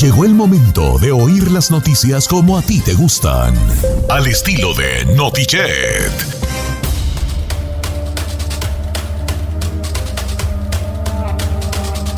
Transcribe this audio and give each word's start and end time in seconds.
Llegó 0.00 0.24
el 0.24 0.32
momento 0.32 0.96
de 1.00 1.10
oír 1.10 1.50
las 1.50 1.72
noticias 1.72 2.28
como 2.28 2.56
a 2.56 2.62
ti 2.62 2.80
te 2.80 2.94
gustan. 2.94 3.52
Al 4.08 4.28
estilo 4.28 4.72
de 4.72 5.04
Notichet. 5.16 6.12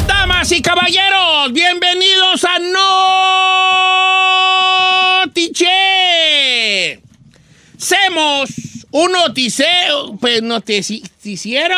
Damas 0.06 0.52
y 0.52 0.60
caballeros, 0.60 1.54
bienvenidos 1.54 2.44
a 2.44 2.58
Notichet. 5.24 5.70
Semos 7.78 8.50
un 8.90 9.12
noticiero, 9.12 10.18
pues 10.20 10.42
noticiero. 10.42 11.76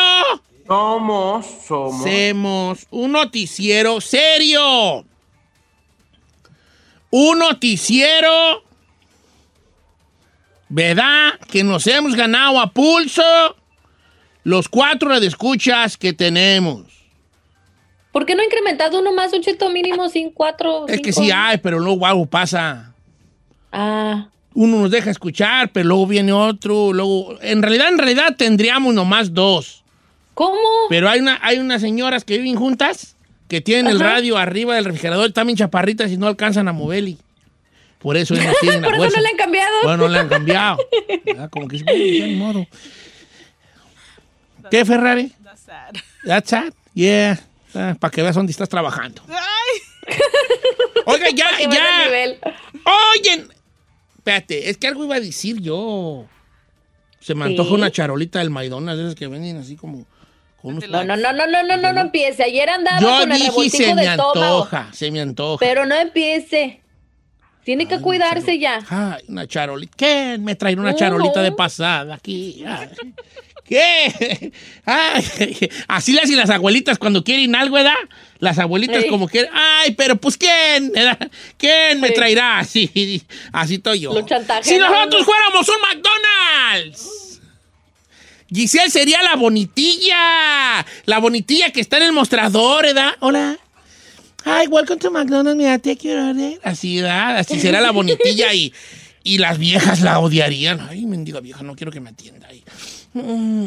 Somos, 0.67 1.45
somos. 1.65 2.03
Semos 2.03 2.87
un 2.91 3.13
noticiero 3.13 4.01
serio. 4.01 5.05
Un 7.15 7.37
noticiero, 7.37 8.63
¿verdad? 10.67 11.39
Que 11.47 11.63
nos 11.63 11.85
hemos 11.85 12.15
ganado 12.15 12.59
a 12.59 12.71
pulso 12.71 13.21
los 14.43 14.67
cuatro 14.67 15.19
de 15.19 15.27
escuchas 15.27 15.95
que 15.95 16.13
tenemos. 16.13 16.87
¿Por 18.11 18.25
qué 18.25 18.33
no 18.33 18.41
ha 18.41 18.45
incrementado 18.45 18.99
uno 18.99 19.13
más, 19.13 19.31
un 19.31 19.41
cheto 19.41 19.69
mínimo 19.69 20.09
sin 20.09 20.31
cuatro? 20.31 20.87
Es 20.87 21.01
que 21.01 21.13
sí 21.13 21.29
hay, 21.29 21.59
pero 21.59 21.77
luego 21.77 22.03
algo 22.07 22.25
pasa. 22.25 22.95
Ah, 23.71 24.29
Uno 24.55 24.81
nos 24.81 24.89
deja 24.89 25.11
escuchar, 25.11 25.71
pero 25.71 25.89
luego 25.89 26.07
viene 26.07 26.33
otro, 26.33 26.93
luego... 26.93 27.37
En 27.41 27.61
realidad, 27.61 27.89
en 27.89 27.99
realidad 27.99 28.35
tendríamos 28.35 28.91
nomás 28.91 29.31
dos. 29.31 29.83
¿cómo? 30.33 30.57
Pero 30.89 31.07
hay, 31.07 31.19
una, 31.19 31.37
hay 31.43 31.59
unas 31.59 31.79
señoras 31.79 32.23
que 32.23 32.39
viven 32.39 32.55
juntas 32.55 33.15
que 33.47 33.61
tienen 33.61 33.87
el 33.87 33.99
radio 33.99 34.37
arriba 34.37 34.75
del 34.75 34.85
refrigerador, 34.85 35.31
también 35.31 35.57
chaparritas 35.57 36.11
y 36.11 36.17
no 36.17 36.27
alcanzan 36.27 36.67
a 36.67 36.73
moverle. 36.73 37.17
Por 37.99 38.17
eso 38.17 38.33
ellos 38.33 38.53
tienen 38.61 38.81
la 38.81 38.87
Por 38.89 38.97
eso 38.97 39.15
no 39.15 39.21
le 39.21 39.29
han 39.29 39.37
cambiado. 39.37 39.75
Bueno, 39.83 39.97
no 39.97 40.07
le 40.09 40.19
han 40.19 40.29
cambiado. 40.29 40.77
Ah, 41.39 41.47
Como 41.49 41.67
que 41.67 41.77
ya 41.79 41.85
ni 41.93 42.35
modo. 42.35 42.65
¿Qué, 44.69 44.85
Ferrari? 44.85 45.31
That's 45.43 45.61
sad. 45.61 45.93
That's 46.25 46.49
sad. 46.49 46.73
Yeah. 46.93 47.39
para 47.99 48.11
que 48.11 48.21
veas 48.21 48.35
dónde 48.35 48.51
estás 48.51 48.69
trabajando. 48.69 49.21
Oiga, 51.05 51.29
ya, 51.31 51.45
ya. 51.59 52.05
nivel. 52.05 52.39
Oye, 52.85 53.47
espérate, 54.17 54.69
es 54.69 54.77
que 54.77 54.87
algo 54.87 55.03
iba 55.05 55.15
a 55.15 55.19
decir 55.19 55.59
yo. 55.61 56.25
Se 57.19 57.35
me 57.35 57.45
antoja 57.45 57.69
Sí. 57.69 57.75
una 57.75 57.91
charolita 57.91 58.39
del 58.39 58.49
McDonald's, 58.49 58.97
de 58.99 59.03
esas 59.05 59.15
que 59.15 59.27
venden 59.27 59.57
así 59.57 59.75
como 59.75 60.05
con 60.63 60.75
unos... 60.77 60.89
No, 60.89 61.03
no, 61.03 61.15
no, 61.17 61.31
no, 61.33 61.45
no, 61.45 61.61
no, 61.63 61.77
no, 61.77 61.93
no 61.93 62.01
empiece. 62.01 62.43
Ayer 62.43 62.69
andaba 62.69 62.99
Yo 62.99 63.09
con 63.19 63.31
el 63.31 63.37
dije 63.39 63.69
se 63.69 63.85
de 63.87 63.95
me 63.95 64.05
estómago. 64.05 64.63
antoja, 64.63 64.89
se 64.93 65.11
me 65.11 65.21
antoja. 65.21 65.59
Pero 65.59 65.85
no 65.85 65.95
empiece. 65.95 66.79
Tiene 67.63 67.85
que 67.87 67.99
cuidarse 67.99 68.59
ya. 68.59 68.79
Ay, 68.89 69.23
una 69.27 69.47
charolita. 69.47 69.93
¿Qué? 69.95 70.37
Me 70.39 70.55
traen 70.55 70.79
una 70.79 70.95
charolita 70.95 71.41
de 71.41 71.51
pasada 71.51 72.15
aquí. 72.15 72.63
Ay. 72.67 72.89
¿Qué? 73.63 74.51
Ay, 74.85 75.23
así 75.87 76.11
le 76.11 76.19
hacen 76.21 76.35
las 76.35 76.49
abuelitas 76.49 76.97
cuando 76.97 77.23
quieren 77.23 77.55
algo, 77.55 77.75
¿verdad? 77.75 77.93
Las 78.39 78.59
abuelitas 78.59 79.03
Sí. 79.03 79.09
como 79.09 79.29
quieren. 79.29 79.49
Ay, 79.53 79.91
pero 79.91 80.17
pues 80.17 80.35
¿quién? 80.37 80.91
¿verdad? 80.91 81.29
¿Quién 81.57 82.01
me 82.01 82.09
Sí. 82.09 82.13
traerá? 82.13 82.59
Así, 82.59 83.23
así 83.53 83.75
estoy 83.75 84.01
yo. 84.01 84.13
Lo 84.13 84.25
chantajean 84.25 84.63
Si 84.65 84.77
nosotros 84.77 85.23
fuéramos 85.23 85.69
un 85.69 85.75
McDonald's. 85.81 87.22
Giselle 88.53 88.89
sería 88.89 89.21
la 89.23 89.35
bonitilla. 89.35 90.85
La 91.05 91.19
bonitilla 91.19 91.71
que 91.71 91.81
está 91.81 91.97
en 91.97 92.03
el 92.03 92.13
mostrador, 92.13 92.83
¿verdad? 92.83 93.11
Hola. 93.19 93.57
Hi, 94.45 94.67
welcome 94.67 94.99
to 94.99 95.09
McDonald's. 95.09 95.57
Mira, 95.57 95.79
take 95.79 96.07
your 96.07 96.17
order. 96.19 96.59
Así, 96.63 96.97
¿verdad? 97.01 97.37
Así 97.37 97.59
será 97.59 97.79
la 97.81 97.91
bonitilla 97.91 98.53
y, 98.53 98.73
y 99.23 99.37
las 99.37 99.57
viejas 99.57 100.01
la 100.01 100.19
odiarían. 100.19 100.81
Ay, 100.89 101.05
mendiga 101.05 101.39
vieja, 101.39 101.63
no 101.63 101.75
quiero 101.75 101.91
que 101.91 102.01
me 102.01 102.09
atienda 102.09 102.47
ahí. 102.49 102.63
Mm, 103.13 103.65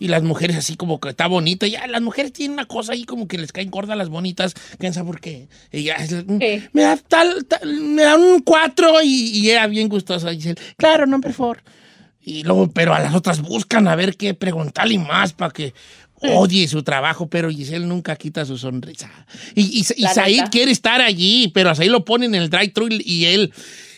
Y 0.00 0.08
las 0.08 0.22
mujeres 0.22 0.56
así 0.56 0.76
como 0.76 0.98
que 0.98 1.10
está 1.10 1.26
bonita. 1.28 1.66
Ya, 1.68 1.86
las 1.86 2.02
mujeres 2.02 2.32
tienen 2.32 2.54
una 2.54 2.64
cosa 2.66 2.94
ahí 2.94 3.04
como 3.04 3.28
que 3.28 3.38
les 3.38 3.52
caen 3.52 3.70
gordas 3.70 3.96
las 3.96 4.08
bonitas. 4.08 4.54
¿Quién 4.78 4.92
sabe 4.92 5.06
por 5.06 5.20
qué? 5.20 5.46
Ella 5.70 5.94
es- 5.96 6.24
¿Qué? 6.40 6.68
me 6.72 6.82
da 6.82 6.96
tal, 6.96 7.44
tal- 7.44 7.66
me 7.80 8.02
da 8.02 8.16
un 8.16 8.40
cuatro 8.40 9.00
y, 9.02 9.38
y 9.38 9.50
ella 9.50 9.66
bien 9.68 9.88
gustosa. 9.88 10.32
Giselle, 10.32 10.60
claro, 10.76 11.06
no, 11.06 11.20
por 11.20 11.32
favor. 11.32 11.62
Y 12.24 12.44
luego, 12.44 12.70
pero 12.70 12.94
a 12.94 13.00
las 13.00 13.14
otras 13.14 13.40
buscan 13.42 13.88
a 13.88 13.96
ver 13.96 14.16
qué 14.16 14.34
preguntarle 14.34 14.98
más 14.98 15.32
para 15.32 15.52
que 15.52 15.74
odie 16.22 16.68
su 16.68 16.82
trabajo, 16.82 17.26
pero 17.26 17.50
Giselle 17.50 17.86
nunca 17.86 18.14
quita 18.16 18.44
su 18.44 18.56
sonrisa. 18.56 19.10
Y, 19.54 19.80
y, 19.80 19.84
Said 19.84 20.50
quiere 20.50 20.70
estar 20.70 21.00
allí, 21.00 21.48
pero 21.48 21.70
a 21.70 21.74
Said 21.74 21.90
lo 21.90 22.04
ponen 22.04 22.34
en 22.34 22.42
el 22.42 22.50
drive-thru 22.50 22.88
y, 22.90 23.02
y 23.04 23.24
él, 23.26 23.52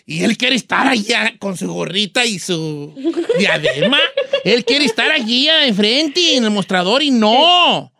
y 0.06 0.22
él 0.22 0.36
quiere 0.38 0.56
estar 0.56 0.86
allá 0.86 1.34
con 1.38 1.56
su 1.56 1.70
gorrita 1.70 2.24
y 2.24 2.38
su 2.38 2.94
diadema. 3.38 3.98
él 4.44 4.64
quiere 4.64 4.86
estar 4.86 5.10
allí 5.10 5.48
enfrente, 5.48 6.36
en 6.36 6.44
el 6.44 6.50
mostrador, 6.50 7.02
y 7.02 7.10
no. 7.10 7.92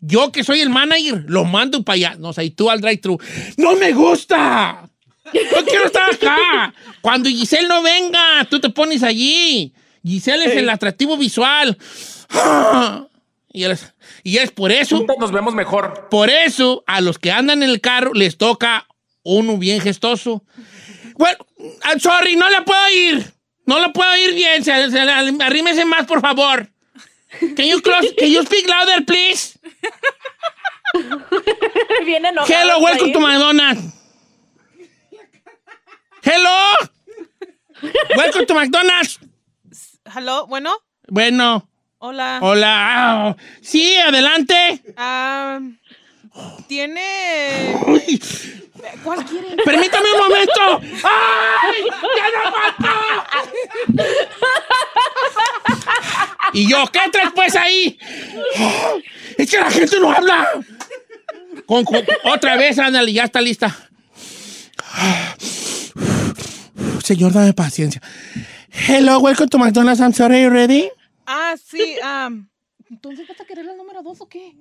Yo 0.00 0.30
que 0.32 0.44
soy 0.44 0.60
el 0.60 0.70
manager, 0.70 1.24
lo 1.26 1.44
mando 1.44 1.82
para 1.82 1.94
allá. 1.94 2.16
No, 2.18 2.32
Said, 2.32 2.54
tú 2.54 2.70
al 2.70 2.80
drive-thru. 2.80 3.18
¡No 3.56 3.76
me 3.76 3.92
gusta! 3.92 4.88
Yo 5.32 5.64
quiero 5.66 5.86
estar 5.86 6.10
acá. 6.12 6.74
Cuando 7.00 7.28
Giselle 7.28 7.68
no 7.68 7.82
venga, 7.82 8.46
tú 8.50 8.60
te 8.60 8.70
pones 8.70 9.02
allí. 9.02 9.72
Giselle 10.04 10.44
es 10.46 10.56
el 10.56 10.68
atractivo 10.70 11.16
visual. 11.16 11.76
Y 13.52 13.64
es, 13.64 13.94
y 14.22 14.36
es 14.38 14.50
por 14.50 14.70
eso, 14.70 14.98
Juntos 14.98 15.16
nos 15.18 15.32
vemos 15.32 15.54
mejor. 15.54 16.08
por 16.10 16.28
eso, 16.30 16.84
a 16.86 17.00
los 17.00 17.18
que 17.18 17.32
andan 17.32 17.62
en 17.62 17.70
el 17.70 17.80
carro 17.80 18.12
les 18.14 18.36
toca 18.36 18.86
uno 19.22 19.56
bien 19.56 19.80
gestoso. 19.80 20.44
Bueno, 21.16 21.38
I'm 21.84 21.98
sorry, 21.98 22.36
no 22.36 22.48
la 22.50 22.64
puedo 22.64 22.88
ir. 22.90 23.32
No 23.66 23.78
la 23.80 23.92
puedo 23.92 24.16
ir 24.16 24.34
bien. 24.34 24.62
Se, 24.64 24.90
se- 24.90 24.98
arrímese 25.00 25.84
más, 25.84 26.06
por 26.06 26.20
favor. 26.20 26.70
Can 27.56 27.66
you, 27.66 27.80
close, 27.82 28.14
can 28.16 28.28
you 28.30 28.42
speak 28.42 28.66
louder, 28.68 29.04
please? 29.04 29.58
Viene. 32.04 32.30
Hello, 32.46 32.80
welcome 32.80 33.12
to 33.12 33.20
McDonald's. 33.20 33.92
Hello. 36.28 36.60
Welcome 38.16 38.44
to 38.46 38.54
McDonald's. 38.54 39.18
Hello, 40.14 40.46
bueno, 40.46 40.74
Bueno, 41.08 41.68
hola. 41.98 42.38
hola. 42.42 43.36
Sí, 43.62 43.96
adelante. 43.96 44.82
Ah, 44.96 45.58
Tiene. 46.66 47.76
Uy, 47.86 48.20
¿Cuál 49.02 49.24
quiere? 49.24 49.56
Permítame 49.64 50.12
un 50.12 50.18
momento. 50.18 50.80
¡Ay! 51.02 51.84
¡Ya 52.16 52.26
no 52.34 52.40
aguanto! 52.46 52.88
¿Y 56.52 56.68
yo 56.68 56.84
qué 56.92 57.00
traes 57.10 57.30
pues 57.34 57.56
ahí? 57.56 57.98
Es 59.38 59.50
que 59.50 59.58
la 59.58 59.70
gente 59.70 59.98
no 60.00 60.12
habla. 60.12 60.50
Con- 61.66 61.84
con- 61.84 62.04
otra 62.24 62.56
vez, 62.56 62.78
ándale, 62.78 63.12
ya 63.12 63.24
está 63.24 63.40
lista. 63.40 63.74
Señor, 67.08 67.32
dame 67.32 67.54
paciencia. 67.54 68.02
Hello, 68.86 69.18
welcome 69.20 69.48
to 69.48 69.56
McDonald's. 69.56 69.98
I'm 69.98 70.12
sorry, 70.12 70.42
you 70.42 70.50
ready? 70.50 70.90
Ah, 71.26 71.54
sí. 71.56 71.96
ah, 72.02 72.28
Entonces, 72.90 73.26
¿vas 73.26 73.40
a 73.40 73.46
querer 73.46 73.64
la 73.64 73.72
número 73.72 74.02
dos 74.02 74.20
o 74.20 74.28
qué? 74.28 74.52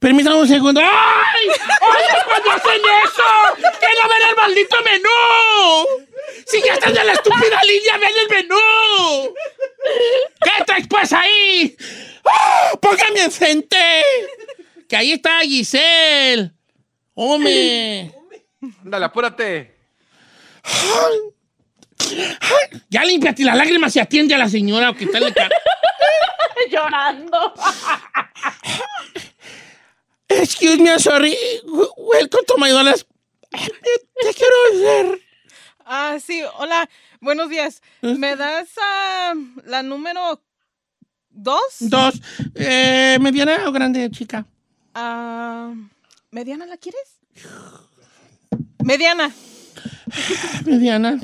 Permítame 0.00 0.36
un 0.36 0.48
segundo. 0.48 0.80
¡Ay! 0.82 1.48
¡Oye, 1.48 2.24
cuando 2.24 2.50
hacen 2.52 2.80
eso! 3.04 3.56
¡Que 3.78 3.88
no 4.00 4.08
ven 4.08 4.28
el 4.30 4.36
maldito 4.36 4.76
menú! 4.82 6.06
¡Si 6.46 6.62
ya 6.62 6.72
estás 6.72 6.96
en 6.96 7.06
la 7.06 7.12
estúpida 7.12 7.60
línea, 7.68 7.98
ven 7.98 8.16
el 8.22 8.28
menú! 8.30 9.34
¿Qué 10.42 10.64
traes 10.64 10.86
pues 10.88 11.12
ahí? 11.12 11.76
¡Ah! 12.24 12.70
¡Póngame 12.80 13.24
enfrente! 13.24 14.02
Que 14.88 14.96
ahí 14.96 15.12
está 15.12 15.40
Giselle. 15.40 16.52
¡Hombre! 17.12 18.14
Ándale, 18.82 19.04
apúrate. 19.04 19.79
Ya 22.88 23.04
límpiate 23.04 23.44
las 23.44 23.56
lágrimas 23.56 23.94
y 23.96 24.00
atiende 24.00 24.34
a 24.34 24.38
la 24.38 24.48
señora 24.48 24.90
o 24.90 24.94
quitarle 24.94 25.32
cara. 25.32 25.56
Llorando. 26.70 27.54
Excuse 30.28 30.78
me, 30.78 30.90
I'm 30.90 30.98
sorry. 30.98 31.36
Welcome 31.64 32.44
to 32.46 32.56
my 32.58 32.70
dollars. 32.70 33.06
Te 33.50 34.34
quiero 34.34 34.56
ver. 34.80 35.20
Ah, 35.84 36.18
sí, 36.24 36.42
hola, 36.58 36.88
buenos 37.20 37.48
días. 37.48 37.82
¿Me 38.00 38.36
das 38.36 38.68
ah, 38.80 39.34
la 39.64 39.82
número 39.82 40.40
dos? 41.30 41.60
Dos. 41.80 42.20
Eh, 42.54 43.18
¿Mediana 43.20 43.68
o 43.68 43.72
grande, 43.72 44.08
chica? 44.10 44.46
Ah, 44.94 45.74
¿Mediana 46.30 46.66
la 46.66 46.76
quieres? 46.76 47.18
Mediana. 48.84 49.32
Mediana. 50.66 51.18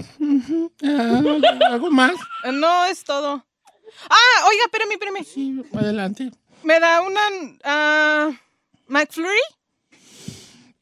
Ah, 0.84 1.22
¿Algo 1.70 1.90
más? 1.90 2.12
Eh, 2.44 2.52
No 2.52 2.84
es 2.86 3.04
todo. 3.04 3.44
Ah, 4.10 4.46
oiga, 4.48 4.64
espérame, 4.64 4.92
espérame. 4.92 5.24
Sí, 5.24 5.62
adelante. 5.74 6.30
¿Me 6.62 6.78
da 6.80 7.00
una 7.00 7.20
ah, 7.64 8.30
McFlurry? 8.88 9.38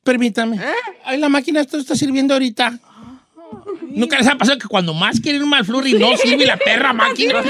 Permítame. 0.02 0.60
Ay, 1.04 1.18
la 1.18 1.28
máquina 1.28 1.60
esto 1.60 1.78
está 1.78 1.94
sirviendo 1.96 2.34
ahorita. 2.34 2.78
¿Nunca 3.90 4.18
les 4.18 4.26
ha 4.26 4.36
pasado 4.36 4.58
que 4.58 4.66
cuando 4.68 4.92
más 4.92 5.20
quieren 5.20 5.42
un 5.42 5.48
malflurry 5.48 5.94
no 5.94 6.16
sirve 6.16 6.44
la 6.44 6.56
perra 6.56 6.92
máquina? 6.92 7.42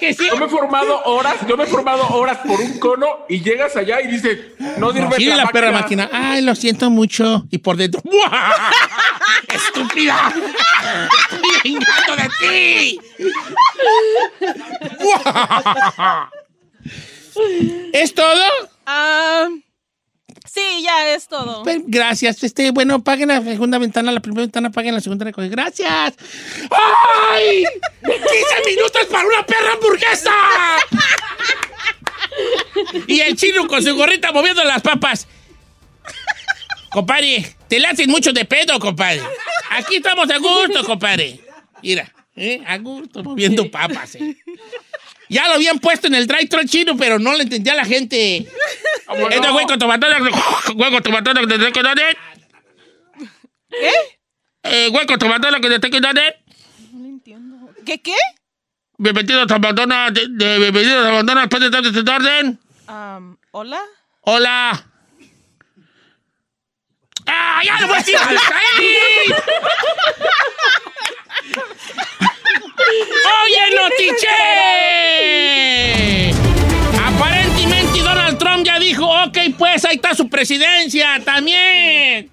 Que 0.00 0.14
sí. 0.14 0.26
Yo 0.28 0.36
me 0.36 0.46
he 0.46 0.48
formado 0.48 1.02
horas, 1.04 1.36
yo 1.48 1.56
me 1.56 1.64
he 1.64 1.66
formado 1.66 2.06
horas 2.08 2.38
por 2.46 2.60
un 2.60 2.78
cono 2.78 3.24
y 3.28 3.40
llegas 3.42 3.76
allá 3.76 4.00
y 4.00 4.08
dice, 4.08 4.54
no 4.78 4.92
sirve 4.92 5.08
No 5.18 5.36
la, 5.36 5.36
la 5.36 5.46
perra 5.48 5.72
máquina. 5.72 6.08
Ay, 6.12 6.42
lo 6.42 6.54
siento 6.54 6.90
mucho. 6.90 7.46
Y 7.50 7.58
por 7.58 7.76
dentro. 7.76 8.00
¡buah! 8.04 8.70
¡Estúpida! 9.48 10.32
¡Estoy 11.32 11.74
vengando 11.74 12.16
de 12.16 12.28
ti! 12.40 13.00
¡Buah! 15.00 16.30
¿Es 17.92 18.14
todo? 18.14 18.42
Ah, 18.86 19.15
es 21.16 21.28
todo. 21.28 21.62
Pues, 21.64 21.78
Gracias. 21.86 22.42
Este, 22.42 22.70
bueno, 22.70 23.02
paguen 23.02 23.28
la 23.28 23.42
segunda 23.42 23.78
ventana, 23.78 24.12
la 24.12 24.20
primera 24.20 24.42
ventana, 24.42 24.70
paguen 24.70 24.94
la 24.94 25.00
segunda 25.00 25.24
recoge. 25.24 25.48
Gracias. 25.48 26.14
¡Ay! 27.30 27.64
¡15 28.02 28.66
minutos 28.66 29.04
para 29.10 29.26
una 29.26 29.44
perra 29.46 29.72
hamburguesa! 29.72 30.32
Y 33.06 33.20
el 33.20 33.36
chino 33.36 33.66
con 33.66 33.82
su 33.82 33.94
gorrita 33.96 34.32
moviendo 34.32 34.62
las 34.64 34.82
papas. 34.82 35.26
Compadre, 36.90 37.56
te 37.68 37.78
le 37.80 37.88
hacen 37.88 38.08
mucho 38.10 38.32
de 38.32 38.44
pedo, 38.44 38.78
compadre. 38.78 39.22
Aquí 39.70 39.96
estamos 39.96 40.30
a 40.30 40.38
gusto, 40.38 40.84
compadre. 40.84 41.40
Mira, 41.82 42.12
¿eh? 42.36 42.62
a 42.66 42.78
gusto, 42.78 43.22
moviendo 43.22 43.70
papas. 43.70 44.14
eh. 44.16 44.36
Ya 45.28 45.48
lo 45.48 45.54
habían 45.54 45.78
puesto 45.78 46.06
en 46.06 46.14
el 46.14 46.26
drive-thru 46.26 46.64
chino, 46.66 46.96
pero 46.96 47.18
no 47.18 47.34
le 47.34 47.44
entendía 47.44 47.72
a 47.72 47.76
la 47.76 47.84
gente. 47.84 48.46
Este 49.30 49.50
güey 49.50 49.66
con 49.66 49.78
tomatones, 49.78 50.18
güey 50.74 50.90
con 50.90 51.02
tomatones 51.02 51.46
que 51.46 51.52
te 51.52 51.58
tengo 51.58 51.72
que 51.72 51.82
dar. 51.82 51.96
¿Qué? 53.68 53.92
Eh, 54.62 54.88
güey 54.88 55.06
con 55.06 55.18
tomatones 55.18 55.60
que 55.60 55.68
te 55.68 55.78
tengo 55.78 55.92
que 55.92 56.00
dar. 56.00 56.14
No 56.92 57.00
lo 57.00 57.06
entiendo. 57.06 57.56
¿Qué, 57.84 58.00
qué? 58.00 58.14
Bienvenido 58.98 59.42
a 59.42 60.10
de, 60.10 60.26
de, 60.28 60.58
bienvenido 60.58 61.00
a 61.06 61.46
¿puedes 61.48 61.70
dar 61.70 61.84
este 61.84 62.10
orden? 62.10 62.58
Am, 62.86 63.36
¿Hola? 63.50 63.80
Hola. 64.22 64.86
¡Ah, 67.26 67.60
ya 67.64 67.80
lo 67.80 67.88
voy 67.88 67.96
a 67.96 67.98
decir! 67.98 68.16
¡Ay! 68.18 68.94
¡Oye, 73.44 73.62
Notiche! 73.76 74.36
Aparentemente 77.04 78.00
Donald 78.00 78.38
Trump 78.38 78.64
ya 78.64 78.78
dijo, 78.78 79.06
ok, 79.06 79.38
pues 79.58 79.84
ahí 79.84 79.96
está 79.96 80.14
su 80.14 80.28
presidencia 80.28 81.20
también. 81.24 82.30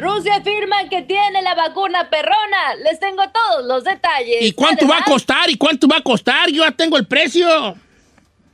Rusia 0.00 0.36
afirma 0.36 0.88
que 0.88 1.02
tiene 1.02 1.42
la 1.42 1.54
vacuna 1.54 2.08
perrona. 2.08 2.74
Les 2.84 2.98
tengo 2.98 3.22
todos 3.30 3.66
los 3.66 3.84
detalles. 3.84 4.42
¿Y 4.42 4.52
cuánto 4.52 4.88
va 4.88 4.98
a 4.98 5.04
costar? 5.04 5.50
¿Y 5.50 5.56
cuánto 5.56 5.86
va 5.86 5.98
a 5.98 6.02
costar? 6.02 6.50
Yo 6.50 6.64
ya 6.64 6.70
tengo 6.70 6.96
el 6.96 7.06
precio. 7.06 7.76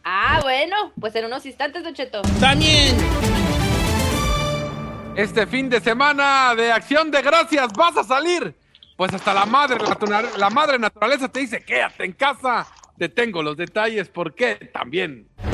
Ah, 0.02 0.40
bueno, 0.42 0.92
pues 1.00 1.14
en 1.14 1.24
unos 1.26 1.46
instantes, 1.46 1.84
Don 1.84 1.94
Cheto. 1.94 2.22
También. 2.40 2.96
Este 5.16 5.46
fin 5.46 5.70
de 5.70 5.80
semana 5.80 6.54
de 6.54 6.70
acción 6.70 7.10
de 7.10 7.22
gracias 7.22 7.72
vas 7.72 7.96
a 7.96 8.04
salir. 8.04 8.54
Pues 8.98 9.14
hasta 9.14 9.32
la 9.32 9.46
madre, 9.46 9.78
la 10.36 10.50
madre 10.50 10.78
naturaleza 10.78 11.26
te 11.28 11.40
dice, 11.40 11.64
quédate 11.64 12.04
en 12.04 12.12
casa. 12.12 12.66
Te 12.98 13.08
tengo 13.08 13.42
los 13.42 13.56
detalles, 13.56 14.10
¿por 14.10 14.34
qué? 14.34 14.56
También. 14.74 15.26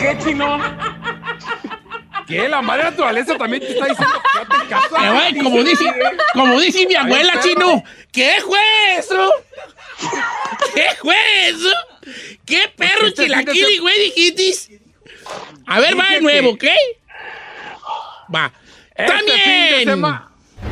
¿Qué, 0.00 0.18
chino? 0.22 0.58
¿Qué? 2.26 2.46
La 2.46 2.60
madre 2.60 2.84
naturaleza 2.84 3.38
también 3.38 3.62
te 3.62 3.72
está 3.72 3.86
diciendo, 3.86 4.22
quédate 4.30 4.62
en 4.62 4.68
casa. 4.68 5.06
Eh, 5.06 5.12
güey, 5.12 5.38
como 5.42 5.62
dice, 5.62 5.84
como 6.34 6.60
dice 6.60 6.86
mi 6.86 6.94
abuela, 6.94 7.40
chino, 7.40 7.82
¿qué 8.12 8.34
fue 8.46 8.60
eso? 8.98 9.32
¿Qué 10.74 10.88
fue 11.00 11.16
eso? 11.48 11.72
¿Qué 12.44 12.70
perro 12.76 13.06
Este 13.06 13.22
fin 13.22 13.32
de 13.32 13.44
chilaquili, 13.44 13.78
güey, 13.78 13.98
dijitis? 13.98 14.70
A 15.66 15.80
ver, 15.80 15.98
va 15.98 16.10
de 16.10 16.20
nuevo, 16.20 16.50
¿ok? 16.50 16.64
Va. 18.32 18.52
Este 18.94 19.12
fin, 19.32 19.78
de 19.78 19.84
¡También! 19.86 20.18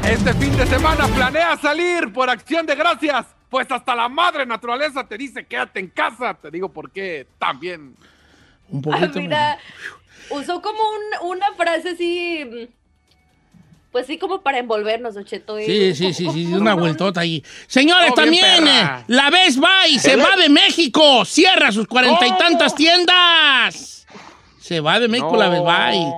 este 0.04 0.34
fin 0.34 0.56
de 0.56 0.66
semana 0.66 1.06
planea 1.08 1.56
salir 1.56 2.12
por 2.12 2.30
acción 2.30 2.64
de 2.66 2.74
gracias. 2.74 3.26
Pues 3.50 3.70
hasta 3.70 3.94
la 3.94 4.08
madre 4.08 4.46
naturaleza 4.46 5.06
te 5.06 5.18
dice 5.18 5.44
quédate 5.44 5.80
en 5.80 5.88
casa. 5.88 6.34
Te 6.34 6.50
digo 6.50 6.72
por 6.72 6.90
qué 6.90 7.26
también. 7.38 7.94
Un 8.68 8.78
Ah, 8.78 8.82
poquito. 9.00 9.18
mira, 9.20 9.58
usó 10.30 10.62
como 10.62 10.78
un- 10.80 11.28
una 11.30 11.46
frase 11.56 11.90
así. 11.90 12.70
Pues 13.90 14.06
sí, 14.06 14.16
como 14.16 14.40
para 14.40 14.56
envolvernos, 14.58 15.12
Don 15.12 15.24
Cheto. 15.26 15.60
y- 15.60 15.66
Sí, 15.66 15.94
sí, 15.94 16.14
sí, 16.14 16.26
sí, 16.32 16.46
una 16.54 16.72
vueltota 17.08 17.20
ahí. 17.20 17.44
Señores, 17.66 18.12
Oh, 18.12 18.14
también, 18.14 18.64
perra. 18.64 19.00
eh, 19.00 19.04
la 19.08 19.28
Best 19.28 19.58
Buy 19.58 19.98
se 19.98 20.16
va 20.16 20.34
de 20.36 20.48
México, 20.48 21.26
cierra 21.26 21.70
sus 21.72 21.86
cuarenta 21.86 22.24
y 22.26 22.30
¿Cómo? 22.30 22.38
tantas 22.38 22.74
tiendas. 22.74 24.06
Se 24.58 24.80
va 24.80 24.98
de 24.98 25.08
México 25.08 25.32
No. 25.32 25.38
la 25.38 25.48
Best 25.50 25.64
Buy. 25.64 26.12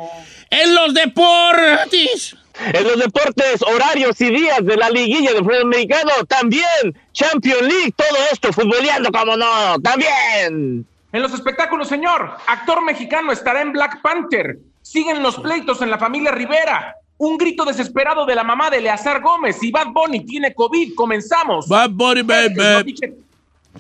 En 0.63 0.75
los 0.75 0.95
deportes. 0.95 2.37
En 2.73 2.85
los 2.85 2.99
deportes, 3.01 3.63
horarios 3.63 4.21
y 4.21 4.31
días 4.31 4.65
de 4.65 4.77
la 4.77 4.89
liguilla 4.89 5.33
de 5.33 5.39
fútbol 5.41 5.67
mexicano, 5.67 6.13
también 6.29 6.97
Champions 7.13 7.63
League, 7.63 7.93
todo 7.97 8.17
esto 8.33 8.53
futboleando 8.53 9.11
como 9.11 9.37
no, 9.37 9.81
también. 9.83 10.87
En 11.13 11.23
los 11.23 11.35
espectáculos, 11.35 11.89
señor, 11.89 12.37
actor 12.47 12.85
mexicano 12.85 13.33
estará 13.33 13.61
en 13.63 13.73
Black 13.73 14.01
Panther. 14.03 14.59
Siguen 14.83 15.23
los 15.23 15.37
pleitos 15.39 15.83
en 15.83 15.91
la 15.91 15.99
familia 15.99 16.31
Rivera. 16.31 16.95
Un 17.19 17.39
grito 17.39 17.65
desesperado 17.65 18.25
de 18.27 18.35
la 18.35 18.45
mamá 18.45 18.71
de 18.71 18.79
Eleazar 18.79 19.21
Gómez 19.21 19.61
y 19.63 19.71
Bad 19.73 19.89
Bunny 19.89 20.25
tiene 20.25 20.55
COVID. 20.55 20.95
Comenzamos. 20.95 21.67
Bad 21.69 21.91
Bunny, 21.91 22.23
baby. 22.23 22.95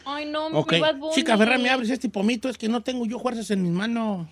Ay, 0.04 0.26
no, 0.26 0.47
Ok. 0.47 0.73
mi 0.73 0.81
Bad 0.81 0.97
Bunny. 0.97 1.14
Chica, 1.14 1.37
Ferran, 1.37 1.62
me 1.62 1.71
abres 1.71 1.90
este 1.90 2.09
pomito, 2.09 2.49
es 2.49 2.59
que 2.59 2.69
no 2.69 2.83
tengo 2.83 3.07
yo 3.07 3.21
fuerzas 3.21 3.50
en 3.50 3.62
mis 3.62 3.73
manos. 3.73 4.26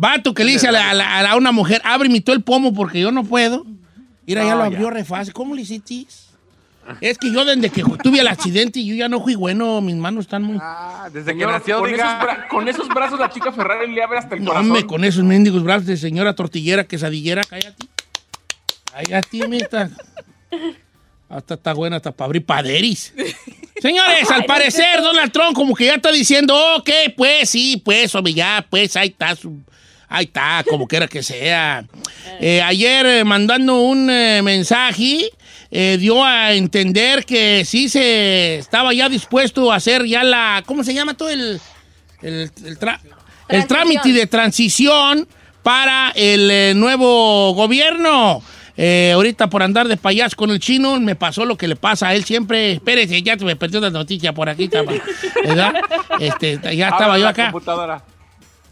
Vato 0.00 0.32
que 0.32 0.44
le 0.44 0.52
dice 0.52 0.66
a, 0.68 0.72
la- 0.72 0.90
a 0.90 0.94
la- 0.94 1.18
a 1.18 1.22
la- 1.22 1.30
a 1.32 1.36
una 1.36 1.52
mujer, 1.52 1.82
ábreme 1.84 2.22
tú 2.22 2.32
el 2.32 2.42
pomo 2.42 2.72
porque 2.72 3.00
yo 3.00 3.12
no 3.12 3.22
puedo. 3.22 3.66
Mira, 4.26 4.44
ya 4.44 4.52
No, 4.52 4.56
lo 4.64 4.70
ya. 4.70 4.76
abrió 4.76 4.88
re 4.90 5.04
fácil. 5.04 5.34
¿Cómo 5.34 5.54
le 5.54 5.60
hiciste? 5.62 6.06
Es 7.02 7.18
que 7.18 7.30
yo 7.30 7.44
desde 7.44 7.68
que 7.68 7.84
tuve 8.02 8.20
el 8.20 8.26
accidente 8.26 8.82
yo 8.84 8.94
ya 8.94 9.08
no 9.10 9.20
fui 9.20 9.34
bueno, 9.34 9.80
mis 9.82 9.94
manos 9.96 10.24
están 10.24 10.42
muy... 10.42 10.56
Ah, 10.60 11.08
desde 11.12 11.36
que 11.36 11.44
nació, 11.46 11.80
con, 11.80 11.90
diga. 11.90 12.18
esos 12.22 12.44
con 12.48 12.66
esos 12.68 12.88
brazos 12.88 13.20
la 13.20 13.28
chica 13.30 13.52
Ferrari 13.52 13.92
le 13.92 14.02
abre 14.02 14.18
hasta 14.18 14.34
el 14.34 14.40
No, 14.42 14.52
corazón. 14.52 14.70
hombre, 14.70 14.86
con 14.86 15.04
esos 15.04 15.22
mendigos 15.22 15.62
brazos 15.62 15.86
de 15.86 15.96
señora 15.98 16.34
tortillera, 16.34 16.84
quesadillera, 16.84 17.42
cállate. 17.44 17.86
Cállate, 18.92 19.48
mita. 19.48 19.90
Hasta 21.28 21.54
está 21.54 21.74
buena, 21.74 21.96
hasta 21.96 22.10
para 22.10 22.26
abrir 22.26 22.44
paderis. 22.44 23.12
Señores, 23.80 24.28
al 24.30 24.44
parecer 24.46 25.00
Donald 25.00 25.30
Trump 25.30 25.54
como 25.54 25.74
que 25.74 25.84
ya 25.86 25.94
está 25.94 26.10
diciendo, 26.10 26.56
ok, 26.78 26.90
pues 27.16 27.50
sí, 27.50 27.80
pues, 27.84 28.12
hombre, 28.14 28.34
ya, 28.34 28.66
pues, 28.68 28.96
ahí 28.96 29.08
está, 29.08 29.36
su- 29.36 29.60
ahí 30.10 30.26
está, 30.26 30.62
como 30.68 30.86
quiera 30.86 31.08
que 31.08 31.22
sea. 31.22 31.84
Eh, 32.40 32.60
ayer 32.60 33.06
eh, 33.06 33.24
mandando 33.24 33.80
un 33.80 34.10
eh, 34.10 34.42
mensaje, 34.42 35.30
eh, 35.70 35.96
dio 35.98 36.22
a 36.22 36.52
entender 36.52 37.24
que 37.24 37.64
sí 37.64 37.88
se 37.88 38.56
estaba 38.56 38.92
ya 38.92 39.08
dispuesto 39.08 39.72
a 39.72 39.76
hacer 39.76 40.04
ya 40.04 40.22
la, 40.24 40.62
¿cómo 40.66 40.84
se 40.84 40.92
llama 40.92 41.14
todo 41.14 41.30
el, 41.30 41.60
el, 42.22 42.50
el 42.64 42.78
tra- 42.78 43.00
el 43.48 43.66
trámite 43.66 44.12
de 44.12 44.26
transición 44.26 45.26
para 45.62 46.10
el 46.14 46.50
eh, 46.50 46.72
nuevo 46.74 47.54
gobierno? 47.54 48.42
Eh, 48.76 49.12
ahorita 49.14 49.48
por 49.50 49.62
andar 49.62 49.88
de 49.88 49.96
payaso 49.98 50.36
con 50.36 50.50
el 50.50 50.58
chino 50.58 50.98
me 51.00 51.14
pasó 51.14 51.44
lo 51.44 51.56
que 51.56 51.68
le 51.68 51.76
pasa 51.76 52.08
a 52.08 52.14
él 52.14 52.24
siempre. 52.24 52.72
Espérese, 52.72 53.22
ya 53.22 53.36
me 53.36 53.54
perdió 53.54 53.78
la 53.80 53.90
noticia 53.90 54.32
por 54.32 54.48
aquí, 54.48 54.68
¿verdad? 55.44 55.74
Este, 56.18 56.58
ya 56.76 56.86
estaba 56.88 57.06
Abre 57.14 57.18
yo 57.20 57.24
la 57.24 57.30
acá. 57.30 57.52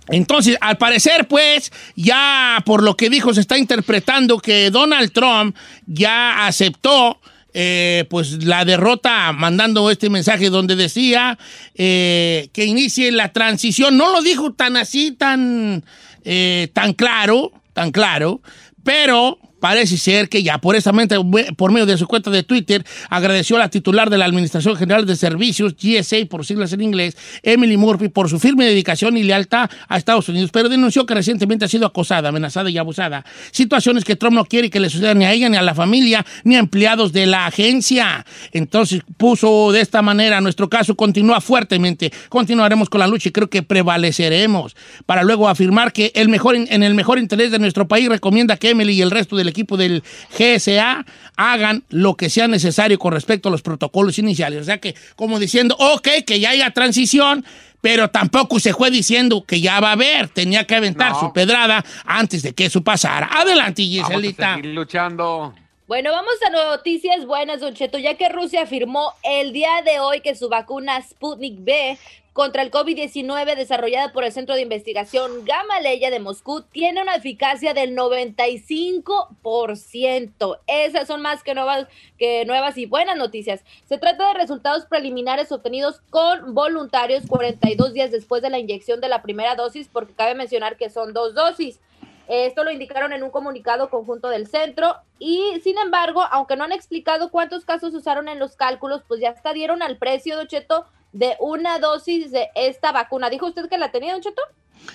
Entonces, 0.08 0.56
al 0.60 0.78
parecer, 0.78 1.28
pues, 1.28 1.72
ya 1.94 2.62
por 2.64 2.82
lo 2.82 2.96
que 2.96 3.10
dijo, 3.10 3.34
se 3.34 3.40
está 3.40 3.58
interpretando 3.58 4.38
que 4.38 4.70
Donald 4.70 5.12
Trump 5.12 5.56
ya 5.86 6.46
aceptó, 6.46 7.20
eh, 7.54 8.04
pues, 8.08 8.44
la 8.44 8.64
derrota, 8.64 9.32
mandando 9.32 9.90
este 9.90 10.10
mensaje 10.10 10.50
donde 10.50 10.76
decía 10.76 11.38
eh, 11.74 12.48
que 12.52 12.64
inicie 12.64 13.10
la 13.12 13.32
transición. 13.32 13.96
No 13.96 14.12
lo 14.12 14.22
dijo 14.22 14.52
tan 14.52 14.76
así, 14.76 15.12
tan, 15.12 15.84
eh, 16.24 16.68
tan 16.72 16.92
claro, 16.92 17.52
tan 17.72 17.90
claro, 17.90 18.40
pero 18.84 19.38
parece 19.60 19.96
ser 19.96 20.28
que 20.28 20.42
ya 20.42 20.58
por 20.58 20.76
esa 20.76 20.92
mente, 20.92 21.16
por 21.56 21.72
medio 21.72 21.86
de 21.86 21.96
su 21.96 22.06
cuenta 22.06 22.30
de 22.30 22.42
Twitter, 22.42 22.84
agradeció 23.10 23.56
a 23.56 23.60
la 23.60 23.68
titular 23.68 24.10
de 24.10 24.18
la 24.18 24.24
Administración 24.24 24.76
General 24.76 25.06
de 25.06 25.16
Servicios, 25.16 25.74
GSA 25.76 26.26
por 26.28 26.44
siglas 26.44 26.72
en 26.72 26.80
inglés, 26.80 27.16
Emily 27.42 27.76
Murphy, 27.76 28.08
por 28.08 28.28
su 28.28 28.38
firme 28.38 28.64
dedicación 28.64 29.16
y 29.16 29.22
lealtad 29.22 29.70
a 29.88 29.96
Estados 29.96 30.28
Unidos, 30.28 30.50
pero 30.52 30.68
denunció 30.68 31.06
que 31.06 31.14
recientemente 31.14 31.64
ha 31.64 31.68
sido 31.68 31.86
acosada, 31.86 32.28
amenazada 32.28 32.70
y 32.70 32.78
abusada. 32.78 33.24
Situaciones 33.50 34.04
que 34.04 34.16
Trump 34.16 34.34
no 34.34 34.44
quiere 34.44 34.70
que 34.70 34.80
le 34.80 34.90
sucedan 34.90 35.18
ni 35.18 35.24
a 35.24 35.32
ella, 35.32 35.48
ni 35.48 35.56
a 35.56 35.62
la 35.62 35.74
familia, 35.74 36.24
ni 36.44 36.56
a 36.56 36.58
empleados 36.58 37.12
de 37.12 37.26
la 37.26 37.46
agencia. 37.46 38.24
Entonces 38.52 39.02
puso 39.16 39.72
de 39.72 39.80
esta 39.80 40.02
manera, 40.02 40.40
nuestro 40.40 40.68
caso 40.68 40.94
continúa 40.94 41.40
fuertemente, 41.40 42.12
continuaremos 42.28 42.88
con 42.88 43.00
la 43.00 43.06
lucha 43.06 43.28
y 43.28 43.32
creo 43.32 43.50
que 43.50 43.62
prevaleceremos, 43.62 44.76
para 45.06 45.22
luego 45.22 45.48
afirmar 45.48 45.92
que 45.92 46.12
el 46.14 46.28
mejor, 46.28 46.56
en 46.56 46.82
el 46.82 46.94
mejor 46.94 47.18
interés 47.18 47.50
de 47.50 47.58
nuestro 47.58 47.88
país 47.88 48.08
recomienda 48.08 48.56
que 48.56 48.70
Emily 48.70 48.94
y 48.94 49.02
el 49.02 49.10
resto 49.10 49.36
del 49.48 49.52
equipo 49.52 49.76
del 49.76 50.02
GSA 50.38 51.04
hagan 51.36 51.84
lo 51.88 52.16
que 52.16 52.30
sea 52.30 52.48
necesario 52.48 52.98
con 52.98 53.12
respecto 53.12 53.48
a 53.48 53.52
los 53.52 53.62
protocolos 53.62 54.18
iniciales. 54.18 54.60
O 54.60 54.64
sea 54.64 54.78
que, 54.78 54.94
como 55.16 55.38
diciendo, 55.38 55.76
ok, 55.78 56.08
que 56.26 56.40
ya 56.40 56.50
haya 56.50 56.70
transición, 56.70 57.44
pero 57.80 58.08
tampoco 58.10 58.58
se 58.60 58.72
fue 58.74 58.90
diciendo 58.90 59.44
que 59.46 59.60
ya 59.60 59.80
va 59.80 59.90
a 59.90 59.92
haber. 59.92 60.28
Tenía 60.28 60.66
que 60.66 60.74
aventar 60.74 61.12
No. 61.12 61.20
su 61.20 61.32
pedrada 61.32 61.84
antes 62.04 62.42
de 62.42 62.52
que 62.52 62.66
eso 62.66 62.82
pasara. 62.82 63.28
Adelante, 63.32 63.82
Vamos 63.82 64.00
a 64.00 64.06
Giselita. 64.08 64.54
seguir 64.56 64.74
luchando. 64.74 65.54
Bueno, 65.86 66.10
vamos 66.12 66.34
a 66.46 66.50
noticias 66.50 67.24
buenas, 67.24 67.60
Don 67.60 67.72
Cheto, 67.74 67.96
ya 67.98 68.14
que 68.14 68.28
Rusia 68.28 68.62
afirmó 68.64 69.14
el 69.22 69.52
día 69.54 69.70
de 69.86 70.00
hoy 70.00 70.20
que 70.20 70.34
su 70.34 70.48
vacuna 70.50 71.00
Sputnik 71.00 71.54
B 71.64 71.96
contra 72.38 72.62
el 72.62 72.70
COVID-19 72.70 73.56
desarrollada 73.56 74.12
por 74.12 74.22
el 74.22 74.30
Centro 74.30 74.54
de 74.54 74.60
Investigación 74.60 75.44
Gamaleya 75.44 76.08
de 76.08 76.20
Moscú 76.20 76.62
tiene 76.62 77.02
una 77.02 77.16
eficacia 77.16 77.74
del 77.74 77.96
95%. 77.96 80.58
Esas 80.68 81.08
son 81.08 81.20
más 81.20 81.42
que 81.42 81.54
nuevas, 81.54 81.88
que 82.16 82.44
nuevas 82.44 82.78
y 82.78 82.86
buenas 82.86 83.16
noticias. 83.16 83.64
Se 83.88 83.98
trata 83.98 84.28
de 84.28 84.34
resultados 84.34 84.86
preliminares 84.86 85.50
obtenidos 85.50 86.00
con 86.10 86.54
voluntarios 86.54 87.26
42 87.26 87.92
días 87.92 88.12
después 88.12 88.40
de 88.40 88.50
la 88.50 88.60
inyección 88.60 89.00
de 89.00 89.08
la 89.08 89.20
primera 89.20 89.56
dosis, 89.56 89.88
porque 89.92 90.14
cabe 90.14 90.36
mencionar 90.36 90.76
que 90.76 90.90
son 90.90 91.12
dos 91.12 91.34
dosis. 91.34 91.80
Esto 92.28 92.62
lo 92.62 92.70
indicaron 92.70 93.12
en 93.12 93.24
un 93.24 93.30
comunicado 93.30 93.90
conjunto 93.90 94.28
del 94.28 94.46
centro 94.46 94.94
y 95.18 95.58
sin 95.64 95.76
embargo, 95.76 96.22
aunque 96.30 96.54
no 96.54 96.62
han 96.62 96.70
explicado 96.70 97.32
cuántos 97.32 97.64
casos 97.64 97.92
usaron 97.94 98.28
en 98.28 98.38
los 98.38 98.54
cálculos, 98.54 99.02
pues 99.08 99.20
ya 99.20 99.30
hasta 99.30 99.52
dieron 99.52 99.82
al 99.82 99.96
precio, 99.96 100.44
Cheto, 100.44 100.86
de 101.12 101.36
una 101.40 101.78
dosis 101.78 102.30
de 102.30 102.48
esta 102.54 102.92
vacuna. 102.92 103.30
¿Dijo 103.30 103.46
usted 103.46 103.68
que 103.68 103.78
la 103.78 103.90
tenía, 103.90 104.12
Don 104.12 104.22
Cheto? 104.22 104.42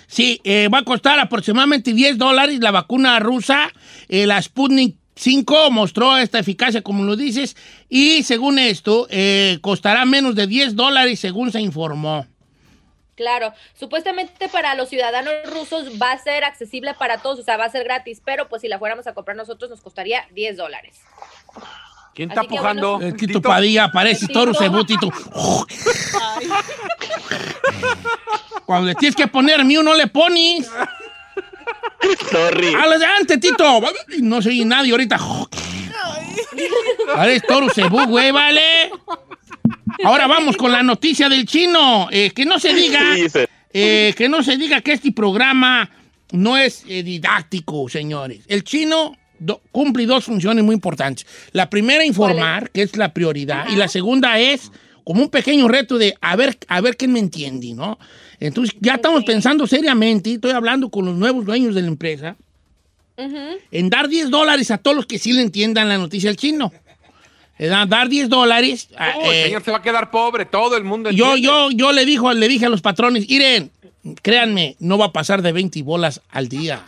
Sí, 0.07 0.39
eh, 0.43 0.69
va 0.73 0.79
a 0.79 0.83
costar 0.83 1.19
aproximadamente 1.19 1.93
10 1.93 2.17
dólares 2.17 2.59
la 2.59 2.71
vacuna 2.71 3.19
rusa, 3.19 3.71
eh, 4.07 4.25
la 4.25 4.41
Sputnik 4.41 4.97
5 5.15 5.71
mostró 5.71 6.17
esta 6.17 6.39
eficacia, 6.39 6.81
como 6.81 7.03
lo 7.03 7.15
dices, 7.15 7.55
y 7.89 8.23
según 8.23 8.57
esto, 8.59 9.07
eh, 9.09 9.59
costará 9.61 10.05
menos 10.05 10.35
de 10.35 10.47
10 10.47 10.75
dólares, 10.75 11.19
según 11.19 11.51
se 11.51 11.61
informó. 11.61 12.25
Claro, 13.15 13.53
supuestamente 13.75 14.49
para 14.49 14.73
los 14.73 14.89
ciudadanos 14.89 15.33
rusos 15.45 16.01
va 16.01 16.13
a 16.13 16.17
ser 16.17 16.43
accesible 16.43 16.95
para 16.95 17.19
todos, 17.19 17.39
o 17.39 17.43
sea, 17.43 17.57
va 17.57 17.65
a 17.65 17.69
ser 17.69 17.83
gratis, 17.83 18.21
pero 18.25 18.49
pues 18.49 18.63
si 18.63 18.67
la 18.67 18.79
fuéramos 18.79 19.05
a 19.05 19.13
comprar 19.13 19.37
nosotros 19.37 19.69
nos 19.69 19.81
costaría 19.81 20.25
10 20.31 20.57
dólares. 20.57 20.99
¿Quién 22.13 22.29
está 22.29 22.41
Así 22.41 22.49
que 22.49 22.55
pujando? 22.55 22.91
bueno. 22.93 23.07
El 23.07 23.13
Tito 23.15 23.39
Tito. 23.39 23.41
Padilla 23.41 23.91
parece 23.91 24.27
Tito. 24.27 24.39
toro 24.39 24.53
cebutito. 24.53 25.09
Cuando 28.65 28.87
le 28.87 28.95
tienes 28.95 29.15
que 29.15 29.27
poner 29.27 29.61
a 29.61 29.63
mí, 29.63 29.75
no 29.75 29.93
le 29.93 30.07
pones. 30.07 30.69
Sorry. 32.29 32.73
Adelante, 32.73 33.37
Tito. 33.37 33.81
No 34.19 34.41
soy 34.41 34.63
nadie 34.65 34.91
ahorita. 34.91 35.19
Parece 37.13 37.47
toro 37.47 37.69
cebú, 37.69 38.05
güey, 38.05 38.31
vale. 38.31 38.91
Ahora 40.03 40.27
vamos 40.27 40.57
con 40.57 40.71
la 40.71 40.83
noticia 40.83 41.29
del 41.29 41.45
chino. 41.45 42.07
Eh, 42.11 42.31
que 42.31 42.45
no 42.45 42.59
se 42.59 42.73
diga. 42.73 43.01
Eh, 43.75 44.13
que 44.15 44.29
no 44.29 44.43
se 44.43 44.57
diga 44.57 44.81
que 44.81 44.93
este 44.93 45.11
programa 45.11 45.89
no 46.31 46.57
es 46.57 46.83
eh, 46.87 47.01
didáctico, 47.03 47.89
señores. 47.89 48.41
El 48.47 48.63
chino 48.63 49.15
do- 49.45 49.61
cumple 49.71 50.05
dos 50.05 50.23
funciones 50.25 50.63
muy 50.63 50.73
importantes. 50.75 51.25
La 51.51 51.69
primera, 51.69 52.03
informar, 52.05 52.69
que 52.71 52.81
es 52.83 52.95
la 52.97 53.13
prioridad, 53.13 53.65
y 53.69 53.75
la 53.75 53.87
segunda 53.87 54.39
es 54.39 54.71
como 55.03 55.21
un 55.21 55.29
pequeño 55.29 55.67
reto 55.67 55.97
de 55.97 56.15
a 56.21 56.35
ver, 56.35 56.57
a 56.67 56.81
ver 56.81 56.95
quién 56.97 57.11
me 57.13 57.19
entiende, 57.19 57.73
¿no? 57.73 57.99
Entonces, 58.39 58.75
ya 58.79 58.95
estamos 58.95 59.23
pensando 59.23 59.67
seriamente, 59.67 60.33
estoy 60.33 60.51
hablando 60.51 60.89
con 60.89 61.05
los 61.05 61.15
nuevos 61.15 61.45
dueños 61.45 61.75
de 61.75 61.81
la 61.81 61.87
empresa, 61.87 62.35
Ujú. 63.17 63.37
en 63.71 63.89
dar 63.89 64.07
10 64.07 64.29
dólares 64.29 64.71
a 64.71 64.77
todos 64.77 64.95
los 64.97 65.05
que 65.05 65.19
sí 65.19 65.33
le 65.33 65.41
entiendan 65.41 65.87
la 65.89 65.97
noticia 65.97 66.29
del 66.29 66.37
chino. 66.37 66.71
Eh, 67.59 67.67
da- 67.67 67.85
Dar 67.85 68.09
10 68.09 68.29
dólares. 68.29 68.89
Oh, 68.97 69.29
el 69.29 69.35
eh, 69.35 69.43
señor 69.45 69.63
se 69.63 69.71
va 69.71 69.77
a 69.77 69.81
quedar 69.81 70.09
pobre, 70.09 70.45
todo 70.45 70.75
el 70.75 70.83
mundo 70.83 71.11
yo, 71.11 71.35
entiende. 71.35 71.47
yo, 71.47 71.71
yo 71.71 71.91
le, 71.91 72.05
dijo, 72.05 72.33
le 72.33 72.47
dije 72.47 72.65
a 72.65 72.69
los 72.69 72.81
patrones, 72.81 73.29
Iren, 73.29 73.71
créanme, 74.23 74.75
no 74.79 74.97
va 74.97 75.05
a 75.05 75.13
pasar 75.13 75.41
de 75.43 75.51
20 75.51 75.83
bolas 75.83 76.21
al 76.31 76.49
día. 76.49 76.83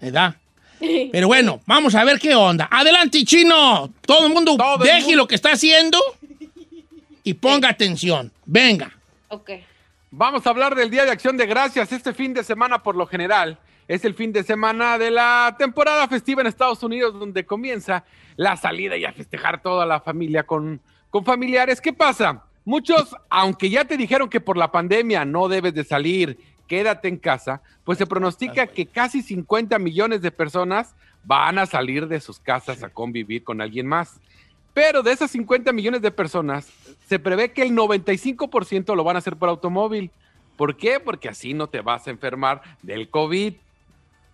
¿Verdad? 0.00 0.36
Pero 1.12 1.26
bueno, 1.26 1.60
vamos 1.66 1.94
a 1.94 2.04
ver 2.04 2.18
qué 2.18 2.34
onda. 2.34 2.68
Adelante, 2.70 3.24
chino. 3.24 3.92
Todo 4.06 4.26
el 4.26 4.32
mundo 4.32 4.56
Todo 4.56 4.76
el 4.76 4.88
deje 4.90 5.00
mundo. 5.02 5.16
lo 5.18 5.28
que 5.28 5.34
está 5.34 5.52
haciendo 5.52 5.98
y 7.22 7.34
ponga 7.34 7.68
atención. 7.68 8.32
Venga. 8.46 8.90
Ok. 9.28 9.50
Vamos 10.10 10.46
a 10.46 10.50
hablar 10.50 10.74
del 10.74 10.90
Día 10.90 11.04
de 11.04 11.10
Acción 11.10 11.36
de 11.36 11.46
Gracias. 11.46 11.92
Este 11.92 12.14
fin 12.14 12.32
de 12.32 12.42
semana, 12.42 12.82
por 12.82 12.96
lo 12.96 13.06
general, 13.06 13.58
es 13.86 14.04
el 14.04 14.14
fin 14.14 14.32
de 14.32 14.42
semana 14.42 14.96
de 14.98 15.10
la 15.10 15.54
temporada 15.58 16.08
festiva 16.08 16.40
en 16.40 16.46
Estados 16.46 16.82
Unidos, 16.82 17.18
donde 17.18 17.44
comienza 17.44 18.04
la 18.36 18.56
salida 18.56 18.96
y 18.96 19.04
a 19.04 19.12
festejar 19.12 19.60
toda 19.62 19.84
la 19.84 20.00
familia 20.00 20.44
con, 20.44 20.80
con 21.10 21.24
familiares. 21.24 21.80
¿Qué 21.80 21.92
pasa? 21.92 22.44
Muchos, 22.64 23.14
aunque 23.28 23.68
ya 23.68 23.84
te 23.84 23.96
dijeron 23.96 24.28
que 24.28 24.40
por 24.40 24.56
la 24.56 24.70
pandemia 24.70 25.24
no 25.24 25.48
debes 25.48 25.74
de 25.74 25.84
salir, 25.84 26.38
quédate 26.68 27.08
en 27.08 27.16
casa, 27.16 27.62
pues 27.82 27.98
se 27.98 28.06
pronostica 28.06 28.68
que 28.68 28.86
casi 28.86 29.22
50 29.22 29.78
millones 29.78 30.22
de 30.22 30.30
personas 30.30 30.94
van 31.24 31.58
a 31.58 31.66
salir 31.66 32.06
de 32.06 32.20
sus 32.20 32.38
casas 32.38 32.82
a 32.84 32.90
convivir 32.90 33.42
con 33.42 33.60
alguien 33.60 33.86
más. 33.86 34.20
Pero 34.74 35.02
de 35.02 35.10
esas 35.10 35.32
50 35.32 35.72
millones 35.72 36.02
de 36.02 36.12
personas, 36.12 36.72
se 37.08 37.18
prevé 37.18 37.52
que 37.52 37.62
el 37.62 37.72
95% 37.72 38.94
lo 38.94 39.02
van 39.02 39.16
a 39.16 39.18
hacer 39.18 39.36
por 39.36 39.48
automóvil. 39.48 40.12
¿Por 40.56 40.76
qué? 40.76 41.00
Porque 41.00 41.28
así 41.28 41.54
no 41.54 41.66
te 41.66 41.80
vas 41.80 42.06
a 42.06 42.10
enfermar 42.10 42.62
del 42.82 43.08
COVID. 43.08 43.54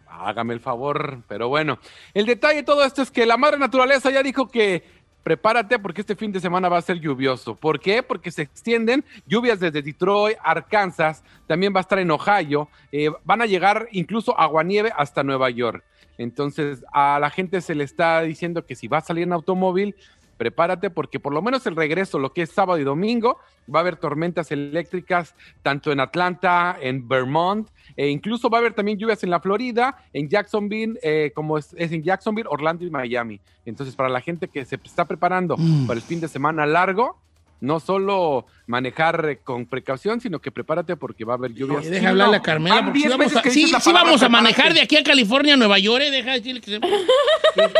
Hágame 0.06 0.54
el 0.54 0.60
favor, 0.60 1.22
pero 1.28 1.48
bueno. 1.48 1.78
El 2.12 2.26
detalle 2.26 2.56
de 2.56 2.62
todo 2.62 2.84
esto 2.84 3.02
es 3.02 3.10
que 3.10 3.26
la 3.26 3.36
madre 3.36 3.58
naturaleza 3.58 4.10
ya 4.10 4.22
dijo 4.22 4.48
que 4.48 4.84
prepárate 5.24 5.78
porque 5.78 6.02
este 6.02 6.14
fin 6.14 6.30
de 6.30 6.38
semana 6.38 6.68
va 6.68 6.78
a 6.78 6.82
ser 6.82 7.00
lluvioso. 7.00 7.56
¿Por 7.56 7.80
qué? 7.80 8.02
Porque 8.02 8.30
se 8.30 8.42
extienden 8.42 9.04
lluvias 9.26 9.58
desde 9.58 9.82
Detroit, 9.82 10.36
Arkansas, 10.40 11.24
también 11.48 11.74
va 11.74 11.78
a 11.78 11.80
estar 11.80 11.98
en 11.98 12.10
Ohio, 12.10 12.68
eh, 12.92 13.10
van 13.24 13.42
a 13.42 13.46
llegar 13.46 13.88
incluso 13.90 14.38
aguanieve 14.38 14.92
hasta 14.96 15.24
Nueva 15.24 15.50
York. 15.50 15.82
Entonces 16.18 16.84
a 16.92 17.18
la 17.18 17.30
gente 17.30 17.60
se 17.60 17.74
le 17.74 17.82
está 17.84 18.20
diciendo 18.20 18.64
que 18.66 18.76
si 18.76 18.86
va 18.86 18.98
a 18.98 19.00
salir 19.00 19.24
en 19.24 19.32
automóvil, 19.32 19.96
prepárate 20.36 20.90
porque 20.90 21.20
por 21.20 21.32
lo 21.32 21.42
menos 21.42 21.66
el 21.66 21.76
regreso, 21.76 22.18
lo 22.18 22.32
que 22.32 22.42
es 22.42 22.50
sábado 22.50 22.78
y 22.78 22.84
domingo, 22.84 23.38
va 23.72 23.78
a 23.78 23.82
haber 23.82 23.96
tormentas 23.96 24.50
eléctricas 24.50 25.34
tanto 25.62 25.92
en 25.92 26.00
Atlanta, 26.00 26.76
en 26.80 27.08
Vermont, 27.08 27.68
e 27.96 28.08
incluso 28.08 28.50
va 28.50 28.58
a 28.58 28.60
haber 28.60 28.74
también 28.74 28.98
lluvias 28.98 29.22
en 29.24 29.30
la 29.30 29.40
Florida, 29.40 29.96
en 30.12 30.28
Jacksonville, 30.28 30.98
eh, 31.02 31.32
como 31.34 31.58
es, 31.58 31.74
es 31.78 31.92
en 31.92 32.02
Jacksonville, 32.02 32.48
Orlando 32.50 32.84
y 32.84 32.90
Miami. 32.90 33.40
Entonces, 33.66 33.96
para 33.96 34.08
la 34.08 34.20
gente 34.20 34.48
que 34.48 34.64
se 34.64 34.76
está 34.76 35.06
preparando 35.06 35.56
para 35.86 35.98
el 35.98 36.02
fin 36.02 36.20
de 36.20 36.28
semana 36.28 36.66
largo, 36.66 37.18
no 37.64 37.80
solo 37.80 38.46
manejar 38.66 39.38
con 39.44 39.66
precaución, 39.66 40.20
sino 40.20 40.38
que 40.40 40.50
prepárate 40.52 40.96
porque 40.96 41.24
va 41.24 41.34
a 41.34 41.36
haber 41.36 41.52
lluvias. 41.54 41.80
Oye, 41.80 41.90
deja 41.90 42.10
hablarle 42.10 42.36
a 42.36 42.42
Carmela. 42.42 42.84
Porque 42.84 43.00
sí 43.00 43.08
vamos, 43.08 43.36
a, 43.36 43.42
sí, 43.42 43.66
sí 43.80 43.92
vamos 43.92 44.22
a 44.22 44.28
manejar 44.28 44.74
de 44.74 44.80
aquí 44.82 44.96
a 44.96 45.02
California 45.02 45.54
a 45.54 45.56
Nueva 45.56 45.78
York, 45.78 46.04
¿eh? 46.04 46.10
Deja 46.10 46.32
decirle 46.32 46.60
que 46.60 46.70
se... 46.70 46.78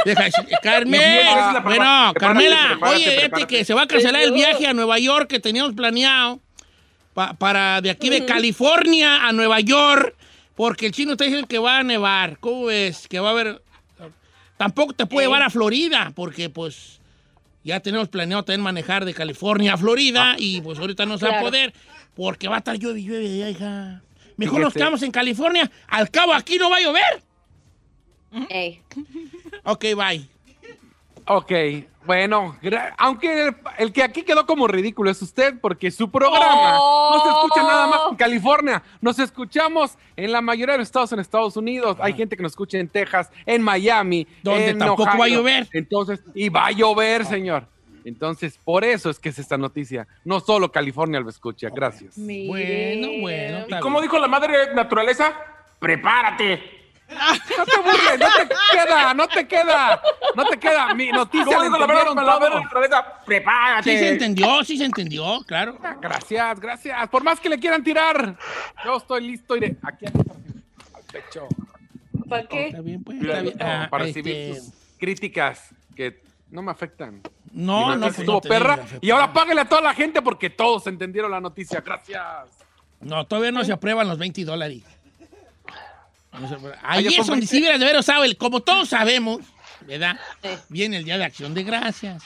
Deja 0.04 0.24
decirle- 0.24 0.46
Diez 0.48 0.60
Carmen. 0.62 1.00
veces 1.00 1.26
la 1.26 1.62
palabra- 1.62 1.62
Bueno, 1.62 2.12
prepárate, 2.12 2.20
Carmela, 2.20 2.68
prepárate, 2.70 2.96
oye, 2.96 3.16
prepárate. 3.20 3.46
que 3.56 3.64
se 3.64 3.74
va 3.74 3.82
a 3.82 3.86
cancelar 3.86 4.22
el 4.22 4.32
viaje 4.32 4.66
a 4.66 4.72
Nueva 4.72 4.98
York 4.98 5.28
que 5.28 5.40
teníamos 5.40 5.74
planeado 5.74 6.40
pa- 7.14 7.34
para 7.34 7.80
de 7.80 7.90
aquí 7.90 8.08
de 8.10 8.24
California 8.24 9.26
a 9.26 9.32
Nueva 9.32 9.60
York, 9.60 10.14
porque 10.54 10.86
el 10.86 10.92
chino 10.92 11.12
está 11.12 11.24
diciendo 11.24 11.46
que 11.48 11.58
va 11.58 11.78
a 11.78 11.82
nevar. 11.82 12.38
¿Cómo 12.40 12.66
ves? 12.66 13.06
Que 13.08 13.20
va 13.20 13.28
a 13.28 13.32
haber... 13.32 13.62
Tampoco 14.56 14.92
te 14.92 15.06
puede 15.06 15.26
llevar 15.26 15.42
a 15.42 15.50
Florida, 15.50 16.12
porque 16.14 16.48
pues 16.48 17.00
ya 17.64 17.80
tenemos 17.80 18.08
planeado 18.08 18.44
también 18.44 18.62
manejar 18.62 19.04
de 19.04 19.14
California 19.14 19.74
a 19.74 19.76
Florida 19.76 20.36
y 20.38 20.60
pues 20.60 20.78
ahorita 20.78 21.06
no 21.06 21.18
se 21.18 21.26
va 21.26 21.38
a 21.38 21.40
poder 21.40 21.72
porque 22.14 22.46
va 22.46 22.56
a 22.56 22.58
estar 22.58 22.78
llueve 22.78 23.00
y 23.00 23.04
llueve 23.04 23.26
allá, 23.26 23.50
hija. 23.50 24.02
Mejor 24.36 24.60
nos 24.60 24.74
quedamos 24.74 25.02
en 25.02 25.10
California. 25.10 25.70
Al 25.88 26.10
cabo 26.10 26.34
aquí 26.34 26.58
no 26.58 26.70
va 26.70 26.76
a 26.76 26.80
llover. 26.80 27.22
Ey. 28.50 28.82
Ok, 29.64 29.84
bye. 29.96 30.28
Ok, 31.26 31.52
bueno, 32.06 32.56
aunque 32.98 33.48
el, 33.48 33.56
el 33.78 33.92
que 33.92 34.02
aquí 34.02 34.22
quedó 34.22 34.46
como 34.46 34.66
ridículo 34.66 35.10
es 35.10 35.20
usted, 35.22 35.54
porque 35.60 35.90
su 35.90 36.10
programa 36.10 36.72
no 36.72 37.20
se 37.22 37.28
escucha 37.28 37.62
nada 37.62 37.86
más 37.86 38.00
en 38.10 38.16
California, 38.16 38.82
nos 39.00 39.18
escuchamos 39.18 39.96
en 40.16 40.32
la 40.32 40.40
mayoría 40.40 40.72
de 40.74 40.78
los 40.78 40.88
estados 40.88 41.12
en 41.12 41.20
Estados 41.20 41.56
Unidos, 41.56 41.96
hay 42.00 42.12
gente 42.12 42.36
que 42.36 42.42
nos 42.42 42.52
escucha 42.52 42.78
en 42.78 42.88
Texas, 42.88 43.30
en 43.46 43.62
Miami, 43.62 44.26
Donde 44.42 44.70
en 44.70 44.78
tampoco 44.78 45.04
Ohio. 45.04 45.18
va 45.18 45.24
a 45.24 45.28
llover. 45.28 45.68
Entonces, 45.72 46.22
y 46.34 46.48
va 46.48 46.66
a 46.66 46.70
llover, 46.72 47.24
señor. 47.24 47.66
Entonces, 48.04 48.58
por 48.62 48.84
eso 48.84 49.08
es 49.08 49.18
que 49.18 49.30
es 49.30 49.38
esta 49.38 49.56
noticia. 49.56 50.06
No 50.24 50.40
solo 50.40 50.70
California 50.70 51.20
lo 51.20 51.30
escucha, 51.30 51.70
gracias. 51.74 52.14
Bueno, 52.18 53.08
bueno. 53.22 53.64
¿Y 53.66 53.80
cómo 53.80 54.02
dijo 54.02 54.18
la 54.18 54.28
madre 54.28 54.74
naturaleza? 54.74 55.32
¡Prepárate! 55.78 56.83
No 57.14 57.64
te 57.64 57.76
burles, 57.78 58.18
no 58.18 58.26
te 58.36 58.48
queda, 58.72 59.14
no 59.14 59.28
te 59.28 59.48
queda, 59.48 60.02
no 60.34 60.44
te 60.46 60.58
queda. 60.58 60.94
Mi 60.94 61.10
noticia 61.10 61.44
¿Cómo 61.44 61.58
la 61.58 61.64
dijo 61.64 62.14
la 62.14 62.38
naturaleza? 62.60 63.20
¡Prepárate! 63.24 63.92
Sí 63.92 63.98
se 63.98 64.08
entendió, 64.10 64.64
sí 64.64 64.76
se 64.76 64.84
entendió, 64.84 65.40
claro. 65.46 65.78
Gracias, 66.00 66.60
gracias. 66.60 67.08
Por 67.08 67.22
más 67.22 67.40
que 67.40 67.48
le 67.48 67.58
quieran 67.58 67.82
tirar, 67.82 68.36
yo 68.84 68.96
estoy 68.96 69.26
listo. 69.26 69.56
Iré 69.56 69.76
aquí 69.82 70.06
al 70.06 70.12
pecho. 71.12 71.48
¿Para 72.28 72.44
qué? 72.46 72.68
Está 72.68 72.80
bien, 72.80 73.04
pues. 73.04 73.20
Está 73.20 73.40
bien. 73.40 73.56
Ah, 73.60 73.86
para 73.90 74.04
este, 74.06 74.20
recibir 74.22 74.56
sus 74.56 74.72
críticas 74.98 75.74
que 75.94 76.22
no 76.50 76.62
me 76.62 76.70
afectan. 76.70 77.20
No, 77.52 77.94
no, 77.94 78.06
pues 78.06 78.18
estuvo 78.18 78.36
no 78.36 78.40
perra. 78.40 78.76
digas, 78.76 78.98
Y 79.00 79.10
ahora 79.10 79.32
páguele 79.32 79.60
a 79.60 79.68
toda 79.68 79.80
la 79.80 79.94
gente 79.94 80.20
porque 80.22 80.50
todos 80.50 80.86
entendieron 80.88 81.30
la 81.30 81.40
noticia. 81.40 81.80
Gracias. 81.80 82.22
No, 83.00 83.26
todavía 83.26 83.52
no 83.52 83.64
se 83.64 83.72
aprueban 83.72 84.08
los 84.08 84.18
20 84.18 84.44
dólares. 84.44 84.82
Ahí 86.82 87.06
es 87.06 87.14
son 87.16 87.26
donde 87.26 87.40
20. 87.40 87.46
sí 87.46 87.58
hubieras 87.58 87.80
de 87.80 87.86
ver, 87.86 88.02
sabe, 88.02 88.34
como 88.36 88.60
todos 88.60 88.88
sabemos, 88.88 89.40
¿verdad? 89.86 90.18
Sí. 90.42 90.48
Viene 90.68 90.96
el 90.98 91.04
Día 91.04 91.18
de 91.18 91.24
Acción 91.24 91.54
de 91.54 91.62
Gracias. 91.62 92.22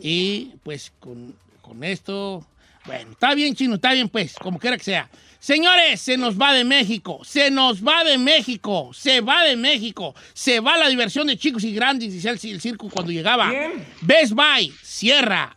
Y 0.00 0.52
pues 0.62 0.92
con, 0.98 1.36
con 1.60 1.84
esto, 1.84 2.44
bueno, 2.86 3.12
está 3.12 3.34
bien, 3.34 3.54
chino, 3.54 3.76
está 3.76 3.92
bien, 3.92 4.08
pues, 4.08 4.34
como 4.34 4.58
quiera 4.58 4.76
que 4.76 4.84
sea. 4.84 5.08
Señores, 5.38 6.00
se 6.00 6.16
nos 6.16 6.40
va 6.40 6.54
de 6.54 6.64
México, 6.64 7.20
se 7.22 7.50
nos 7.50 7.86
va 7.86 8.02
de 8.02 8.16
México, 8.16 8.90
se 8.94 9.20
va 9.20 9.44
de 9.44 9.56
México, 9.56 10.14
se 10.32 10.60
va 10.60 10.78
la 10.78 10.88
diversión 10.88 11.26
de 11.26 11.36
chicos 11.36 11.64
y 11.64 11.74
grandes, 11.74 12.12
dice 12.14 12.30
el, 12.30 12.40
el 12.42 12.60
circo 12.62 12.88
cuando 12.88 13.12
llegaba. 13.12 13.50
¿Quién? 13.50 13.86
Best 14.00 14.32
Buy 14.32 14.72
cierra 14.82 15.54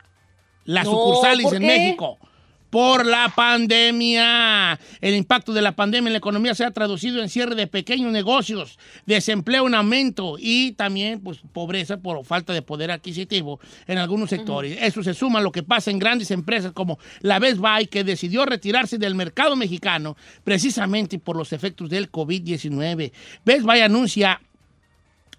las 0.66 0.84
No, 0.84 0.92
sucursales 0.92 1.44
¿por 1.46 1.56
en 1.56 1.62
qué? 1.62 1.68
México. 1.68 2.20
Por 2.70 3.06
la 3.06 3.32
pandemia. 3.36 4.80
El 5.00 5.16
impacto 5.16 5.54
de 5.54 5.62
la 5.62 5.76
pandemia 5.76 6.10
en 6.10 6.14
la 6.14 6.18
economía 6.20 6.54
se 6.54 6.66
ha 6.66 6.72
traducido 6.72 7.22
en 7.22 7.30
cierre 7.30 7.56
de 7.56 7.68
pequeños 7.68 8.12
negocios, 8.12 8.78
desempleo 9.06 9.68
en 9.68 9.76
aumento 9.76 10.36
y 10.38 10.74
también 10.74 11.22
pues, 11.22 11.40
pobreza 11.54 11.98
por 11.98 12.24
falta 12.26 12.54
de 12.54 12.62
poder 12.62 12.92
adquisitivo 12.92 13.60
en 13.88 13.98
algunos 13.98 14.30
sectores. 14.30 14.78
Eso 14.82 15.04
se 15.04 15.14
suma 15.14 15.40
a 15.40 15.42
lo 15.42 15.52
que 15.52 15.64
pasa 15.64 15.92
en 15.92 16.00
grandes 16.00 16.32
empresas 16.32 16.72
como 16.74 17.00
la 17.22 17.40
Best 17.40 17.58
Buy, 17.58 17.88
que 17.88 18.04
decidió 18.04 18.46
retirarse 18.46 18.98
del 18.98 19.16
mercado 19.16 19.56
mexicano 19.56 20.18
precisamente 20.44 21.20
por 21.20 21.38
los 21.38 21.54
efectos 21.54 21.90
del 21.90 22.12
COVID-19. 22.12 23.12
Best 23.46 23.64
Buy 23.64 23.80
anuncia 23.80 24.42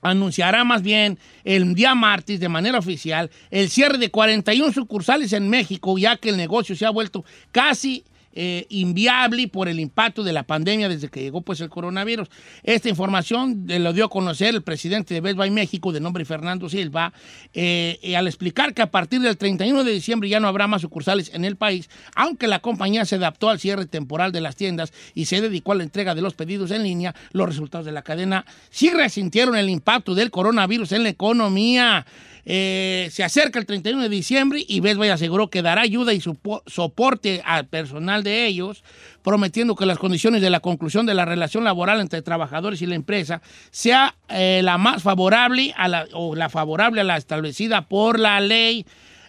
anunciará 0.02 0.64
más 0.64 0.82
bien 0.82 1.18
el 1.44 1.74
día 1.74 1.94
martes 1.94 2.40
de 2.40 2.48
manera 2.48 2.78
oficial 2.78 3.30
el 3.50 3.68
cierre 3.68 3.98
de 3.98 4.10
41 4.10 4.72
sucursales 4.72 5.32
en 5.32 5.48
México, 5.48 5.98
ya 5.98 6.16
que 6.16 6.30
el 6.30 6.36
negocio 6.36 6.76
se 6.76 6.86
ha 6.86 6.90
vuelto 6.90 7.24
casi 7.52 8.04
eh, 8.40 8.66
inviable 8.68 9.48
por 9.48 9.66
el 9.66 9.80
impacto 9.80 10.22
de 10.22 10.32
la 10.32 10.44
pandemia 10.44 10.88
desde 10.88 11.08
que 11.08 11.20
llegó 11.20 11.40
pues 11.40 11.60
el 11.60 11.68
coronavirus. 11.68 12.28
Esta 12.62 12.88
información 12.88 13.66
eh, 13.68 13.80
lo 13.80 13.92
dio 13.92 14.04
a 14.04 14.08
conocer 14.08 14.54
el 14.54 14.62
presidente 14.62 15.12
de 15.12 15.20
Best 15.20 15.36
Buy 15.36 15.50
México, 15.50 15.90
de 15.90 15.98
nombre 15.98 16.24
Fernando 16.24 16.68
Silva, 16.68 17.12
eh, 17.52 18.14
al 18.16 18.28
explicar 18.28 18.74
que 18.74 18.82
a 18.82 18.92
partir 18.92 19.22
del 19.22 19.36
31 19.36 19.82
de 19.82 19.90
diciembre 19.90 20.28
ya 20.28 20.38
no 20.38 20.46
habrá 20.46 20.68
más 20.68 20.82
sucursales 20.82 21.32
en 21.34 21.44
el 21.44 21.56
país, 21.56 21.90
aunque 22.14 22.46
la 22.46 22.60
compañía 22.60 23.04
se 23.04 23.16
adaptó 23.16 23.50
al 23.50 23.58
cierre 23.58 23.86
temporal 23.86 24.30
de 24.30 24.40
las 24.40 24.54
tiendas 24.54 24.92
y 25.14 25.24
se 25.24 25.40
dedicó 25.40 25.72
a 25.72 25.74
la 25.74 25.82
entrega 25.82 26.14
de 26.14 26.22
los 26.22 26.34
pedidos 26.34 26.70
en 26.70 26.84
línea, 26.84 27.16
los 27.32 27.48
resultados 27.48 27.86
de 27.86 27.92
la 27.92 28.02
cadena 28.02 28.46
sí 28.70 28.90
resintieron 28.90 29.56
el 29.56 29.68
impacto 29.68 30.14
del 30.14 30.30
coronavirus 30.30 30.92
en 30.92 31.02
la 31.02 31.08
economía. 31.08 32.06
Eh, 32.50 33.10
se 33.12 33.22
acerca 33.22 33.58
el 33.58 33.66
31 33.66 34.00
de 34.00 34.08
diciembre 34.08 34.64
y 34.66 34.80
Best 34.80 34.98
aseguró 35.02 35.50
que 35.50 35.60
dará 35.60 35.82
ayuda 35.82 36.14
y 36.14 36.22
soporte 36.66 37.42
al 37.44 37.66
personal 37.66 38.24
de 38.24 38.46
ellos, 38.46 38.82
prometiendo 39.22 39.76
que 39.76 39.84
las 39.84 39.98
condiciones 39.98 40.40
de 40.40 40.48
la 40.48 40.60
conclusión 40.60 41.04
de 41.04 41.12
la 41.12 41.26
relación 41.26 41.62
laboral 41.62 42.00
entre 42.00 42.22
trabajadores 42.22 42.80
y 42.80 42.86
la 42.86 42.94
empresa 42.94 43.42
sea 43.70 44.14
eh, 44.30 44.62
la 44.64 44.78
más 44.78 45.02
favorable 45.02 45.74
a 45.76 45.88
la, 45.88 46.06
o 46.14 46.34
la 46.34 46.48
favorable 46.48 47.02
a 47.02 47.04
la 47.04 47.18
establecida 47.18 47.82
por 47.86 48.18
la 48.18 48.40
ley. 48.40 48.86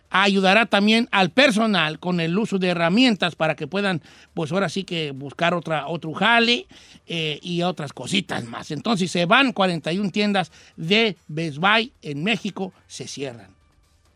Ayudará 0.10 0.66
también 0.66 1.08
al 1.12 1.30
personal 1.30 2.00
con 2.00 2.20
el 2.20 2.38
uso 2.38 2.58
de 2.58 2.70
herramientas 2.70 3.36
para 3.36 3.56
que 3.56 3.68
puedan, 3.68 4.02
pues 4.34 4.52
ahora 4.52 4.70
sí 4.70 4.84
que 4.84 5.12
buscar 5.12 5.54
otra, 5.54 5.88
otro 5.88 6.14
jale 6.14 6.68
eh, 7.08 7.40
y 7.42 7.62
otras 7.62 7.94
cositas 7.94 8.46
más. 8.46 8.72
Entonces 8.72 9.12
se 9.12 9.26
van 9.26 9.54
41 9.54 10.10
tiendas 10.12 10.52
de 10.76 11.18
Best 11.28 11.58
Buy 11.58 11.94
en 12.02 12.24
México, 12.24 12.74
se 12.88 13.08
cierran. 13.08 13.56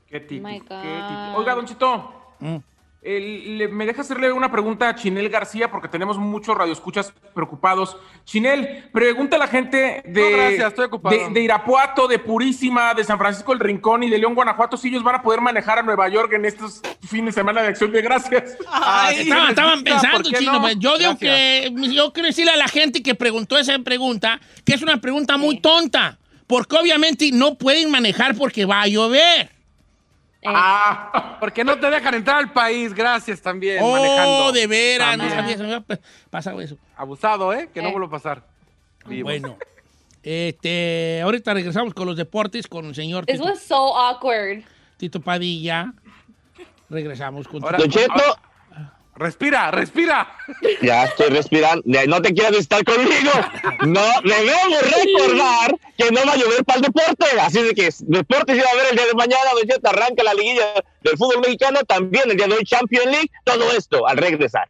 Qué 0.09 0.19
típico, 0.19 0.47
my 0.47 0.59
qué 0.59 0.65
típico. 0.65 1.37
Oiga, 1.37 1.55
Don 1.55 1.65
Chito, 1.65 2.19
Mm. 2.39 2.57
El- 3.03 3.57
le- 3.57 3.67
me 3.67 3.85
deja 3.85 4.01
hacerle 4.01 4.31
una 4.31 4.51
pregunta 4.51 4.89
a 4.89 4.95
Chinel 4.95 5.29
García 5.29 5.69
porque 5.69 5.87
tenemos 5.87 6.17
muchos 6.17 6.57
radioescuchas 6.57 7.13
preocupados. 7.33 7.97
Chinel, 8.25 8.85
pregunta 8.93 9.35
a 9.35 9.39
la 9.39 9.47
gente 9.47 10.01
de, 10.05 10.21
No, 10.31 10.37
gracias, 10.37 10.67
estoy 10.69 10.85
ocupado. 10.85 11.15
de, 11.15 11.29
de 11.29 11.41
Irapuato, 11.41 12.07
de 12.07 12.19
Purísima, 12.19 12.93
de 12.93 13.03
San 13.03 13.17
Francisco 13.17 13.51
del 13.51 13.59
Rincón 13.59 14.03
y 14.03 14.09
de 14.09 14.17
León, 14.17 14.35
Guanajuato, 14.35 14.77
si 14.77 14.87
ellos 14.87 15.03
van 15.03 15.15
a 15.15 15.21
poder 15.21 15.41
manejar 15.41 15.79
a 15.79 15.83
Nueva 15.83 16.07
York 16.09 16.31
en 16.33 16.45
estos 16.45 16.81
fines 17.07 17.35
de 17.35 17.41
semana 17.41 17.61
de 17.61 17.67
acción 17.69 17.91
de 17.91 18.01
gracias. 18.01 18.55
Ay, 18.71 19.21
Estaban, 19.21 19.49
estaban 19.49 19.73
Gusta, 19.81 19.91
¿por 20.11 20.21
pensando, 20.23 20.29
chino. 20.39 20.53
no? 20.53 20.61
pues, 20.61 20.75
Yo 20.79 20.97
digo 20.97 21.15
Gracias. 21.19 21.71
que 21.71 21.73
yo 21.93 22.13
quiero 22.13 22.27
decirle 22.27 22.51
a 22.51 22.57
la 22.57 22.67
gente 22.67 23.03
que 23.03 23.15
preguntó 23.15 23.57
esa 23.57 23.77
pregunta 23.79 24.39
que 24.65 24.73
es 24.73 24.81
una 24.81 24.97
pregunta 25.01 25.37
muy 25.37 25.59
tonta. 25.59 26.17
Porque 26.45 26.75
obviamente 26.75 27.29
no 27.33 27.55
pueden 27.55 27.89
manejar 27.89 28.35
porque 28.35 28.65
va 28.65 28.81
a 28.81 28.87
llover. 28.87 29.49
Eh, 30.43 30.49
Ah, 30.53 31.37
Porque 31.39 31.63
no 31.63 31.79
te 31.79 31.89
dejan 31.89 32.13
entrar 32.15 32.37
al 32.37 32.51
país, 32.51 32.93
gracias 32.93 33.41
también. 33.41 33.79
Oh, 33.81 33.91
manejando. 33.93 34.51
de 34.51 34.67
veras, 34.67 35.17
no 35.17 35.29
sabía, 35.29 35.55
había 35.55 35.83
pasado 36.29 36.59
eso. 36.61 36.77
Abusado, 36.97 37.53
¿eh? 37.53 37.69
Que 37.73 37.81
no 37.81 37.87
Eh. 37.89 37.91
vuelva 37.91 38.07
a 38.07 38.11
pasar. 38.11 38.43
Vivo. 39.05 39.25
Bueno, 39.29 39.57
este, 40.21 41.21
ahorita 41.23 41.53
regresamos 41.53 41.93
con 41.93 42.07
los 42.07 42.15
deportes 42.17 42.67
con 42.67 42.85
el 42.85 42.95
señor 42.95 43.25
This 43.25 43.35
Tito, 43.37 43.45
was 43.49 43.61
so 43.61 43.97
awkward. 43.97 44.63
Tito 44.97 45.19
Padilla. 45.21 45.93
Regresamos 46.89 47.47
con 47.47 47.63
Ahora- 47.63 47.79
Cheto, 47.87 48.37
Respira, 49.15 49.69
respira. 49.71 50.27
ya 50.81 51.05
estoy 51.05 51.29
respirando. 51.29 51.83
No 52.07 52.21
te 52.21 52.33
quieras 52.33 52.53
estar 52.53 52.83
conmigo. 52.83 53.31
No, 53.85 54.01
debemos 54.23 54.81
recordar 54.81 55.75
que 55.97 56.11
no 56.11 56.21
va 56.25 56.33
a 56.33 56.35
llover 56.37 56.63
para 56.65 56.77
el 56.77 56.81
deporte. 56.83 57.25
Así 57.39 57.61
de 57.61 57.73
que 57.73 57.89
deporte 57.99 58.55
se 58.55 58.63
va 58.63 58.69
a 58.71 58.75
ver 58.75 58.85
el 58.91 58.97
día 58.97 59.05
de 59.05 59.13
mañana. 59.13 59.51
Don 59.53 59.67
Cheto 59.67 59.89
arranca 59.89 60.23
la 60.23 60.33
liguilla 60.33 60.73
del 61.01 61.17
fútbol 61.17 61.41
mexicano. 61.41 61.81
También 61.87 62.29
el 62.31 62.37
día 62.37 62.47
de 62.47 62.55
hoy 62.55 62.63
Champions 62.63 63.05
League. 63.05 63.31
Todo 63.43 63.71
esto 63.71 64.07
al 64.07 64.17
regresar. 64.17 64.69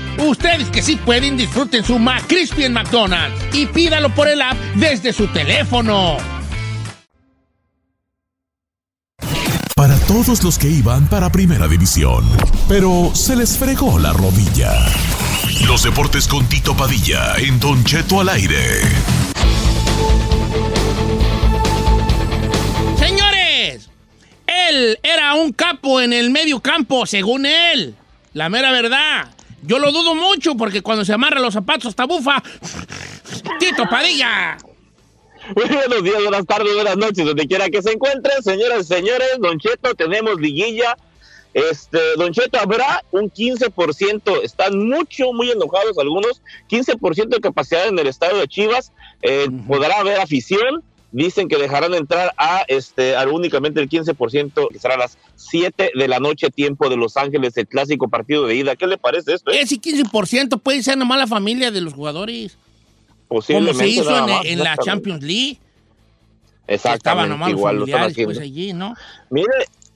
Ustedes 0.21 0.69
que 0.69 0.83
sí 0.83 0.97
pueden, 0.97 1.35
disfruten 1.35 1.83
su 1.83 1.97
McCrispy 1.97 2.65
en 2.65 2.73
McDonald's 2.73 3.39
y 3.53 3.65
pídalo 3.65 4.13
por 4.13 4.27
el 4.27 4.41
app 4.41 4.55
desde 4.75 5.13
su 5.13 5.27
teléfono. 5.27 6.17
Para 9.75 9.97
todos 10.01 10.43
los 10.43 10.59
que 10.59 10.69
iban 10.69 11.07
para 11.07 11.31
Primera 11.31 11.67
División, 11.67 12.23
pero 12.67 13.09
se 13.15 13.35
les 13.35 13.57
fregó 13.57 13.97
la 13.97 14.13
rodilla. 14.13 14.71
Los 15.65 15.83
deportes 15.83 16.27
con 16.27 16.47
Tito 16.47 16.77
Padilla 16.77 17.35
en 17.37 17.59
Don 17.59 17.83
Cheto 17.83 18.21
al 18.21 18.29
aire. 18.29 18.81
Señores, 22.99 23.89
él 24.45 24.99
era 25.01 25.33
un 25.33 25.51
capo 25.51 25.99
en 25.99 26.13
el 26.13 26.29
medio 26.29 26.59
campo, 26.59 27.07
según 27.07 27.47
él. 27.47 27.95
La 28.33 28.49
mera 28.49 28.71
verdad. 28.71 29.29
Yo 29.63 29.79
lo 29.79 29.91
dudo 29.91 30.15
mucho 30.15 30.55
porque 30.55 30.81
cuando 30.81 31.05
se 31.05 31.13
amarra 31.13 31.39
los 31.39 31.53
zapatos 31.53 31.87
hasta 31.87 32.05
bufa. 32.05 32.41
Tito 33.59 33.83
Padilla. 33.89 34.57
Muy 35.55 35.65
buenos 35.65 36.03
días, 36.03 36.21
buenas 36.21 36.45
tardes, 36.45 36.73
buenas 36.73 36.97
noches, 36.97 37.25
donde 37.25 37.47
quiera 37.47 37.69
que 37.69 37.81
se 37.81 37.91
encuentren, 37.91 38.41
señoras 38.43 38.81
y 38.81 38.93
señores, 38.93 39.37
Don 39.39 39.59
Cheto, 39.59 39.95
tenemos 39.95 40.39
liguilla. 40.39 40.95
Este, 41.53 41.99
Don 42.15 42.31
Cheto, 42.31 42.59
habrá 42.59 43.03
un 43.11 43.29
15%, 43.29 44.43
están 44.43 44.87
mucho, 44.87 45.33
muy 45.33 45.51
enojados 45.51 45.97
algunos, 45.97 46.41
15% 46.69 47.27
de 47.27 47.41
capacidad 47.41 47.87
en 47.87 47.99
el 47.99 48.07
estadio 48.07 48.37
de 48.37 48.47
Chivas, 48.47 48.93
eh, 49.21 49.47
podrá 49.67 49.99
haber 49.99 50.19
afición, 50.19 50.83
dicen 51.11 51.47
que 51.47 51.57
dejarán 51.57 51.93
entrar 51.93 52.33
a 52.37 52.63
este 52.67 53.15
a 53.15 53.27
únicamente 53.27 53.79
el 53.81 53.89
15%, 53.89 54.69
que 54.71 54.79
será 54.79 54.95
a 54.95 54.97
las 54.97 55.17
7 55.35 55.91
de 55.95 56.07
la 56.07 56.19
noche, 56.19 56.49
tiempo 56.49 56.89
de 56.89 56.97
Los 56.97 57.17
Ángeles, 57.17 57.55
el 57.57 57.67
clásico 57.67 58.07
partido 58.07 58.45
de 58.47 58.55
ida. 58.55 58.75
¿Qué 58.75 58.87
le 58.87 58.97
parece 58.97 59.33
esto? 59.33 59.51
eh? 59.51 59.61
Ese 59.61 59.75
15% 59.75 60.59
puede 60.61 60.83
ser 60.83 60.97
nomás 60.97 61.19
la 61.19 61.27
familia 61.27 61.71
de 61.71 61.81
los 61.81 61.93
jugadores. 61.93 62.57
Como 63.27 63.41
se 63.41 63.53
Posiblemente 63.53 63.87
hizo 63.87 64.17
en, 64.17 64.25
más, 64.25 64.45
en 64.45 64.59
la. 64.59 64.77
Champions 64.77 65.23
League. 65.23 65.57
Exactamente, 66.67 66.97
Estaban 66.97 67.29
nomás 67.29 67.49
los 67.51 67.57
igual 67.59 67.75
lo 67.77 67.85
están 67.85 67.99
familiares, 68.01 68.13
haciendo. 68.13 68.33
pues 68.33 68.43
allí, 68.43 68.73
¿no? 68.73 68.95
Mire, 69.29 69.47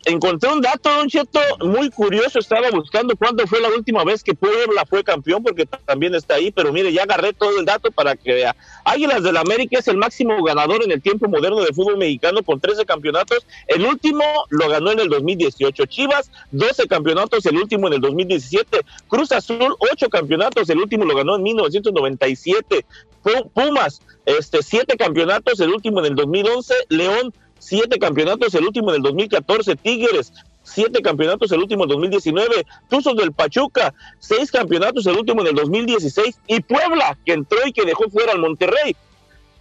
encontré 0.05 0.49
un 0.51 0.61
dato, 0.61 0.89
Don 0.89 1.07
Cheto, 1.09 1.39
muy 1.61 1.89
curioso. 1.89 2.39
Estaba 2.39 2.69
buscando 2.71 3.15
cuándo 3.15 3.45
fue 3.47 3.59
la 3.59 3.69
última 3.69 4.03
vez 4.03 4.23
que 4.23 4.33
Puebla 4.33 4.85
fue 4.87 5.03
campeón, 5.03 5.43
porque 5.43 5.65
también 5.65 6.15
está 6.15 6.35
ahí. 6.35 6.51
Pero 6.51 6.71
mire, 6.71 6.93
ya 6.93 7.03
agarré 7.03 7.33
todo 7.33 7.59
el 7.59 7.65
dato 7.65 7.91
para 7.91 8.15
que 8.15 8.33
vea. 8.33 8.55
Águilas 8.85 9.23
del 9.23 9.37
América 9.37 9.79
es 9.79 9.87
el 9.87 9.97
máximo 9.97 10.41
ganador 10.43 10.83
en 10.83 10.91
el 10.91 11.01
tiempo 11.01 11.27
moderno 11.27 11.61
de 11.61 11.73
fútbol 11.73 11.97
mexicano 11.97 12.43
con 12.43 12.59
13 12.59 12.85
campeonatos. 12.85 13.45
El 13.67 13.85
último 13.85 14.23
lo 14.49 14.69
ganó 14.69 14.91
en 14.91 14.99
el 14.99 15.09
2018. 15.09 15.85
Chivas, 15.85 16.31
12 16.51 16.87
campeonatos, 16.87 17.45
el 17.45 17.57
último 17.57 17.87
en 17.87 17.93
el 17.93 18.01
2017. 18.01 18.81
Cruz 19.07 19.31
Azul, 19.31 19.75
8 19.91 20.09
campeonatos, 20.09 20.69
el 20.69 20.77
último 20.79 21.05
lo 21.05 21.15
ganó 21.15 21.35
en 21.35 21.43
1997. 21.43 22.85
Pu- 23.23 23.49
Pumas, 23.53 24.01
este, 24.25 24.61
7 24.61 24.97
campeonatos, 24.97 25.59
el 25.59 25.69
último 25.71 25.99
en 25.99 26.05
el 26.05 26.15
2011. 26.15 26.73
León, 26.89 27.33
siete 27.65 27.97
campeonatos, 27.97 28.53
el 28.53 28.65
último 28.65 28.91
en 28.91 28.97
el 28.97 29.01
2014, 29.01 29.75
Tigres, 29.77 30.31
siete 30.61 31.01
campeonatos, 31.01 31.51
el 31.51 31.59
último 31.59 31.83
en 31.83 31.89
2019, 31.89 32.65
Tuzos 32.89 33.15
del 33.15 33.31
Pachuca, 33.31 33.93
seis 34.19 34.51
campeonatos, 34.51 35.07
el 35.07 35.17
último 35.17 35.41
en 35.41 35.47
el 35.47 35.55
2016, 35.55 36.37
y 36.47 36.59
Puebla, 36.59 37.17
que 37.25 37.33
entró 37.33 37.57
y 37.65 37.73
que 37.73 37.85
dejó 37.85 38.09
fuera 38.09 38.33
al 38.33 38.39
Monterrey. 38.39 38.95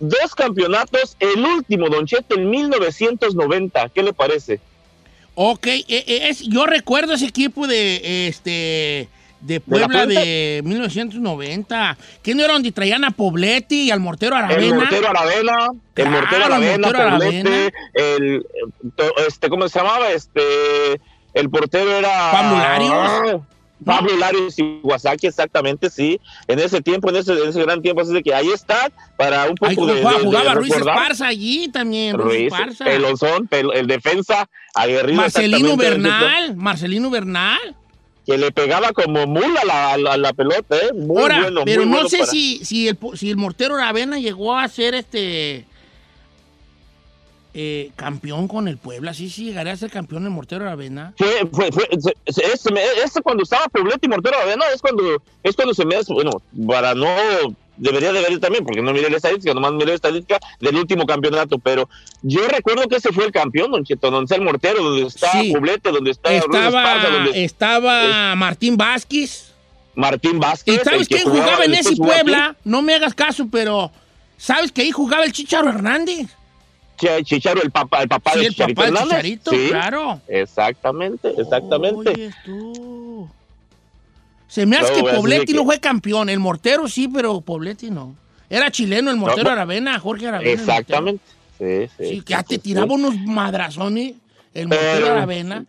Dos 0.00 0.34
campeonatos, 0.34 1.16
el 1.18 1.44
último, 1.44 1.88
Don 1.88 2.04
Cheto, 2.04 2.34
en 2.34 2.50
1990. 2.50 3.88
¿Qué 3.88 4.02
le 4.02 4.12
parece? 4.12 4.60
Ok, 5.34 5.66
eh, 5.66 5.84
eh, 5.88 6.28
es, 6.28 6.40
yo 6.40 6.66
recuerdo 6.66 7.14
ese 7.14 7.26
equipo 7.26 7.66
de 7.66 8.28
este 8.28 9.08
de 9.46 9.60
Puebla 9.60 9.86
Puente? 9.88 10.14
de 10.14 10.62
1990. 10.64 11.96
¿Quién 12.22 12.40
era 12.40 12.52
donde 12.54 12.72
traían 12.72 13.04
a 13.04 13.10
Pobletti 13.10 13.82
y 13.82 13.90
al 13.90 14.00
mortero 14.00 14.36
Aravena? 14.36 14.62
El 14.66 14.74
Mortero 14.74 15.08
Aravena, 15.08 15.56
el 15.96 16.08
Mortero 16.10 16.36
el 16.36 16.42
Aravena, 16.52 16.88
Mortero 16.88 17.10
Poblete, 17.10 17.72
el, 17.94 18.46
este, 19.26 19.48
¿cómo 19.48 19.68
se 19.68 19.78
llamaba? 19.78 20.10
Este, 20.12 20.40
el 21.34 21.50
portero 21.50 21.96
era... 21.98 22.30
Pablo 22.32 22.58
Larios. 22.58 23.42
Pablo 23.84 24.16
Larios 24.16 24.54
Iwasaki, 24.58 25.26
exactamente, 25.26 25.90
sí. 25.90 26.18
En 26.48 26.58
ese 26.58 26.80
tiempo, 26.80 27.10
en 27.10 27.16
ese, 27.16 27.32
en 27.32 27.48
ese 27.50 27.60
gran 27.62 27.82
tiempo, 27.82 28.00
así 28.00 28.14
de 28.14 28.22
que 28.22 28.32
ahí 28.32 28.48
está, 28.48 28.90
para 29.18 29.44
un 29.46 29.56
poco 29.56 29.68
Ahí 29.70 29.76
de, 29.76 29.82
jugaba, 30.00 30.12
de- 30.12 30.18
de 30.20 30.24
jugaba 30.24 30.54
Ruiz. 30.54 30.74
Esparza 30.74 31.26
allí 31.26 31.68
también. 31.68 32.16
Ruiz, 32.16 32.44
Esparza. 32.50 32.84
Pelonzón, 32.84 33.46
pel- 33.48 33.72
el 33.74 33.86
defensa 33.86 34.48
aguerrido. 34.74 35.20
Marcelino 35.20 35.76
Bernal. 35.76 36.56
Marcelino 36.56 37.10
Bernal. 37.10 37.58
Que 38.26 38.38
le 38.38 38.50
pegaba 38.52 38.92
como 38.92 39.26
mula 39.26 39.60
a 39.62 39.64
la, 39.66 39.96
la- 39.98 40.16
la 40.16 40.32
pelota, 40.32 40.76
¿eh? 40.76 40.92
Muy 40.94 41.20
Ahora, 41.22 41.42
bueno, 41.42 41.62
pero 41.64 41.82
muy 41.82 41.90
no 41.90 41.96
bueno 41.96 42.08
sé 42.08 42.18
para- 42.18 42.30
si, 42.30 42.64
si, 42.64 42.88
el, 42.88 42.98
si 43.14 43.30
el 43.30 43.36
mortero 43.36 43.74
Aravena 43.76 44.18
llegó 44.18 44.56
a 44.56 44.66
ser 44.68 44.94
este 44.94 45.66
eh, 47.56 47.90
campeón 47.96 48.48
con 48.48 48.66
el 48.66 48.78
Puebla. 48.78 49.14
Sí, 49.14 49.30
sí, 49.30 49.44
llegaría 49.44 49.72
a 49.74 49.76
ser 49.76 49.90
campeón 49.90 50.24
el 50.24 50.30
mortero 50.30 50.64
Aravena. 50.64 51.14
Fue, 51.16 51.46
fue, 51.52 51.70
fue, 51.70 52.72
me- 52.72 52.82
ese 53.04 53.20
cuando 53.22 53.42
estaba 53.44 53.68
Poblete 53.68 54.06
y 54.06 54.08
Mortero 54.08 54.36
Aravena 54.36 54.64
es 54.74 54.80
cuando, 54.80 55.22
es 55.42 55.54
cuando 55.54 55.74
se 55.74 55.84
me 55.84 55.94
hace, 55.96 56.12
bueno, 56.12 56.32
para 56.66 56.94
no 56.94 57.06
debería 57.76 58.12
de 58.12 58.20
ver 58.20 58.38
también, 58.40 58.64
porque 58.64 58.82
no 58.82 58.92
miré 58.92 59.10
la 59.10 59.16
estadística, 59.16 59.52
nomás 59.54 59.72
miré 59.72 59.86
la 59.86 59.94
estadística 59.94 60.38
del 60.60 60.76
último 60.76 61.06
campeonato, 61.06 61.58
pero 61.58 61.88
yo 62.22 62.46
recuerdo 62.48 62.86
que 62.88 62.96
ese 62.96 63.12
fue 63.12 63.24
el 63.26 63.32
campeón, 63.32 63.70
don 63.72 63.84
Cheto, 63.84 64.10
donde 64.10 64.24
está 64.24 64.36
el 64.36 64.42
Mortero, 64.42 64.82
donde 64.82 65.06
está 65.06 65.30
Sí. 65.32 65.52
Poblete, 65.52 65.90
donde 65.90 66.10
está 66.10 66.32
Estaba, 66.32 66.66
Esparza, 66.68 67.08
donde 67.10 67.44
estaba 67.44 68.34
Martín 68.36 68.76
Vázquez. 68.76 69.52
Martín 69.96 70.36
¿Y 70.36 70.38
Vázquez. 70.40 70.80
sabes 70.82 71.00
el 71.02 71.08
que 71.08 71.14
quién 71.16 71.28
jugaba 71.30 71.64
en 71.64 71.74
ese. 71.74 71.96
Puebla? 71.96 72.56
No 72.64 72.82
me 72.82 72.94
hagas 72.94 73.14
caso, 73.14 73.46
pero 73.50 73.90
¿sabes 74.36 74.72
que 74.72 74.82
ahí 74.82 74.90
jugaba 74.90 75.24
el 75.24 75.32
Chicharo 75.32 75.68
Hernández? 75.68 76.28
Ch- 76.98 77.24
Chicharo, 77.24 77.60
el 77.62 77.70
papá, 77.72 78.02
el 78.02 78.08
papá 78.08 78.32
Sí, 78.34 78.38
de 78.40 78.46
el 78.46 78.52
Chicharito 78.52 78.80
papá 78.82 78.92
de. 78.92 79.04
Chicharito, 79.04 79.50
Sí, 79.50 79.66
claro. 79.68 80.20
Exactamente, 80.28 81.32
exactamente. 81.38 82.30
Tú. 82.44 83.03
Se 84.48 84.66
me 84.66 84.76
hace 84.76 84.96
No, 85.00 85.04
que 85.06 85.14
Pobletti 85.14 85.46
que- 85.46 85.54
no 85.54 85.64
fue 85.64 85.80
campeón. 85.80 86.28
El 86.28 86.38
Mortero 86.40 86.86
sí, 86.88 87.08
pero 87.08 87.40
Pobletti 87.40 87.90
no. 87.90 88.14
Era 88.50 88.70
chileno 88.70 89.10
el 89.10 89.16
Mortero 89.16 89.44
No, 89.44 89.50
Aravena, 89.50 89.98
Jorge 89.98 90.28
Aravena. 90.28 90.50
Exactamente. 90.52 91.24
Sí, 91.58 91.88
sí. 91.98 92.20
Que 92.20 92.32
ya 92.32 92.42
te 92.42 92.58
tiraba 92.58 92.92
unos 92.92 93.16
madrazones 93.18 94.14
el 94.52 94.68
Mortero 94.68 94.92
Pero- 94.92 95.12
Aravena, 95.12 95.64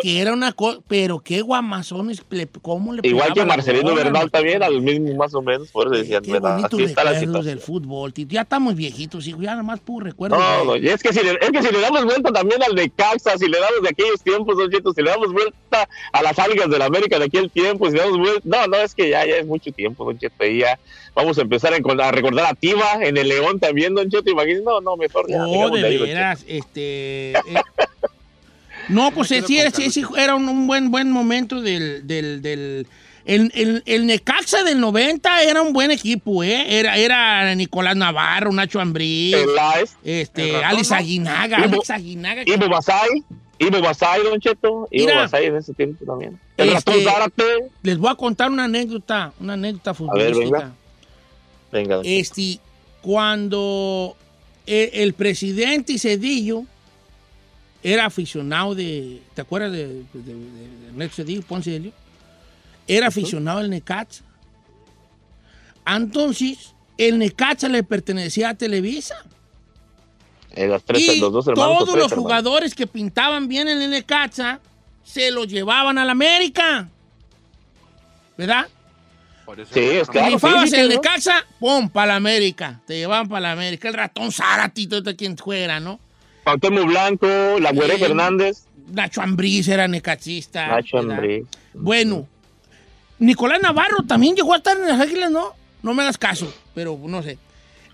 que 0.00 0.20
era 0.20 0.32
una 0.32 0.52
cosa, 0.52 0.80
pero 0.88 1.18
qué 1.20 1.40
guamazones, 1.42 2.22
le- 2.30 2.48
cómo 2.62 2.92
le 2.92 3.00
Igual 3.06 3.32
que 3.32 3.44
Marcelino 3.44 3.94
Bernal 3.94 4.24
¿no? 4.24 4.30
también, 4.30 4.62
al 4.62 4.80
mismo 4.80 5.14
más 5.14 5.34
o 5.34 5.42
menos, 5.42 5.68
por 5.68 5.86
eso 5.86 5.96
decían, 5.96 6.22
Así 6.24 6.82
está 6.82 7.04
la 7.04 7.18
situación. 7.18 7.44
del 7.44 7.60
fútbol, 7.60 8.12
Tito. 8.12 8.32
Ya 8.34 8.42
estamos 8.42 8.74
viejitos, 8.74 9.26
hijo, 9.26 9.40
ya 9.42 9.50
nada 9.52 9.62
más 9.62 9.80
puro 9.80 10.06
recuerdo. 10.06 10.38
No, 10.38 10.64
no, 10.64 10.76
y 10.76 10.88
es 10.88 11.02
que, 11.02 11.12
si 11.12 11.22
le, 11.22 11.32
es 11.32 11.50
que 11.50 11.62
si 11.62 11.72
le 11.72 11.80
damos 11.80 12.04
vuelta 12.04 12.32
también 12.32 12.62
al 12.62 12.74
de 12.74 12.90
Caxa, 12.90 13.36
si 13.38 13.48
le 13.48 13.58
damos 13.58 13.82
de 13.82 13.88
aquellos 13.88 14.22
tiempos, 14.22 14.56
Don 14.56 14.70
si 14.94 15.02
le 15.02 15.10
damos 15.10 15.32
vuelta 15.32 15.88
a 16.12 16.22
las 16.22 16.38
algas 16.38 16.68
de 16.68 16.78
la 16.78 16.86
América 16.86 17.18
de 17.18 17.26
aquel 17.26 17.50
tiempo, 17.50 17.86
si 17.86 17.96
le 17.96 18.00
damos 18.00 18.18
vuelta, 18.18 18.40
no, 18.44 18.66
no, 18.66 18.76
es 18.76 18.94
que 18.94 19.10
ya, 19.10 19.24
ya 19.26 19.36
es 19.36 19.46
mucho 19.46 19.72
tiempo, 19.72 20.04
Don 20.04 20.18
Cheto, 20.18 20.44
y 20.44 20.60
ya 20.60 20.78
vamos 21.14 21.38
a 21.38 21.42
empezar 21.42 21.72
a, 21.72 22.10
recordar 22.10 22.46
a 22.46 22.54
Tiva 22.54 22.98
en 23.00 23.16
el 23.16 23.28
León 23.28 23.58
también, 23.60 23.94
Don 23.94 24.10
Cheto, 24.10 24.30
imagínate, 24.30 24.64
no, 24.64 24.80
no, 24.80 24.96
mejor 24.96 25.28
ya. 25.28 25.42
Oh, 25.44 25.46
dejemos 25.46 25.80
de 25.80 25.86
ahí, 25.86 25.98
veras, 25.98 26.44
este... 26.46 27.32
eh, 27.32 27.42
no, 28.88 29.10
pues 29.12 29.28
sí, 29.28 29.90
sí, 29.90 30.04
era 30.16 30.34
un, 30.34 30.48
un 30.48 30.66
buen, 30.66 30.90
buen 30.90 31.10
momento 31.10 31.60
del... 31.60 32.06
del, 32.06 32.42
del 32.42 32.86
el, 33.24 33.50
el- 33.56 33.82
el 33.86 34.06
Necaxa 34.06 34.62
del 34.62 34.78
90 34.78 35.42
era 35.42 35.60
un 35.60 35.72
buen 35.72 35.90
equipo, 35.90 36.44
¿eh? 36.44 36.78
Era, 36.78 36.96
era 36.96 37.52
Nicolás 37.56 37.96
Navarro, 37.96 38.52
Nacho 38.52 38.78
Peláez. 38.78 39.96
este, 40.04 40.54
Alex. 40.64 40.92
Aguinaga, 40.92 41.58
Ivo- 41.58 41.64
Alex 41.74 41.90
Aguinaga. 41.90 42.44
que- 42.44 42.52
Ivo 42.52 42.68
Basay, 42.68 43.08
Ivo 43.58 43.80
Basay, 43.80 44.22
Don 44.22 44.38
Cheto, 44.40 44.86
Mira. 44.92 45.22
Basay 45.22 45.46
en 45.46 45.56
ese 45.56 45.74
tiempo 45.74 46.04
también. 46.04 46.38
El 46.56 46.68
Este, 46.68 46.92
ratón 46.92 47.04
Zárate, 47.12 47.44
Les 47.82 47.98
voy 47.98 48.10
a 48.12 48.14
contar 48.14 48.48
una 48.48 48.64
anécdota, 48.64 49.32
una 49.40 49.54
anécdota 49.54 49.90
ver, 49.90 49.96
futbolística. 49.96 50.58
venga. 50.58 50.72
venga, 51.72 51.94
Don 51.96 52.04
Cheto. 52.04 52.20
Este, 52.20 52.60
cuando 53.02 54.16
el, 54.66 54.90
el 54.92 55.12
presidente 55.14 55.98
Cedillo 55.98 56.62
era 57.82 58.06
aficionado 58.06 58.74
de, 58.74 59.22
¿te 59.34 59.40
acuerdas 59.42 59.72
de, 59.72 59.86
de, 59.86 60.02
de- 60.14 60.34
de 60.34 60.86
Ernesto 60.88 61.16
Cedillo, 61.16 61.42
Ponce 61.42 61.70
Cedillo? 61.70 61.92
Era 62.88 63.08
aficionado 63.08 63.60
del 63.60 63.70
Necaxa. 63.70 64.22
Entonces, 65.86 66.74
el 66.98 67.18
Necaxa 67.18 67.68
le 67.68 67.82
pertenecía 67.82 68.50
a 68.50 68.54
Televisa. 68.54 69.16
Eh, 70.52 70.66
las 70.66 70.82
tres, 70.82 71.02
y 71.02 71.20
los 71.20 71.32
dos 71.32 71.46
hermanos. 71.46 71.78
todos 71.78 71.90
tres 71.92 72.02
los 72.02 72.12
hermanos. 72.12 72.22
jugadores 72.24 72.74
que 72.74 72.86
pintaban 72.86 73.46
bien 73.46 73.68
en 73.68 73.82
el 73.82 74.04
se 75.04 75.30
los 75.30 75.46
llevaban 75.46 75.98
al 75.98 76.10
América. 76.10 76.88
¿Verdad? 78.36 78.66
Sí, 79.72 79.80
es 79.80 80.08
claro. 80.08 80.34
Rifabas 80.34 80.70
sí, 80.70 80.76
el 80.76 80.88
¿no? 80.88 80.94
Necaxa, 80.96 81.46
pum, 81.60 81.88
para 81.88 82.08
la 82.12 82.16
América. 82.16 82.80
Te 82.86 82.96
llevaban 82.98 83.28
para 83.28 83.40
la 83.42 83.52
América. 83.52 83.88
El 83.88 83.94
ratón 83.94 84.32
Zárate, 84.32 84.86
todo 84.88 85.14
quien 85.14 85.36
fuera, 85.36 85.78
¿no? 85.78 86.00
Cuauhtémoc 86.46 86.86
Blanco, 86.86 87.26
la 87.60 87.72
Güere. 87.72 87.98
Fernández, 87.98 88.66
Nacho 88.92 89.20
Ambriz 89.20 89.66
era 89.66 89.88
necaxista. 89.88 90.68
Nacho. 90.68 90.98
Ambriz. 90.98 91.44
Bueno, 91.74 92.28
Nicolás 93.18 93.60
Navarro 93.60 94.04
también 94.06 94.36
llegó 94.36 94.54
a 94.54 94.58
estar 94.58 94.76
en 94.76 94.86
las 94.86 95.00
Águilas, 95.00 95.28
¿no? 95.32 95.54
No 95.82 95.92
me 95.92 96.02
hagas 96.04 96.16
caso, 96.18 96.52
pero 96.72 96.96
no 97.04 97.20
sé. 97.20 97.36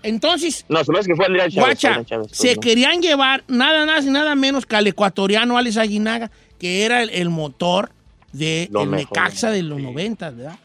Entonces, 0.03 0.65
No, 0.69 0.83
se 0.83 0.91
me 0.91 0.99
hace 0.99 1.09
que 1.09 1.15
fue 1.15 1.25
Chávez. 1.25 1.55
Guacha, 1.55 2.03
Chávez, 2.05 2.27
pues, 2.27 2.37
se 2.37 2.53
no. 2.53 2.61
querían 2.61 3.01
llevar 3.01 3.43
nada 3.47 3.87
más 3.87 4.05
y 4.05 4.11
nada 4.11 4.35
menos 4.35 4.67
que 4.67 4.75
al 4.75 4.85
ecuatoriano 4.85 5.57
Alex 5.57 5.77
Aguinaga, 5.77 6.29
que 6.59 6.85
era 6.85 7.01
el, 7.01 7.09
el 7.09 7.29
motor 7.29 7.89
de 8.33 8.67
mejor. 8.71 8.87
Necaxa 8.89 9.49
de 9.49 9.63
los 9.63 9.81
90, 9.81 10.29
¿verdad? 10.29 10.59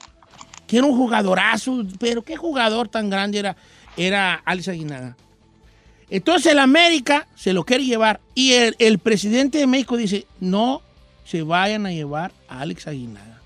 Que 0.67 0.77
era 0.77 0.87
un 0.87 0.95
jugadorazo, 0.95 1.85
pero 1.99 2.21
qué 2.21 2.37
jugador 2.37 2.89
tan 2.89 3.09
grande 3.09 3.39
era, 3.39 3.57
era 3.97 4.35
Alex 4.45 4.69
Aguinaga. 4.69 5.17
Entonces 6.11 6.53
el 6.53 6.59
América 6.59 7.27
se 7.37 7.53
lo 7.53 7.65
quiere 7.65 7.85
llevar 7.85 8.21
y 8.35 8.53
el, 8.53 8.77
el 8.79 8.99
presidente 8.99 9.59
de 9.59 9.67
México 9.67 9.97
dice, 9.97 10.27
no 10.41 10.81
se 11.25 11.43
vayan 11.43 11.85
a 11.87 11.91
llevar 11.93 12.33
a 12.49 12.61
Alex 12.61 12.87
Aguinaga. 12.87 13.39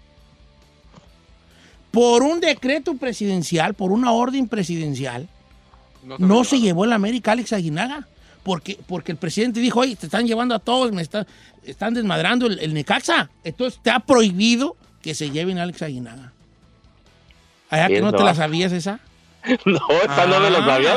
Por 1.90 2.22
un 2.22 2.40
decreto 2.40 2.94
presidencial, 2.96 3.75
por 3.75 3.92
una 3.92 4.12
orden 4.12 4.48
presidencial, 4.48 5.29
no 6.18 6.44
se 6.44 6.59
llevó 6.61 6.85
el 6.85 6.92
América 6.92 7.33
Alex 7.33 7.53
Aguinaga. 7.53 8.07
Porque, 8.42 8.77
porque 8.88 9.12
el 9.12 9.18
presidente 9.18 9.61
dijo, 9.61 9.81
oye, 9.81 9.94
te 9.94 10.07
están 10.07 10.27
llevando 10.27 10.55
a 10.55 10.59
todos, 10.59 10.90
me 10.90 11.01
está- 11.03 11.27
están 11.64 11.94
desmadrando 11.94 12.46
el, 12.46 12.59
el 12.59 12.75
Necaxa. 12.75 13.31
Entonces 13.44 13.79
te 13.83 13.90
ha 13.90 14.01
prohibido 14.01 14.77
que 15.01 15.14
se 15.14 15.31
lleven 15.31 15.59
a 15.59 15.62
Alex 15.62 15.83
Aguinaga. 15.83 16.33
¿Allá 17.70 17.87
que 17.88 18.01
no 18.01 18.11
te 18.11 18.18
no. 18.18 18.25
la 18.25 18.35
sabías 18.35 18.72
esa? 18.72 18.98
No, 19.64 19.81
esta 20.03 20.27
no 20.27 20.40
me 20.40 20.51
la 20.51 20.64
sabía. 20.64 20.94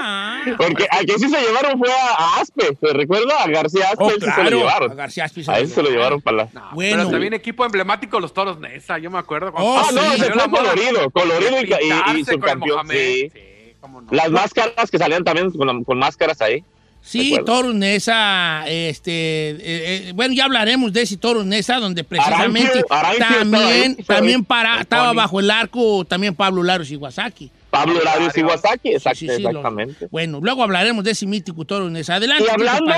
Ah, 0.00 0.17
Porque 0.56 0.86
al 0.90 1.04
que 1.06 1.18
sí 1.18 1.28
se 1.28 1.40
llevaron 1.40 1.78
fue 1.78 1.88
a, 1.90 2.14
a 2.36 2.40
Aspe, 2.40 2.74
¿te 2.80 2.92
recuerda? 2.92 3.42
A 3.42 3.48
García 3.48 3.84
Aspe, 3.90 4.04
Oh, 4.04 4.10
él 4.10 4.16
sí 4.20 4.30
se 4.34 4.44
lo 4.44 4.50
llevaron. 4.58 4.92
a 4.92 4.94
García 4.94 5.24
Aspe 5.24 5.44
se 5.44 5.50
a 5.50 5.58
él 5.58 5.68
se 5.68 5.82
lo 5.82 5.90
llevaron 5.90 6.20
para 6.20 6.36
la... 6.36 6.44
Bueno. 6.72 6.96
Pero 6.98 7.10
también 7.10 7.34
equipo 7.34 7.64
emblemático 7.64 8.18
los 8.20 8.32
toros 8.32 8.58
Nesa, 8.58 8.98
yo 8.98 9.10
me 9.10 9.18
acuerdo. 9.18 9.52
Oh, 9.56 9.78
ah, 9.78 9.90
no, 9.92 10.12
sí. 10.14 10.20
la 10.34 10.48
fue 10.48 10.58
colorido, 10.58 11.10
colorido 11.10 11.60
y, 11.62 12.14
y- 12.16 12.20
y 12.20 12.24
subcampeón. 12.24 12.88
Sí. 12.88 13.30
Sí, 13.32 13.74
cómo 13.80 14.00
no. 14.00 14.08
Las 14.10 14.30
máscaras 14.30 14.90
que 14.90 14.98
salían 14.98 15.24
también 15.24 15.50
con, 15.50 15.84
con 15.84 15.98
máscaras 15.98 16.40
ahí. 16.40 16.64
Sí. 17.00 17.38
Toros 17.46 17.74
Nesa, 17.74 18.64
este, 18.66 19.50
eh, 19.50 19.58
eh, 19.62 20.12
bueno, 20.14 20.34
ya 20.34 20.44
hablaremos 20.44 20.92
de 20.92 21.02
ese 21.02 21.16
Toros 21.16 21.46
Nesa, 21.46 21.76
donde 21.78 22.04
precisamente 22.04 22.68
Arancio, 22.68 22.86
Arancio 22.90 23.20
estaba 23.20 23.38
ahí, 23.38 23.40
también, 23.40 23.96
también 24.04 24.44
para, 24.44 24.80
estaba 24.80 25.12
bajo 25.12 25.40
el 25.40 25.50
arco 25.50 26.04
también 26.04 26.34
Pablo 26.34 26.62
Laros 26.62 26.90
Iwasaki. 26.90 27.50
Pablo 27.84 28.00
Larios 28.02 28.36
Iwasaki, 28.36 28.88
exact- 28.90 29.16
Sí, 29.16 29.28
sí, 29.28 29.36
sí, 29.36 29.42
lo- 29.42 29.48
exactamente. 29.50 30.08
bueno, 30.10 30.40
luego 30.42 30.62
hablaremos 30.62 31.04
de 31.04 31.10
ese 31.12 31.26
mítico 31.26 31.64
Nesa. 31.90 32.16
Adelante, 32.16 32.44
Y 32.46 32.50
hablando, 32.50 32.92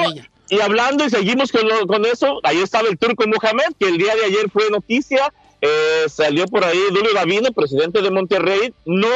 y 0.49 0.61
hablando 0.61 1.05
y 1.07 1.11
seguimos 1.11 1.53
con, 1.53 1.67
lo- 1.69 1.87
con 1.87 2.05
eso, 2.07 2.41
ahí 2.43 2.59
estaba 2.59 2.89
el 2.89 2.99
turco 2.99 3.25
Mohamed, 3.27 3.75
que 3.79 3.89
el 3.89 3.99
día 3.99 4.15
de 4.17 4.25
ayer 4.25 4.51
fue 4.53 4.69
noticia, 4.71 5.33
eh, 5.61 6.05
salió 6.09 6.47
por 6.47 6.65
ahí 6.65 6.79
Dulio 6.93 7.13
Davino, 7.15 7.53
presidente 7.53 8.01
de 8.03 8.11
Monterrey, 8.11 8.73
no 8.87 9.07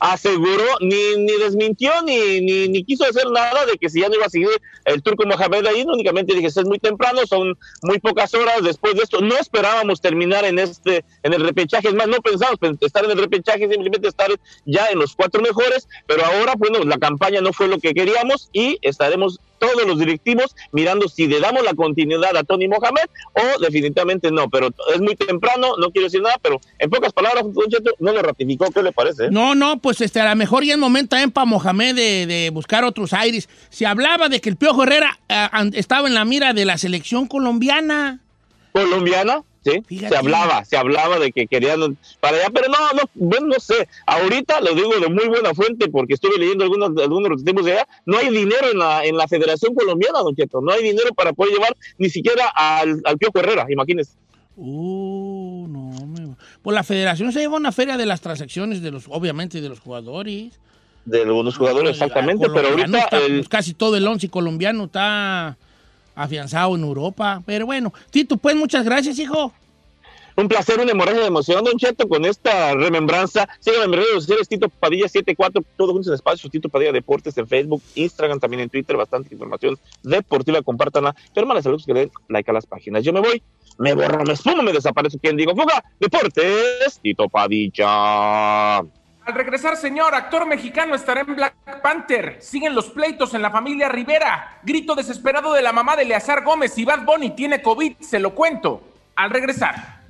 aseguró, 0.00 0.64
ni, 0.80 1.16
ni 1.16 1.32
desmintió, 1.38 1.92
ni, 2.02 2.40
ni, 2.40 2.68
ni 2.68 2.84
quiso 2.84 3.04
hacer 3.04 3.30
nada 3.30 3.66
de 3.66 3.76
que 3.78 3.90
si 3.90 4.00
ya 4.00 4.08
no 4.08 4.14
iba 4.14 4.26
a 4.26 4.30
seguir 4.30 4.48
el 4.86 5.02
turco 5.02 5.26
Mohamed 5.26 5.66
ahí, 5.66 5.84
únicamente 5.86 6.34
dije, 6.34 6.46
es 6.46 6.64
muy 6.64 6.78
temprano, 6.78 7.20
son 7.26 7.56
muy 7.82 7.98
pocas 8.00 8.32
horas 8.34 8.62
después 8.62 8.94
de 8.94 9.02
esto, 9.02 9.20
no 9.20 9.36
esperábamos 9.36 10.00
terminar 10.00 10.44
en 10.46 10.58
este, 10.58 11.04
en 11.22 11.34
el 11.34 11.42
repechaje, 11.42 11.88
es 11.88 11.94
más, 11.94 12.08
no 12.08 12.16
pensábamos 12.22 12.58
estar 12.80 13.04
en 13.04 13.10
el 13.10 13.18
repechaje, 13.18 13.68
simplemente 13.68 14.08
estar 14.08 14.30
ya 14.64 14.86
en 14.88 14.98
los 14.98 15.14
cuatro 15.14 15.42
mejores, 15.42 15.86
pero 16.06 16.24
ahora, 16.24 16.54
bueno, 16.56 16.78
la 16.84 16.98
campaña 16.98 17.40
no 17.42 17.52
fue 17.52 17.68
lo 17.68 17.78
que 17.78 17.92
queríamos 17.92 18.48
y 18.52 18.78
estaremos 18.82 19.38
todos 19.60 19.86
los 19.86 19.98
directivos 19.98 20.56
mirando 20.72 21.08
si 21.08 21.28
le 21.28 21.38
damos 21.38 21.62
la 21.62 21.74
continuidad 21.74 22.36
a 22.36 22.42
Tony 22.42 22.66
Mohamed 22.66 23.04
o 23.34 23.60
definitivamente 23.60 24.32
no, 24.32 24.48
pero 24.48 24.70
es 24.92 25.00
muy 25.00 25.14
temprano, 25.14 25.74
no 25.78 25.90
quiero 25.90 26.06
decir 26.06 26.22
nada, 26.22 26.36
pero 26.42 26.60
en 26.78 26.90
pocas 26.90 27.12
palabras, 27.12 27.44
no 28.00 28.12
lo 28.12 28.22
ratificó, 28.22 28.70
¿qué 28.70 28.82
le 28.82 28.90
parece? 28.90 29.30
No, 29.30 29.54
no, 29.54 29.78
pues 29.78 30.00
este, 30.00 30.20
a 30.20 30.30
lo 30.30 30.36
mejor 30.36 30.64
ya 30.64 30.72
es 30.72 30.78
momento 30.78 31.10
también 31.10 31.30
para 31.30 31.44
Mohamed 31.44 31.94
de, 31.94 32.26
de 32.26 32.50
buscar 32.50 32.84
otros 32.84 33.12
aires. 33.12 33.48
Se 33.68 33.86
hablaba 33.86 34.28
de 34.28 34.40
que 34.40 34.48
el 34.48 34.56
Piojo 34.56 34.82
Herrera 34.82 35.18
eh, 35.28 35.48
estaba 35.74 36.08
en 36.08 36.14
la 36.14 36.24
mira 36.24 36.52
de 36.54 36.64
la 36.64 36.78
selección 36.78 37.26
colombiana. 37.26 38.20
Colombiana, 38.72 39.42
sí, 39.64 39.82
Fíjate. 39.86 40.08
se 40.08 40.16
hablaba, 40.16 40.64
se 40.64 40.76
hablaba 40.76 41.18
de 41.18 41.32
que 41.32 41.46
querían 41.46 41.96
para 42.20 42.36
allá, 42.36 42.48
pero 42.52 42.68
no, 42.68 42.78
no, 42.94 43.02
bueno, 43.14 43.46
no 43.48 43.60
sé, 43.60 43.88
ahorita 44.06 44.60
lo 44.60 44.74
digo 44.74 44.98
de 44.98 45.08
muy 45.08 45.28
buena 45.28 45.54
fuente 45.54 45.88
porque 45.88 46.14
estuve 46.14 46.38
leyendo 46.38 46.64
algunos, 46.64 46.90
algunos 47.02 47.24
de 47.24 47.28
los 47.30 47.44
tipos 47.44 47.64
de 47.64 47.72
allá, 47.72 47.88
no 48.06 48.18
hay 48.18 48.30
dinero 48.30 48.70
en 48.72 48.78
la, 48.78 49.04
en 49.04 49.16
la 49.16 49.28
Federación 49.28 49.74
Colombiana, 49.74 50.20
Don 50.20 50.34
Cheto, 50.34 50.60
no 50.60 50.72
hay 50.72 50.82
dinero 50.82 51.14
para 51.14 51.32
poder 51.32 51.54
llevar 51.54 51.76
ni 51.98 52.08
siquiera 52.10 52.48
al, 52.54 53.00
al 53.04 53.18
Piojo 53.18 53.38
Herrera, 53.38 53.66
imagínese. 53.68 54.12
Uh, 54.56 55.66
no, 55.68 56.06
me... 56.06 56.34
Pues 56.62 56.74
la 56.74 56.82
federación 56.82 57.32
se 57.32 57.40
lleva 57.40 57.56
una 57.56 57.72
feria 57.72 57.96
de 57.96 58.04
las 58.06 58.20
transacciones 58.20 58.82
de 58.82 58.90
los, 58.90 59.04
obviamente, 59.08 59.60
de 59.60 59.68
los 59.68 59.80
jugadores. 59.80 60.58
De 61.06 61.22
algunos 61.22 61.56
jugadores, 61.56 61.84
No, 61.84 61.90
exactamente, 61.90 62.46
pero 62.52 62.68
ahorita 62.68 62.98
está- 62.98 63.18
el, 63.18 63.36
pues, 63.38 63.48
casi 63.48 63.72
todo 63.72 63.96
el 63.96 64.06
once 64.06 64.28
colombiano 64.28 64.84
está 64.84 65.56
afianzado 66.14 66.74
en 66.76 66.82
Europa. 66.82 67.42
Pero 67.46 67.66
bueno, 67.66 67.92
Tito, 68.10 68.36
pues 68.36 68.56
muchas 68.56 68.84
gracias, 68.84 69.18
hijo. 69.18 69.52
Un 70.36 70.48
placer, 70.48 70.80
una 70.80 70.92
hemorragia 70.92 71.20
de 71.20 71.26
emoción, 71.26 71.64
Don 71.64 71.76
Cheto, 71.76 72.08
con 72.08 72.24
esta 72.24 72.74
remembranza. 72.74 73.48
Síganme 73.58 73.84
en 73.84 73.90
mis 73.90 73.98
redes 73.98 74.14
sociales, 74.14 74.48
Tito 74.48 74.68
Padilla 74.68 75.06
74, 75.06 75.62
todo 75.76 75.92
juntos 75.92 76.08
en 76.08 76.14
espacio, 76.14 76.48
Tito 76.48 76.68
Padilla 76.68 76.92
Deportes 76.92 77.36
en 77.36 77.46
Facebook, 77.46 77.82
Instagram, 77.94 78.40
también 78.40 78.60
en 78.60 78.70
Twitter, 78.70 78.96
bastante 78.96 79.34
información 79.34 79.76
deportiva, 80.02 80.62
compártanla. 80.62 81.14
Pero 81.34 81.44
hermanos, 81.44 81.64
saludos 81.64 81.84
que 81.84 81.92
le 81.92 82.00
den 82.00 82.10
like 82.28 82.50
a 82.50 82.54
las 82.54 82.64
páginas. 82.64 83.04
Yo 83.04 83.12
me 83.12 83.20
voy, 83.20 83.42
me 83.78 83.92
borro, 83.94 84.24
me 84.24 84.32
esfumo, 84.32 84.62
me 84.62 84.72
desaparezco. 84.72 85.18
¿Quién 85.20 85.36
digo? 85.36 85.54
Fuga, 85.54 85.84
Deportes, 85.98 87.00
Tito 87.02 87.28
Padilla. 87.28 88.82
Al 89.26 89.34
regresar, 89.34 89.76
señor, 89.76 90.14
actor 90.14 90.46
mexicano 90.46 90.94
estará 90.94 91.20
en 91.20 91.36
Black 91.36 91.80
Panther. 91.82 92.38
Siguen 92.40 92.74
los 92.74 92.86
pleitos 92.90 93.34
en 93.34 93.42
la 93.42 93.50
familia 93.50 93.88
Rivera. 93.88 94.58
Grito 94.62 94.94
desesperado 94.94 95.52
de 95.52 95.62
la 95.62 95.72
mamá 95.72 95.94
de 95.94 96.02
Eleazar 96.02 96.42
Gómez 96.42 96.76
y 96.78 96.84
Bad 96.84 97.04
Bunny 97.04 97.30
tiene 97.30 97.60
COVID, 97.60 97.98
se 98.00 98.18
lo 98.18 98.34
cuento. 98.34 98.82
Al 99.16 99.30
regresar. 99.30 100.00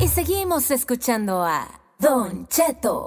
Y 0.00 0.08
seguimos 0.08 0.70
escuchando 0.70 1.42
a 1.42 1.66
Don 1.98 2.46
Cheto. 2.48 3.06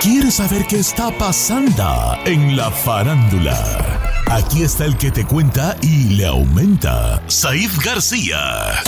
¿Quieres 0.00 0.34
saber 0.34 0.64
qué 0.68 0.78
está 0.78 1.10
pasando 1.10 2.16
en 2.24 2.56
la 2.56 2.70
farándula? 2.70 3.56
Aquí 4.26 4.62
está 4.62 4.84
el 4.84 4.96
que 4.96 5.10
te 5.10 5.24
cuenta 5.24 5.76
y 5.82 6.14
le 6.16 6.26
aumenta, 6.26 7.22
Saif 7.28 7.78
García. 7.84 8.82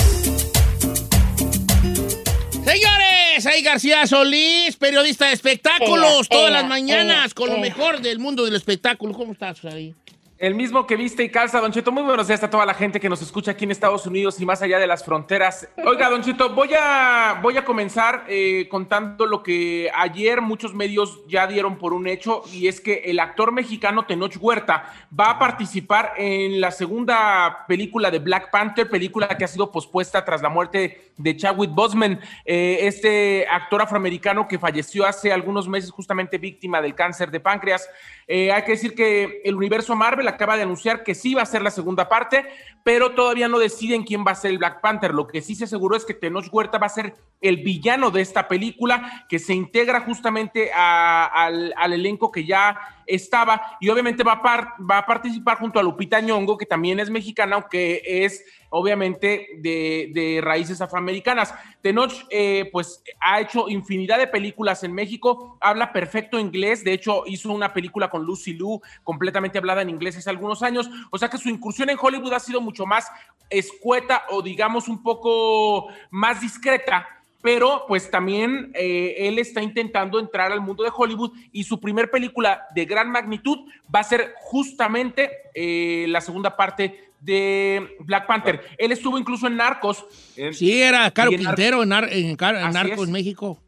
Señores, 2.65 3.47
ahí 3.47 3.63
García 3.63 4.07
Solís, 4.07 4.77
periodista 4.77 5.27
de 5.27 5.33
espectáculos, 5.33 6.29
todas 6.29 6.53
las 6.53 6.67
mañanas, 6.67 7.35
con 7.35 7.49
lo 7.49 7.59
mejor 7.59 8.01
del 8.01 8.19
mundo 8.19 8.45
del 8.45 8.55
espectáculo. 8.55 9.15
¿Cómo 9.15 9.33
estás 9.33 9.65
ahí? 9.65 9.95
El 10.41 10.55
mismo 10.55 10.87
que 10.87 10.97
viste 10.97 11.23
y 11.23 11.29
calza, 11.29 11.61
Don 11.61 11.71
Cheto. 11.71 11.93
Muy 11.93 12.03
buenos 12.03 12.27
días 12.27 12.43
a 12.43 12.49
toda 12.49 12.65
la 12.65 12.73
gente 12.73 12.99
que 12.99 13.11
nos 13.11 13.21
escucha 13.21 13.51
aquí 13.51 13.67
en 13.67 13.73
Estados 13.73 14.07
Unidos 14.07 14.41
y 14.41 14.47
más 14.47 14.63
allá 14.63 14.79
de 14.79 14.87
las 14.87 15.05
fronteras. 15.05 15.69
Oiga, 15.85 16.09
Don 16.09 16.23
Cheto, 16.23 16.55
voy 16.55 16.71
a, 16.73 17.39
voy 17.43 17.59
a 17.59 17.65
comenzar 17.67 18.25
eh, 18.27 18.67
contando 18.71 19.27
lo 19.27 19.43
que 19.43 19.91
ayer 19.95 20.41
muchos 20.41 20.73
medios 20.73 21.21
ya 21.29 21.47
dieron 21.47 21.77
por 21.77 21.93
un 21.93 22.07
hecho 22.07 22.43
y 22.55 22.69
es 22.69 22.81
que 22.81 23.03
el 23.05 23.21
actor 23.21 23.53
mexicano 23.53 24.07
Tenoch 24.07 24.35
Huerta 24.41 24.91
va 25.13 25.33
a 25.33 25.39
participar 25.39 26.15
en 26.17 26.59
la 26.59 26.71
segunda 26.71 27.67
película 27.69 28.11
de 28.11 28.21
Black 28.21 28.51
Panther, 28.51 28.89
película 28.89 29.29
que 29.29 29.45
ha 29.45 29.49
sido 29.49 29.71
pospuesta 29.71 30.25
tras 30.25 30.41
la 30.41 30.49
muerte 30.49 31.13
de 31.19 31.37
Chadwick 31.37 31.73
Boseman, 31.73 32.19
eh, 32.47 32.79
este 32.81 33.47
actor 33.47 33.83
afroamericano 33.83 34.49
que 34.49 34.59
falleció 34.59 35.05
hace 35.05 35.35
algunos 35.35 35.69
meses 35.69 35.91
justamente 35.91 36.39
víctima 36.39 36.81
del 36.81 36.95
cáncer 36.95 37.31
de 37.31 37.41
páncreas. 37.41 37.87
Eh, 38.27 38.51
hay 38.51 38.63
que 38.63 38.73
decir 38.73 38.95
que 38.95 39.43
el 39.45 39.55
universo 39.55 39.95
Marvel 39.95 40.30
acaba 40.31 40.57
de 40.57 40.63
anunciar 40.63 41.05
que 41.05 41.15
sí 41.15 41.35
va 41.35 41.43
a 41.43 41.47
ser 41.47 41.63
la 41.63 41.71
segunda 41.71 42.09
parte, 42.09 42.47
pero 42.83 43.13
todavía 43.13 43.49
no 43.49 43.59
deciden 43.59 44.05
quién 44.05 44.25
va 44.27 44.33
a 44.33 44.35
ser 44.35 44.51
el 44.51 44.59
Black 44.59 44.81
Panther. 44.81 45.13
Lo 45.13 45.27
que 45.27 45.43
sí 45.43 45.55
se 45.55 45.65
aseguró 45.65 45.97
es 45.97 46.05
que 46.05 46.15
Tenoch 46.15 46.49
Huerta 46.51 46.79
va 46.79 46.87
a 46.87 46.91
ser 46.91 47.15
el 47.41 47.59
villano 47.59 48.11
de 48.11 48.23
esta 48.23 48.49
película, 48.49 49.27
que 49.29 49.39
se 49.39 49.55
integra 49.55 50.01
justamente 50.01 50.71
al 50.75 51.93
elenco 51.93 52.31
que 52.31 52.45
ya 52.45 52.79
estaba 53.15 53.77
y 53.81 53.89
obviamente 53.89 54.23
va 54.23 54.41
a, 54.43 54.75
va 54.83 54.99
a 54.99 55.07
participar 55.07 55.59
junto 55.59 55.79
a 55.79 55.83
Lupita 55.83 56.21
Nyong'o, 56.21 56.57
que 56.57 56.67
también 56.67 57.01
es 57.01 57.11
mexicana, 57.11 57.57
aunque 57.57 58.03
es 58.05 58.45
obviamente 58.71 59.49
de, 59.59 60.11
de 60.15 60.41
raíces 60.43 60.81
afroamericanas. 60.81 61.55
Tenoch, 61.83 62.13
eh, 62.31 62.69
pues, 62.73 63.03
ha 63.21 63.41
hecho 63.41 63.69
infinidad 63.69 64.19
de 64.19 64.27
películas 64.27 64.85
en 64.85 64.93
México, 64.93 65.59
habla 65.61 65.93
perfecto 65.93 66.39
inglés, 66.39 66.85
de 66.85 66.93
hecho, 66.93 67.25
hizo 67.27 67.53
una 67.53 67.73
película 67.73 68.09
con 68.09 68.25
Lucy 68.25 68.55
Liu, 68.55 68.81
completamente 69.03 69.59
hablada 69.59 69.83
en 69.83 69.91
inglés 69.91 70.17
hace 70.17 70.31
algunos 70.31 70.63
años, 70.63 70.89
o 71.11 71.19
sea 71.19 71.29
que 71.29 71.39
su 71.39 71.49
incursión 71.49 71.91
en 71.91 71.99
Hollywood 72.01 72.33
ha 72.33 72.41
sido 72.41 72.61
mucho 72.61 72.87
más 72.87 73.11
escueta 73.51 74.23
o 74.31 74.43
digamos 74.43 74.89
un 74.89 75.03
poco 75.03 75.89
más 76.11 76.41
discreta 76.41 77.20
pero 77.43 77.85
pues 77.89 78.11
también 78.11 78.71
eh, 78.75 79.15
él 79.19 79.39
está 79.39 79.63
intentando 79.63 80.19
entrar 80.21 80.53
al 80.53 80.61
mundo 80.61 80.83
de 80.85 80.91
Hollywood 80.95 81.33
y 81.53 81.65
su 81.65 81.81
primer 81.81 82.11
película 82.11 82.67
de 82.75 82.85
gran 82.85 83.11
magnitud 83.11 83.59
va 83.95 84.01
a 84.01 84.05
ser 84.05 84.35
justamente 84.37 85.31
eh, 85.55 86.07
la 86.09 86.21
segunda 86.21 86.57
parte 86.57 87.11
de 87.21 87.97
Black 88.01 88.27
Panther. 88.27 88.61
Él 88.79 88.93
estuvo 88.93 89.19
incluso 89.19 89.47
en 89.47 89.57
Narcos. 89.57 90.05
en- 90.37 90.55
Sí, 90.55 90.81
era 90.81 91.11
Caro 91.11 91.31
en 91.33 91.39
Quintero 91.39 91.83
en, 91.83 91.91
Nar- 91.91 92.09
en 92.11 92.27
en 92.31 92.45
Así 92.45 92.75
Narcos. 92.75 93.09
México. 93.09 93.59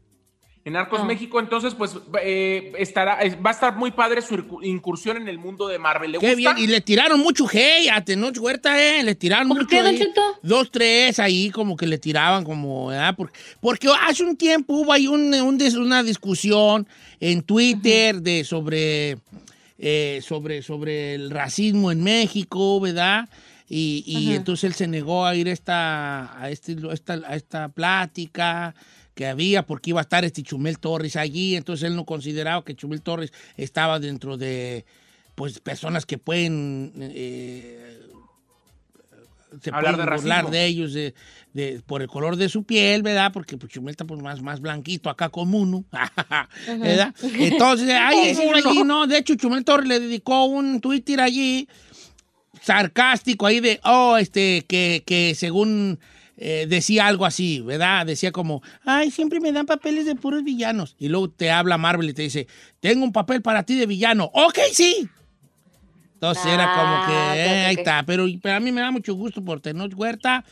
En 0.65 0.73
Narcos 0.73 1.01
Ah. 1.01 1.05
México, 1.05 1.41
entonces 1.41 1.73
pues 1.75 1.91
eh, 2.21 2.71
estará, 2.77 3.21
es- 3.21 3.35
va 3.35 3.49
a 3.49 3.53
estar 3.53 3.75
muy 3.75 3.91
padre 3.91 4.21
su 4.21 4.35
incursión 4.61 5.17
en 5.17 5.27
el 5.27 5.37
mundo 5.37 5.67
de 5.67 5.77
Marvel. 5.77 6.13
¿Le 6.13 6.19
Qué 6.19 6.35
gusta? 6.35 6.53
bien. 6.53 6.57
Y 6.57 6.71
le 6.71 6.79
tiraron 6.79 7.19
mucho 7.19 7.45
hey 7.51 7.89
a 7.91 8.03
Tenoch 8.05 8.37
Huerta, 8.39 8.81
¿eh? 8.81 9.03
Le 9.03 9.13
tiraron 9.15 9.49
mucho. 9.49 9.67
qué, 9.67 9.77
Don 9.83 9.87
ahí. 9.87 9.97
Cheto? 9.97 10.21
Dos, 10.41 10.71
tres 10.71 11.19
ahí, 11.19 11.49
como 11.49 11.75
que 11.75 11.85
le 11.85 11.97
tiraban, 11.97 12.45
como, 12.45 12.87
¿verdad? 12.87 13.13
Porque, 13.17 13.37
porque 13.59 13.89
hace 14.07 14.23
un 14.23 14.37
tiempo 14.37 14.73
hubo 14.75 14.93
ahí 14.93 15.05
un- 15.07 15.33
un 15.33 15.59
dis- 15.59 15.75
una 15.77 16.01
discusión 16.01 16.87
en 17.19 17.41
Twitter 17.41 18.21
de 18.21 18.45
sobre, 18.45 19.17
eh, 19.77 20.21
sobre, 20.23 20.61
sobre 20.61 21.15
el 21.15 21.29
racismo 21.29 21.91
en 21.91 22.01
México, 22.03 22.79
¿verdad? 22.79 23.27
Y, 23.75 24.33
entonces 24.35 24.65
él 24.65 24.73
se 24.75 24.87
negó 24.87 25.25
a 25.25 25.35
ir 25.35 25.49
a 25.49 25.51
esta, 25.51 26.39
a, 26.41 26.49
este, 26.51 26.77
esta, 26.91 27.13
a 27.25 27.35
esta 27.35 27.69
plática 27.69 28.75
que 29.13 29.27
había 29.27 29.65
porque 29.65 29.91
iba 29.91 30.01
a 30.01 30.03
estar 30.03 30.25
este 30.25 30.43
Chumel 30.43 30.79
Torres 30.79 31.15
allí, 31.15 31.55
entonces 31.55 31.87
él 31.87 31.95
no 31.95 32.05
consideraba 32.05 32.63
que 32.63 32.75
Chumel 32.75 33.01
Torres 33.01 33.31
estaba 33.57 33.99
dentro 33.99 34.37
de 34.37 34.85
pues 35.35 35.59
personas 35.59 36.05
que 36.05 36.17
pueden 36.17 36.93
eh, 36.95 37.99
se 39.61 39.69
Hablar 39.69 39.95
pueden 39.95 40.09
de 40.09 40.15
burlar 40.15 40.49
de 40.49 40.65
ellos 40.65 40.93
de, 40.93 41.13
de- 41.53 41.81
por 41.85 42.01
el 42.01 42.07
color 42.07 42.35
de 42.37 42.49
su 42.49 42.63
piel, 42.63 43.03
¿verdad? 43.03 43.31
Porque 43.31 43.57
pues, 43.57 43.71
Chumel 43.71 43.91
está 43.91 44.05
pues, 44.05 44.21
más, 44.21 44.41
más 44.41 44.59
blanquito 44.59 45.09
acá 45.09 45.29
como 45.29 45.59
uno, 45.59 45.85
¿verdad? 46.67 47.13
Entonces, 47.21 47.89
ahí, 48.01 48.35
allí, 48.55 48.83
no, 48.83 49.05
de 49.05 49.17
hecho 49.19 49.35
Chumel 49.35 49.63
Torres 49.63 49.87
le 49.87 49.99
dedicó 49.99 50.45
un 50.45 50.81
Twitter 50.81 51.21
allí 51.21 51.67
sarcástico 52.61 53.45
ahí 53.45 53.59
de, 53.59 53.79
oh, 53.83 54.17
este, 54.17 54.65
que, 54.67 55.03
que 55.05 55.35
según 55.35 55.99
eh, 56.37 56.65
decía 56.67 57.07
algo 57.07 57.25
así, 57.25 57.61
¿verdad? 57.61 58.05
Decía 58.05 58.31
como, 58.31 58.61
ay, 58.85 59.11
siempre 59.11 59.39
me 59.39 59.51
dan 59.51 59.65
papeles 59.65 60.05
de 60.05 60.15
puros 60.15 60.43
villanos. 60.43 60.95
Y 60.99 61.07
luego 61.09 61.29
te 61.29 61.51
habla 61.51 61.77
Marvel 61.77 62.09
y 62.09 62.13
te 62.13 62.23
dice, 62.23 62.47
tengo 62.79 63.03
un 63.03 63.11
papel 63.13 63.41
para 63.41 63.63
ti 63.63 63.75
de 63.75 63.85
villano. 63.85 64.29
Ok, 64.33 64.57
sí. 64.73 65.07
Entonces 66.15 66.45
era 66.45 66.73
como 66.73 67.05
que, 67.05 67.13
Ah, 67.13 67.35
eh, 67.37 67.45
ok, 67.45 67.51
ok, 67.51 67.67
ahí 67.67 67.75
está. 67.75 68.03
Pero, 68.05 68.25
pero 68.41 68.55
a 68.55 68.59
mí 68.59 68.71
me 68.71 68.81
da 68.81 68.91
mucho 68.91 69.13
gusto 69.13 69.43
por 69.43 69.59
Tenoch 69.59 69.91
Huerta, 69.95 70.45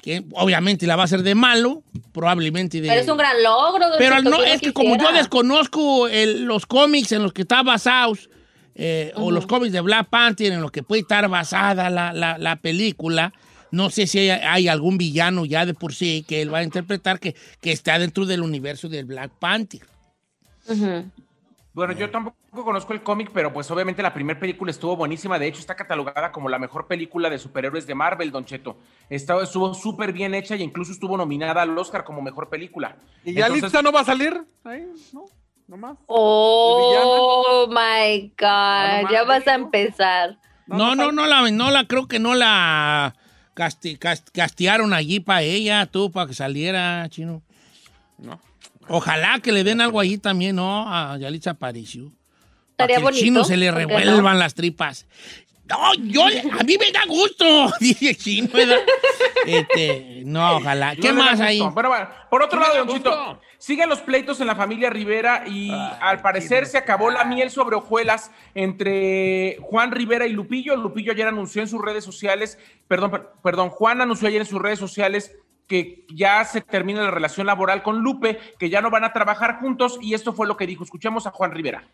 que 0.00 0.24
obviamente 0.32 0.86
la 0.86 0.96
va 0.96 1.02
a 1.02 1.04
hacer 1.04 1.22
de 1.22 1.34
malo, 1.34 1.82
probablemente 2.12 2.80
de... 2.80 2.88
Pero 2.88 3.00
es 3.02 3.08
un 3.08 3.18
gran 3.18 3.42
logro. 3.42 3.86
Pero 3.98 4.22
no, 4.22 4.38
¿quién 4.38 4.48
es 4.48 4.60
que 4.60 4.72
como 4.72 4.96
yo 4.96 5.12
desconozco 5.12 6.08
el- 6.08 6.44
los 6.44 6.66
cómics 6.66 7.12
en 7.12 7.22
los 7.22 7.32
que 7.32 7.42
está 7.42 7.62
basados, 7.62 8.30
eh, 8.74 9.12
o 9.16 9.30
los 9.30 9.46
cómics 9.46 9.72
de 9.72 9.82
Black 9.82 10.08
Panther 10.08 10.50
en 10.50 10.62
los 10.62 10.70
que 10.72 10.82
puede 10.82 11.02
estar 11.02 11.28
basada 11.28 11.90
la, 11.90 12.12
la- 12.14 12.38
la 12.38 12.56
película, 12.56 13.34
no 13.72 13.90
sé 13.90 14.06
si 14.06 14.18
hay, 14.18 14.30
hay 14.30 14.68
algún 14.68 14.98
villano 14.98 15.44
ya 15.44 15.66
de 15.66 15.74
por 15.74 15.94
sí 15.94 16.24
que 16.28 16.42
él 16.42 16.52
va 16.52 16.58
a 16.58 16.62
interpretar 16.62 17.18
que, 17.18 17.34
que 17.60 17.72
está 17.72 17.98
dentro 17.98 18.26
del 18.26 18.42
universo 18.42 18.88
del 18.88 19.06
Black 19.06 19.32
Panther. 19.38 19.80
Bueno, 21.74 21.94
yo 21.94 22.10
tampoco 22.10 22.36
conozco 22.64 22.92
el 22.92 23.02
cómic, 23.02 23.30
pero 23.32 23.50
pues 23.50 23.70
obviamente 23.70 24.02
la 24.02 24.12
primera 24.12 24.38
película 24.38 24.70
estuvo 24.70 24.94
buenísima. 24.94 25.38
De 25.38 25.46
hecho, 25.46 25.60
está 25.60 25.74
catalogada 25.74 26.30
como 26.30 26.50
la 26.50 26.58
mejor 26.58 26.86
película 26.86 27.30
de 27.30 27.38
superhéroes 27.38 27.86
de 27.86 27.94
Marvel, 27.94 28.30
Don 28.30 28.44
Cheto. 28.44 28.76
Estuvo 29.08 29.72
súper 29.72 30.12
bien 30.12 30.34
hecha 30.34 30.54
e 30.54 30.62
incluso 30.62 30.92
estuvo 30.92 31.16
nominada 31.16 31.62
al 31.62 31.76
Oscar 31.76 32.04
como 32.04 32.20
mejor 32.20 32.50
película. 32.50 32.96
¿Y 33.24 33.32
ya 33.32 33.46
Entonces- 33.46 33.64
Lipsa 33.64 33.82
no 33.82 33.90
va 33.90 34.00
a 34.00 34.04
salir? 34.04 34.44
Ahí, 34.64 34.86
¿no? 35.14 35.24
Nomás. 35.66 35.96
Oh 36.08 37.66
my 37.70 38.28
God, 38.38 39.10
ya 39.10 39.24
vas 39.26 39.48
a 39.48 39.54
empezar. 39.54 40.36
No, 40.66 40.94
no, 40.94 41.10
no 41.10 41.26
la, 41.26 41.50
no 41.50 41.70
la, 41.70 41.86
creo 41.86 42.06
que 42.06 42.18
no 42.18 42.34
la 42.34 43.14
casti- 43.54 43.98
cast- 43.98 44.30
castearon 44.32 44.92
allí 44.92 45.20
para 45.20 45.42
ella, 45.42 45.86
tú, 45.86 46.10
para 46.10 46.26
que 46.28 46.34
saliera, 46.34 47.06
chino. 47.10 47.42
No. 48.18 48.40
Ojalá 48.88 49.40
que 49.40 49.52
le 49.52 49.64
den 49.64 49.80
algo 49.80 50.00
allí 50.00 50.18
también, 50.18 50.56
¿no? 50.56 50.92
A 50.92 51.16
Yalitza 51.18 51.50
Aparicio. 51.50 52.12
Para 52.76 52.94
que 52.96 53.00
bonito, 53.02 53.22
chino 53.24 53.44
se 53.44 53.56
le 53.56 53.70
revuelvan 53.70 54.38
las 54.38 54.54
tripas. 54.54 55.06
No, 55.72 55.94
yo, 55.94 56.22
a 56.26 56.62
mí 56.64 56.76
me 56.78 56.92
da 56.92 57.00
gusto, 57.08 57.72
dice 57.80 58.10
el 58.10 58.16
chino, 58.16 58.48
¿verdad? 58.52 58.76
Este, 59.46 60.22
no, 60.24 60.56
ojalá. 60.58 60.94
¿Qué 60.96 61.12
No 61.12 61.22
más 61.22 61.40
ahí? 61.40 61.60
Pero 61.74 61.88
bueno, 61.88 62.08
por 62.30 62.42
otro 62.42 62.60
lado, 62.60 62.76
Don 62.84 62.88
Chito, 62.96 63.40
siguen 63.58 63.88
los 63.88 64.00
pleitos 64.00 64.40
en 64.40 64.46
la 64.48 64.54
familia 64.54 64.90
Rivera 64.90 65.44
y 65.46 65.70
al 66.00 66.20
parecer 66.20 66.66
se 66.66 66.78
acabó 66.78 67.10
la 67.10 67.24
miel 67.24 67.50
sobre 67.50 67.76
hojuelas 67.76 68.30
entre 68.54 69.56
Juan 69.62 69.90
Rivera 69.92 70.26
y 70.26 70.32
Lupillo. 70.32 70.76
Lupillo 70.76 71.12
ayer 71.12 71.26
anunció 71.28 71.62
en 71.62 71.68
sus 71.68 71.80
redes 71.82 72.04
sociales, 72.04 72.58
perdón, 72.88 73.10
per- 73.10 73.28
perdón, 73.42 73.70
Juan 73.70 74.00
anunció 74.00 74.28
ayer 74.28 74.42
en 74.42 74.46
sus 74.46 74.60
redes 74.60 74.78
sociales 74.78 75.34
que 75.68 76.04
ya 76.12 76.44
se 76.44 76.60
termina 76.60 77.02
la 77.02 77.10
relación 77.10 77.46
laboral 77.46 77.82
con 77.82 78.00
Lupe, 78.00 78.38
que 78.58 78.68
ya 78.68 78.82
no 78.82 78.90
van 78.90 79.04
a 79.04 79.12
trabajar 79.12 79.58
juntos 79.60 79.98
y 80.02 80.12
esto 80.14 80.32
fue 80.34 80.46
lo 80.46 80.56
que 80.56 80.66
dijo. 80.66 80.84
Escuchemos 80.84 81.26
a 81.26 81.30
Juan 81.30 81.52
Rivera. 81.52 81.84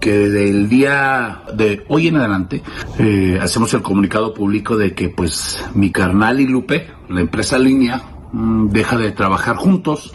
Que 0.00 0.28
del 0.28 0.68
día 0.68 1.42
de 1.54 1.84
hoy 1.88 2.08
en 2.08 2.16
adelante 2.16 2.62
eh, 2.98 3.38
hacemos 3.40 3.72
el 3.74 3.82
comunicado 3.82 4.34
público 4.34 4.76
de 4.76 4.94
que 4.94 5.08
pues 5.08 5.64
mi 5.74 5.90
carnal 5.90 6.40
y 6.40 6.46
Lupe, 6.46 6.88
la 7.08 7.20
empresa 7.20 7.58
línea, 7.58 8.02
mm, 8.32 8.68
deja 8.68 8.96
de 8.96 9.12
trabajar 9.12 9.56
juntos. 9.56 10.12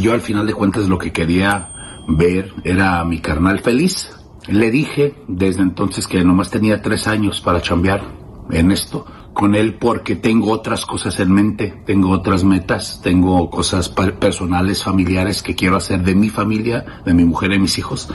Yo 0.00 0.12
al 0.12 0.20
final 0.20 0.46
de 0.46 0.54
cuentas 0.54 0.88
lo 0.88 0.98
que 0.98 1.12
quería 1.12 1.72
ver 2.08 2.52
era 2.64 3.00
a 3.00 3.04
mi 3.04 3.20
carnal 3.20 3.60
feliz. 3.60 4.10
Le 4.46 4.70
dije 4.70 5.14
desde 5.28 5.62
entonces 5.62 6.06
que 6.06 6.24
nomás 6.24 6.50
tenía 6.50 6.80
tres 6.80 7.06
años 7.06 7.40
para 7.40 7.60
chambear 7.60 8.02
en 8.50 8.72
esto 8.72 9.06
con 9.38 9.54
él 9.54 9.74
porque 9.74 10.16
tengo 10.16 10.50
otras 10.50 10.84
cosas 10.84 11.20
en 11.20 11.32
mente, 11.32 11.82
tengo 11.86 12.10
otras 12.10 12.42
metas, 12.42 13.00
tengo 13.04 13.48
cosas 13.50 13.88
personales, 13.88 14.82
familiares 14.82 15.44
que 15.44 15.54
quiero 15.54 15.76
hacer 15.76 16.02
de 16.02 16.16
mi 16.16 16.28
familia, 16.28 17.02
de 17.04 17.14
mi 17.14 17.24
mujer 17.24 17.52
y 17.52 17.60
mis 17.60 17.78
hijos. 17.78 18.08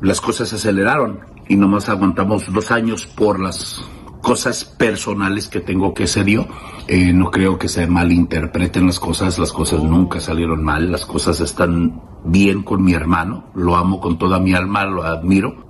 Las 0.00 0.20
cosas 0.20 0.48
se 0.48 0.56
aceleraron 0.56 1.20
y 1.48 1.56
nomás 1.56 1.88
aguantamos 1.88 2.50
dos 2.52 2.70
años 2.70 3.06
por 3.06 3.38
las 3.38 3.84
cosas 4.22 4.64
personales 4.64 5.48
que 5.48 5.60
tengo 5.60 5.92
que 5.92 6.04
hacer 6.04 6.26
yo. 6.26 6.46
Eh, 6.88 7.12
no 7.12 7.30
creo 7.30 7.58
que 7.58 7.68
se 7.68 7.86
malinterpreten 7.86 8.86
las 8.86 8.98
cosas, 8.98 9.38
las 9.38 9.52
cosas 9.52 9.82
nunca 9.82 10.20
salieron 10.20 10.64
mal, 10.64 10.90
las 10.90 11.04
cosas 11.04 11.40
están 11.40 12.00
bien 12.24 12.62
con 12.62 12.82
mi 12.82 12.94
hermano, 12.94 13.44
lo 13.54 13.76
amo 13.76 14.00
con 14.00 14.18
toda 14.18 14.38
mi 14.38 14.54
alma, 14.54 14.84
lo 14.84 15.02
admiro. 15.02 15.66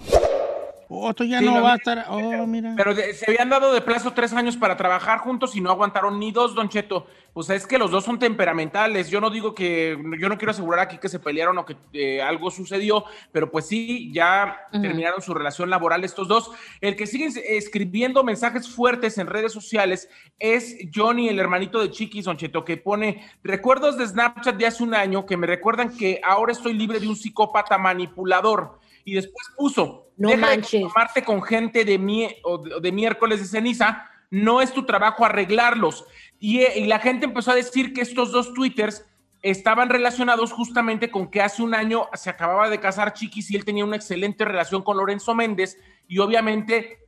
Otro 0.93 1.25
ya 1.25 1.39
Sí, 1.39 1.45
no 1.45 1.63
va 1.63 1.75
a 1.75 1.77
estar. 1.77 2.05
Oh, 2.09 2.47
mira. 2.49 2.75
Pero 2.77 2.97
de- 2.97 3.15
se 3.15 3.31
habían 3.31 3.49
dado 3.49 3.73
de 3.73 3.81
plazo 3.81 4.13
tres 4.13 4.33
años 4.33 4.57
para 4.57 4.77
trabajar 4.77 5.21
juntos 5.21 5.55
y 5.55 5.61
no 5.61 5.71
aguantaron 5.71 6.19
ni 6.19 6.33
dos, 6.33 6.53
Don 6.57 6.69
Cheto. 6.69 7.07
Pues 7.33 7.49
es 7.51 7.65
que 7.65 7.79
los 7.79 7.93
dos 7.93 8.03
son 8.05 8.19
temperamentales. 8.19 9.09
Yo 9.09 9.21
no 9.21 9.31
digo 9.31 9.55
que, 9.55 9.97
yo 10.19 10.29
no 10.29 10.37
quiero 10.37 10.51
asegurar 10.51 10.81
aquí 10.81 10.99
que 10.99 11.09
se 11.09 11.21
pelearon 11.21 11.57
o 11.59 11.65
que 11.65 11.77
eh, 11.93 12.21
algo 12.21 12.51
sucedió, 12.51 13.05
pero 13.31 13.53
pues 13.53 13.69
sí, 13.69 14.11
ya 14.13 14.67
terminaron 14.73 15.23
su 15.23 15.33
relación 15.33 15.71
laboral 15.71 16.03
estos 16.03 16.27
dos. 16.27 16.51
El 16.81 16.97
que 16.97 17.07
sigue 17.07 17.29
escribiendo 17.57 18.25
mensajes 18.25 18.69
fuertes 18.69 19.17
en 19.19 19.29
redes 19.29 19.53
sociales 19.53 20.09
es 20.41 20.77
Johnny, 20.93 21.29
el 21.29 21.39
hermanito 21.39 21.81
de 21.81 21.93
Chiquis, 21.93 22.25
Don 22.25 22.37
Cheto, 22.37 22.65
que 22.65 22.79
pone 22.79 23.25
recuerdos 23.45 23.97
de 23.97 24.09
Snapchat 24.09 24.57
de 24.57 24.67
hace 24.67 24.83
un 24.83 24.95
año 24.97 25.25
que 25.25 25.37
me 25.37 25.47
recuerdan 25.47 25.97
que 25.97 26.21
ahora 26.25 26.51
estoy 26.51 26.73
libre 26.73 26.99
de 26.99 27.07
un 27.07 27.15
psicópata 27.15 27.79
manipulador. 27.79 28.81
Y 29.05 29.15
después 29.15 29.47
puso, 29.57 30.09
No 30.17 30.29
deja 30.29 30.41
manches. 30.41 30.73
de 30.73 30.81
tomarte 30.81 31.25
con 31.25 31.43
gente 31.43 31.85
de, 31.85 31.99
mie- 31.99 32.37
o 32.45 32.59
de, 32.59 32.75
o 32.75 32.81
de 32.81 32.93
miércoles 32.93 33.41
de 33.41 33.47
ceniza, 33.47 34.09
no 34.31 34.61
es 34.61 34.73
tu 34.73 34.85
trabajo 34.85 35.25
arreglarlos. 35.25 36.05
Y, 36.39 36.61
eh, 36.61 36.79
y 36.81 36.87
la 36.87 36.99
gente 37.01 37.27
empezó 37.27 37.51
a 37.51 37.55
decir 37.57 37.93
que 37.93 38.01
estos 38.03 38.31
dos 38.33 38.55
twitters 38.55 39.05
estaban 39.43 39.89
relacionados 39.89 40.53
justamente 40.53 41.11
con 41.11 41.31
que 41.31 41.41
hace 41.41 41.63
un 41.63 41.75
año 41.75 42.09
se 42.15 42.29
acababa 42.31 42.69
de 42.69 42.79
casar 42.79 43.15
Chiquis 43.15 43.51
y 43.51 43.57
él 43.57 43.65
tenía 43.65 43.85
una 43.87 43.97
excelente 43.97 44.45
relación 44.45 44.83
con 44.83 44.99
Lorenzo 44.99 45.35
Méndez 45.35 45.79
y 46.07 46.19
obviamente 46.19 46.99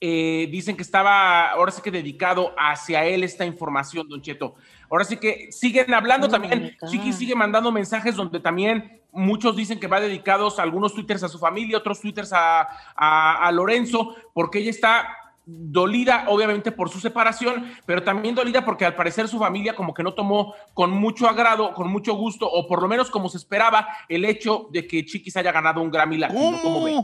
eh, 0.00 0.46
dicen 0.50 0.76
que 0.76 0.82
estaba 0.82 1.50
ahora 1.50 1.72
sí 1.72 1.82
que 1.82 1.90
dedicado 1.90 2.54
hacia 2.58 3.04
él 3.06 3.24
esta 3.24 3.44
información, 3.46 4.08
Don 4.08 4.22
Cheto. 4.22 4.54
Ahora 4.90 5.04
sí 5.04 5.16
que 5.16 5.52
siguen 5.52 5.92
hablando 5.94 6.26
Oh 6.26 6.30
también. 6.30 6.76
Chiqui 6.88 7.12
sigue 7.12 7.34
mandando 7.34 7.70
mensajes 7.72 8.16
donde 8.16 8.40
también 8.40 9.00
muchos 9.12 9.56
dicen 9.56 9.78
que 9.80 9.86
va 9.86 10.00
dedicados 10.00 10.58
algunos 10.58 10.94
twitters 10.94 11.22
a 11.22 11.28
su 11.28 11.38
familia, 11.38 11.78
otros 11.78 12.00
twitters 12.00 12.32
a, 12.32 12.62
a- 12.94 13.46
a 13.46 13.52
Lorenzo, 13.52 14.14
porque 14.34 14.58
ella 14.60 14.70
está 14.70 15.08
dolida 15.50 16.24
obviamente 16.28 16.72
por 16.72 16.90
su 16.90 17.00
separación, 17.00 17.70
pero 17.86 18.02
también 18.02 18.34
dolida 18.34 18.66
porque 18.66 18.84
al 18.84 18.94
parecer 18.94 19.28
su 19.28 19.38
familia 19.38 19.74
como 19.74 19.94
que 19.94 20.02
no 20.02 20.12
tomó 20.12 20.52
con 20.74 20.90
mucho 20.90 21.26
agrado, 21.26 21.72
con 21.72 21.88
mucho 21.90 22.14
gusto, 22.14 22.46
o 22.50 22.68
por 22.68 22.82
lo 22.82 22.88
menos 22.88 23.10
como 23.10 23.30
se 23.30 23.38
esperaba, 23.38 23.88
el 24.10 24.26
hecho 24.26 24.68
de 24.72 24.86
que 24.86 25.06
Chiquis 25.06 25.36
haya 25.38 25.50
ganado 25.52 25.80
un 25.80 25.90
Grammy 25.90 26.18
Latino. 26.18 26.58
¿Cómo 26.62 26.84
ve? 26.84 27.00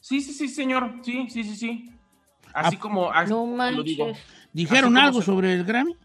Sí, 0.00 0.20
sí, 0.20 0.32
sí, 0.34 0.48
señor. 0.48 0.94
Sí, 1.02 1.26
sí, 1.30 1.44
sí, 1.44 1.56
sí. 1.56 1.90
Así 2.52 2.76
como 2.76 3.10
así 3.10 3.30
No 3.30 3.46
lo 3.70 3.82
digo. 3.82 4.06
manches. 4.06 4.24
¿Dijeron 4.52 4.92
como 4.92 5.06
algo 5.06 5.22
sobre 5.22 5.54
el 5.54 5.64
Grammy? 5.64 5.96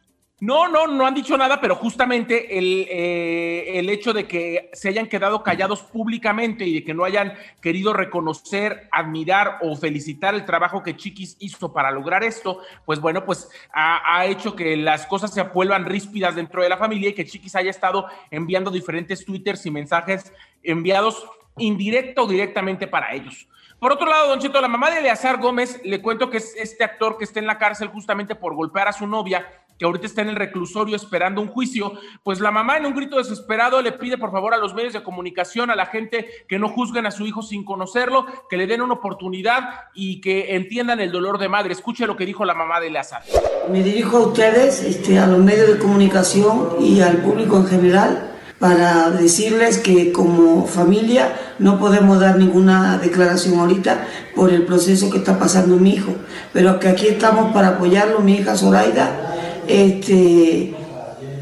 No, 0.42 0.68
no, 0.68 0.86
no 0.88 1.08
han 1.08 1.14
dicho 1.14 1.38
nada, 1.38 1.62
pero 1.62 1.76
justamente 1.76 2.58
el, 2.58 2.86
eh, 2.90 3.80
el 3.80 3.90
hecho 3.90 4.12
de 4.12 4.28
que 4.28 4.70
se 4.74 4.90
hayan 4.90 5.08
quedado 5.08 5.44
callados 5.44 5.82
públicamente 5.82 6.66
y 6.66 6.74
de 6.74 6.84
que 6.84 6.94
no 6.94 7.06
hayan 7.06 7.36
querido 7.62 7.94
reconocer, 7.94 8.90
admirar 8.92 9.60
o 9.62 9.78
felicitar 9.78 10.36
el 10.36 10.44
trabajo 10.44 10.84
que 10.84 10.98
Chiquis 10.98 11.38
hizo 11.40 11.72
para 11.72 11.90
lograr 11.90 12.26
esto, 12.26 12.60
pues 12.84 13.00
bueno, 13.00 13.24
pues 13.24 13.50
ha, 13.72 14.26
hecho 14.26 14.58
que 14.58 14.76
las 14.76 15.06
cosas 15.08 15.34
se 15.34 15.42
vuelvan 15.42 15.86
ríspidas 15.86 16.36
dentro 16.36 16.62
de 16.62 16.68
la 16.68 16.76
familia 16.76 17.10
y 17.10 17.14
que 17.14 17.26
Chiquis 17.26 17.56
haya 17.56 17.70
estado 17.70 18.06
enviando 18.30 18.72
diferentes 18.72 19.24
twitters 19.24 19.66
y 19.66 19.72
mensajes 19.72 20.34
enviados 20.64 21.26
indirecto 21.58 22.24
o 22.24 22.28
directamente 22.28 22.88
para 22.88 23.14
ellos. 23.14 23.48
Por 23.80 23.92
otro 23.92 24.10
lado, 24.10 24.30
Don 24.30 24.40
Cheto, 24.40 24.60
la 24.60 24.68
mamá 24.68 24.90
de 24.90 25.00
Eleazar 25.00 25.38
Gómez, 25.38 25.80
le 25.84 26.02
cuento 26.02 26.30
que 26.30 26.38
es 26.38 26.56
este 26.58 26.84
actor 26.84 27.18
que 27.18 27.24
está 27.24 27.40
en 27.40 27.48
la 27.48 27.58
cárcel 27.58 27.90
justamente 27.90 28.36
por 28.36 28.56
golpear 28.56 28.88
a 28.88 28.94
su 28.94 29.06
novia, 29.06 29.48
que 29.78 29.86
ahorita 29.86 30.06
está 30.06 30.22
en 30.22 30.30
el 30.30 30.36
reclusorio 30.36 30.96
esperando 30.96 31.42
un 31.42 31.48
juicio, 31.48 31.94
pues 32.24 32.40
la 32.40 32.52
mamá 32.52 32.78
en 32.78 32.86
un 32.86 32.94
grito 32.94 33.18
desesperado 33.18 33.82
le 33.82 33.92
pide 33.92 34.18
por 34.18 34.32
favor 34.32 34.54
a 34.54 34.58
los 34.58 34.74
medios 34.74 34.94
de 34.94 35.04
comunicación, 35.04 35.70
a 35.70 35.76
la 35.76 35.86
gente 35.86 36.28
que 36.48 36.60
no 36.60 36.70
juzguen 36.70 37.06
a 37.06 37.12
su 37.12 37.26
hijo 37.26 37.42
sin 37.42 37.66
conocerlo, 37.66 38.26
que 38.50 38.58
le 38.58 38.68
den 38.68 38.82
una 38.82 38.94
oportunidad 38.94 39.86
y 39.94 40.22
que 40.22 40.56
entiendan 40.56 41.00
el 41.00 41.12
dolor 41.12 41.38
de 41.38 41.50
madre. 41.50 41.74
Escuche 41.74 42.08
lo 42.08 42.16
que 42.16 42.26
dijo 42.26 42.46
la 42.46 42.54
mamá 42.54 42.80
de 42.80 42.88
Eleazar. 42.88 43.24
Me 43.70 43.84
dirijo 43.84 44.18
a 44.18 44.28
ustedes, 44.28 44.82
este, 44.84 45.20
a 45.20 45.28
los 45.28 45.40
medios 45.40 45.68
de 45.68 45.78
comunicación 45.80 46.76
y 46.80 47.02
al 47.02 47.18
público 47.18 47.58
en 47.58 47.68
general 47.68 48.32
para 48.60 49.10
decirles 49.10 49.80
que 49.80 50.12
como 50.12 50.66
familia 50.66 51.36
no 51.60 51.78
podemos 51.78 52.20
dar 52.20 52.38
ninguna 52.38 52.98
declaración 52.98 53.60
ahorita 53.60 54.08
por 54.36 54.50
el 54.50 54.64
proceso 54.64 55.10
que 55.10 55.18
está 55.18 55.38
pasando 55.38 55.76
mi 55.76 55.92
hijo, 55.92 56.14
pero 56.54 56.80
que 56.80 56.88
aquí 56.88 57.08
estamos 57.08 57.54
para 57.54 57.70
apoyarlo, 57.70 58.20
mi 58.22 58.36
hija 58.36 58.56
Zoraida, 58.56 59.36
este, 59.68 60.74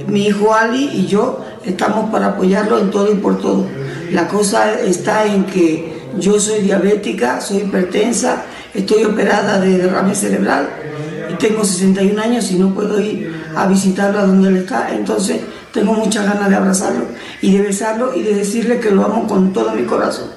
mi 0.07 0.27
hijo 0.27 0.53
Ali 0.53 0.89
y 0.93 1.07
yo 1.07 1.43
estamos 1.65 2.09
para 2.09 2.27
apoyarlo 2.27 2.79
en 2.79 2.91
todo 2.91 3.11
y 3.11 3.15
por 3.15 3.39
todo. 3.39 3.65
La 4.11 4.27
cosa 4.27 4.79
está 4.79 5.25
en 5.25 5.45
que 5.45 5.93
yo 6.19 6.39
soy 6.39 6.61
diabética, 6.61 7.41
soy 7.41 7.57
hipertensa, 7.57 8.43
estoy 8.73 9.03
operada 9.05 9.59
de 9.59 9.77
derrame 9.77 10.15
cerebral 10.15 10.69
y 11.31 11.35
tengo 11.35 11.63
61 11.63 12.21
años 12.21 12.51
y 12.51 12.55
no 12.55 12.73
puedo 12.73 12.99
ir 12.99 13.33
a 13.55 13.67
visitarlo 13.67 14.19
a 14.19 14.25
donde 14.25 14.49
él 14.49 14.57
está. 14.57 14.93
Entonces 14.93 15.41
tengo 15.71 15.93
muchas 15.93 16.25
ganas 16.25 16.49
de 16.49 16.55
abrazarlo 16.55 17.05
y 17.41 17.57
de 17.57 17.63
besarlo 17.63 18.13
y 18.13 18.21
de 18.21 18.35
decirle 18.35 18.79
que 18.79 18.91
lo 18.91 19.03
amo 19.03 19.27
con 19.27 19.53
todo 19.53 19.73
mi 19.73 19.83
corazón. 19.83 20.29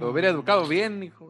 Lo 0.00 0.10
hubiera 0.10 0.30
educado 0.30 0.66
bien, 0.66 1.02
hijo. 1.02 1.21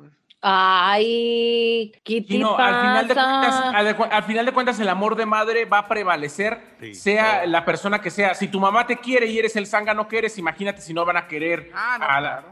Ay, 0.42 1.92
¿qué 2.04 2.20
te 2.22 2.28
Sí, 2.34 2.38
no, 2.38 2.56
al 2.56 2.80
final, 2.80 3.08
de 3.08 3.14
cuentas, 3.14 3.74
al, 3.74 3.84
de 3.86 3.94
cu- 3.96 4.06
al 4.10 4.22
final 4.24 4.46
de 4.46 4.52
cuentas, 4.52 4.80
el 4.80 4.88
amor 4.88 5.16
de 5.16 5.26
madre 5.26 5.64
va 5.64 5.78
a 5.78 5.88
prevalecer, 5.88 6.76
sea 6.94 7.46
la 7.46 7.64
persona 7.64 8.00
que 8.00 8.10
sea. 8.10 8.34
Si 8.34 8.48
tu 8.48 8.60
mamá 8.60 8.86
te 8.86 8.96
quiere 8.98 9.26
y 9.26 9.38
eres 9.38 9.56
el 9.56 9.66
zángano 9.66 10.08
que 10.08 10.18
eres, 10.18 10.38
imagínate 10.38 10.80
si 10.80 10.92
no 10.94 11.04
van 11.04 11.16
a 11.16 11.26
querer 11.28 11.70
a 12.06 12.20
la- 12.20 12.44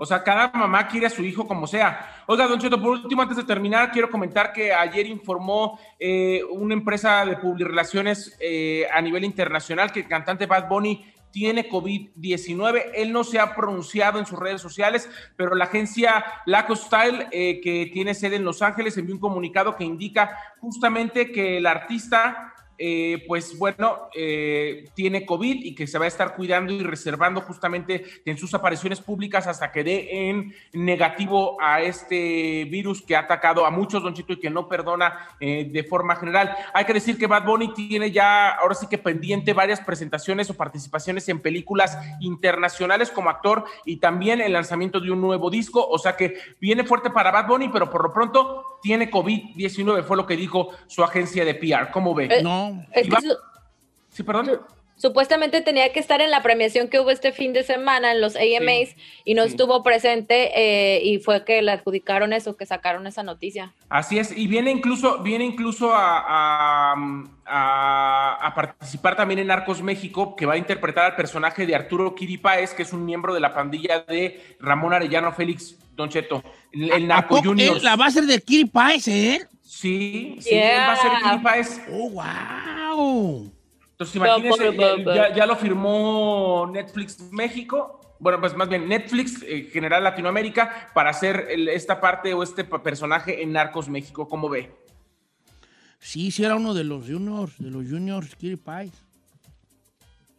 O 0.00 0.06
sea, 0.06 0.22
cada 0.22 0.48
mamá 0.54 0.86
quiere 0.86 1.06
a 1.06 1.10
su 1.10 1.24
hijo 1.24 1.46
como 1.48 1.66
sea. 1.66 2.22
Oiga, 2.26 2.46
Don 2.46 2.60
Cheto, 2.60 2.80
por 2.80 2.90
último, 2.92 3.20
antes 3.22 3.36
de 3.36 3.42
terminar, 3.42 3.90
quiero 3.90 4.08
comentar 4.08 4.52
que 4.52 4.72
ayer 4.72 5.06
informó 5.06 5.76
eh, 5.98 6.40
una 6.52 6.74
empresa 6.74 7.24
de 7.26 7.36
publirelaciones 7.36 8.36
eh, 8.40 8.86
a 8.94 9.00
nivel 9.00 9.24
internacional 9.24 9.90
que 9.90 10.00
el 10.00 10.06
cantante 10.06 10.46
Bad 10.46 10.68
Bunny 10.68 11.04
tiene 11.30 11.68
COVID-19. 11.68 12.90
Él 12.94 13.12
no 13.12 13.24
se 13.24 13.38
ha 13.38 13.54
pronunciado 13.54 14.18
en 14.18 14.26
sus 14.26 14.38
redes 14.38 14.60
sociales, 14.60 15.08
pero 15.36 15.54
la 15.54 15.64
agencia 15.64 16.24
Laco 16.46 16.74
Style, 16.74 17.28
eh, 17.30 17.60
que 17.60 17.90
tiene 17.92 18.14
sede 18.14 18.36
en 18.36 18.44
Los 18.44 18.62
Ángeles, 18.62 18.96
envió 18.96 19.14
un 19.14 19.20
comunicado 19.20 19.76
que 19.76 19.84
indica 19.84 20.36
justamente 20.60 21.32
que 21.32 21.58
el 21.58 21.66
artista, 21.66 22.54
eh, 22.80 23.24
pues 23.26 23.58
bueno, 23.58 24.08
eh, 24.14 24.88
tiene 24.94 25.26
COVID 25.26 25.64
y 25.64 25.74
que 25.74 25.88
se 25.88 25.98
va 25.98 26.04
a 26.04 26.08
estar 26.08 26.36
cuidando 26.36 26.72
y 26.72 26.84
reservando 26.84 27.40
justamente 27.40 28.04
en 28.24 28.38
sus 28.38 28.54
apariciones 28.54 29.00
públicas 29.00 29.48
hasta 29.48 29.72
que 29.72 29.82
dé 29.82 30.28
en 30.28 30.54
negativo 30.72 31.60
a 31.60 31.82
este 31.82 32.66
virus 32.70 33.02
que 33.02 33.16
ha 33.16 33.20
atacado 33.20 33.66
a 33.66 33.70
muchos, 33.70 34.02
Don 34.02 34.14
Chito, 34.14 34.34
y 34.34 34.38
que 34.38 34.48
no 34.48 34.68
perdona 34.68 35.28
eh, 35.40 35.68
de 35.68 35.82
forma 35.82 36.14
general. 36.14 36.54
Hay 36.72 36.84
que 36.84 36.94
decir 36.94 37.18
que 37.18 37.26
Bad 37.26 37.44
Bunny 37.44 37.74
tiene 37.74 38.12
ya, 38.12 38.50
ahora 38.50 38.76
sí 38.76 38.86
que 38.86 38.98
pendiente, 38.98 39.52
varias 39.52 39.80
presentaciones 39.80 40.48
o 40.48 40.54
participaciones 40.54 41.28
en 41.28 41.40
películas 41.40 41.98
internacionales 42.20 43.10
como 43.10 43.28
actor 43.28 43.64
y 43.84 43.96
también 43.96 44.40
el 44.40 44.52
lanzamiento 44.52 45.00
de 45.00 45.10
un 45.10 45.20
nuevo 45.20 45.50
disco. 45.50 45.84
O 45.84 45.98
sea 45.98 46.16
que 46.16 46.34
viene 46.60 46.84
fuerte 46.84 47.10
para 47.10 47.32
Bad 47.32 47.48
Bunny, 47.48 47.70
pero 47.70 47.90
por 47.90 48.04
lo 48.04 48.12
pronto 48.12 48.77
tiene 48.82 49.10
COVID-19, 49.10 50.04
fue 50.04 50.16
lo 50.16 50.26
que 50.26 50.36
dijo 50.36 50.68
su 50.86 51.02
agencia 51.02 51.44
de 51.44 51.54
PR. 51.54 51.90
¿Cómo 51.92 52.14
ve? 52.14 52.26
Eh, 52.26 52.42
no. 52.42 52.84
Va- 53.12 53.18
Sí, 54.10 54.22
perdón. 54.22 54.60
Supuestamente 54.98 55.62
tenía 55.62 55.90
que 55.92 56.00
estar 56.00 56.20
en 56.20 56.30
la 56.30 56.42
premiación 56.42 56.88
que 56.88 57.00
hubo 57.00 57.10
este 57.10 57.32
fin 57.32 57.52
de 57.54 57.62
semana 57.62 58.12
en 58.12 58.20
los 58.20 58.36
AMAs 58.36 58.94
y 59.24 59.34
no 59.34 59.42
estuvo 59.44 59.82
presente 59.82 60.50
eh, 60.54 61.00
y 61.02 61.18
fue 61.20 61.44
que 61.44 61.62
le 61.62 61.72
adjudicaron 61.72 62.32
eso, 62.32 62.56
que 62.56 62.66
sacaron 62.66 63.06
esa 63.06 63.22
noticia. 63.22 63.72
Así 63.88 64.18
es, 64.18 64.36
y 64.36 64.46
viene 64.48 64.70
incluso, 64.70 65.18
viene 65.22 65.44
incluso 65.44 65.94
a, 65.94 66.92
a- 66.92 66.94
a- 67.46 68.38
a 68.46 68.54
participar 68.54 69.16
también 69.16 69.38
en 69.40 69.46
Narcos 69.46 69.80
México, 69.82 70.36
que 70.36 70.44
va 70.46 70.54
a 70.54 70.58
interpretar 70.58 71.04
al 71.06 71.16
personaje 71.16 71.64
de 71.66 71.74
Arturo 71.74 72.14
Kiripáez, 72.14 72.74
que 72.74 72.82
es 72.82 72.92
un 72.92 73.04
miembro 73.04 73.32
de 73.32 73.40
la 73.40 73.54
pandilla 73.54 74.00
de 74.00 74.56
Ramón 74.60 74.92
Arellano 74.92 75.32
Félix 75.32 75.76
Don 75.94 76.08
Cheto, 76.08 76.42
el, 76.72 76.92
el 76.92 77.04
¿A 77.04 77.16
Narco 77.16 77.40
él- 77.56 77.82
la 77.82 77.96
va 77.96 78.06
a 78.06 78.10
ser 78.10 78.24
de 78.24 78.40
Kiri 78.40 78.66
Páez, 78.66 79.08
¿eh? 79.08 79.46
Sí, 79.62 80.36
sí, 80.40 80.50
él 80.54 80.78
va 80.80 80.92
a 80.92 80.96
ser 80.96 81.10
Kiripáez. 81.22 81.80
Oh, 81.92 82.10
wow. 82.10 83.52
Entonces, 83.98 84.14
imagínense, 84.14 84.76
ya, 84.76 85.14
ya- 85.28 85.34
ya 85.34 85.46
lo 85.46 85.56
firmó 85.56 86.70
Netflix 86.72 87.18
México. 87.32 88.00
Bueno, 88.20 88.40
pues 88.40 88.54
más 88.56 88.68
bien 88.68 88.88
Netflix 88.88 89.42
eh, 89.42 89.68
General 89.72 90.02
Latinoamérica 90.04 90.90
para 90.94 91.10
hacer 91.10 91.48
el- 91.50 91.68
esta 91.68 92.00
parte 92.00 92.32
o 92.32 92.44
este 92.44 92.62
personaje 92.62 93.42
en 93.42 93.52
Narcos 93.52 93.88
México. 93.88 94.28
¿Cómo 94.28 94.48
ve? 94.48 94.70
Sí, 95.98 96.30
sí 96.30 96.44
era 96.44 96.54
uno 96.54 96.74
de 96.74 96.84
los 96.84 97.06
juniors, 97.06 97.58
de 97.58 97.70
los 97.70 97.88
juniors, 97.88 98.36
Kiri 98.36 98.54
Páez. 98.54 98.92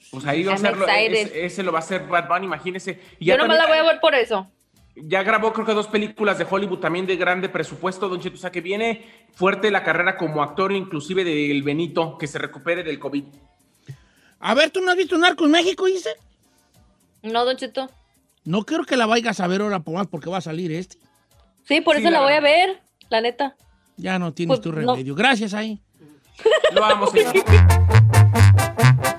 Pues 0.10 0.26
ahí 0.26 0.44
va 0.44 0.54
a 0.54 0.56
hacerlo, 0.56 0.88
excited. 0.88 1.14
ese, 1.28 1.46
ese 1.46 1.64
lo 1.64 1.74
va 1.74 1.80
a 1.80 1.82
hacer 1.82 2.08
Bad 2.08 2.30
Bunny, 2.30 2.46
imagínese. 2.46 3.00
Y 3.20 3.26
Yo 3.26 3.38
nomás 3.38 3.58
la 3.58 3.66
voy 3.66 3.72
también- 3.76 3.86
a 3.86 3.92
ver 3.92 4.00
por 4.02 4.16
eso. 4.16 4.50
Ya 5.04 5.24
grabó 5.24 5.54
creo 5.54 5.66
que 5.66 5.74
dos 5.74 5.88
películas 5.88 6.38
de 6.38 6.46
Hollywood 6.50 6.80
también 6.80 7.06
de 7.08 7.16
grande 7.16 7.50
presupuesto, 7.50 8.10
Don 8.10 8.20
Cheto. 8.20 8.36
O 8.36 8.40
sea 8.40 8.52
que 8.52 8.62
viene 8.62 9.06
fuerte 9.34 9.72
la 9.72 9.84
carrera 9.84 10.18
como 10.18 10.44
actor, 10.44 10.72
inclusive 10.72 11.24
del 11.24 11.64
Benito, 11.64 12.18
que 12.18 12.28
se 12.28 12.38
recupere 12.40 12.84
del 12.84 13.00
COVID. 13.00 13.24
A 14.40 14.54
ver, 14.54 14.70
¿tú 14.72 14.82
no 14.82 14.92
has 14.92 14.98
visto 14.98 15.18
Narcos 15.18 15.50
México, 15.50 15.86
dice? 15.86 16.10
No, 17.24 17.46
Don 17.46 17.58
Cheto. 17.58 17.90
No 18.46 18.64
quiero 18.64 18.84
que 18.86 18.98
la 18.98 19.06
vayas 19.06 19.40
a 19.40 19.48
ver 19.48 19.62
ahora 19.62 19.80
por 19.82 19.94
más 19.94 20.08
porque 20.08 20.30
va 20.30 20.38
a 20.38 20.42
salir 20.42 20.72
este. 20.72 20.98
Sí, 21.66 21.82
por 21.82 21.96
Sí, 21.96 22.02
eso 22.02 22.10
la 22.12 22.20
la 22.20 22.24
voy 22.26 22.34
a 22.34 22.40
ver, 22.42 22.82
la 23.10 23.22
neta. 23.22 23.56
Ya 23.98 24.18
no 24.18 24.34
tienes 24.34 24.58
Pues, 24.58 24.62
tu 24.62 24.72
no. 24.72 24.94
remedio. 24.96 25.14
Gracias 25.14 25.54
ahí. 25.54 25.80
Lo 26.74 26.84
amo, 26.86 27.08
señor. 27.08 27.34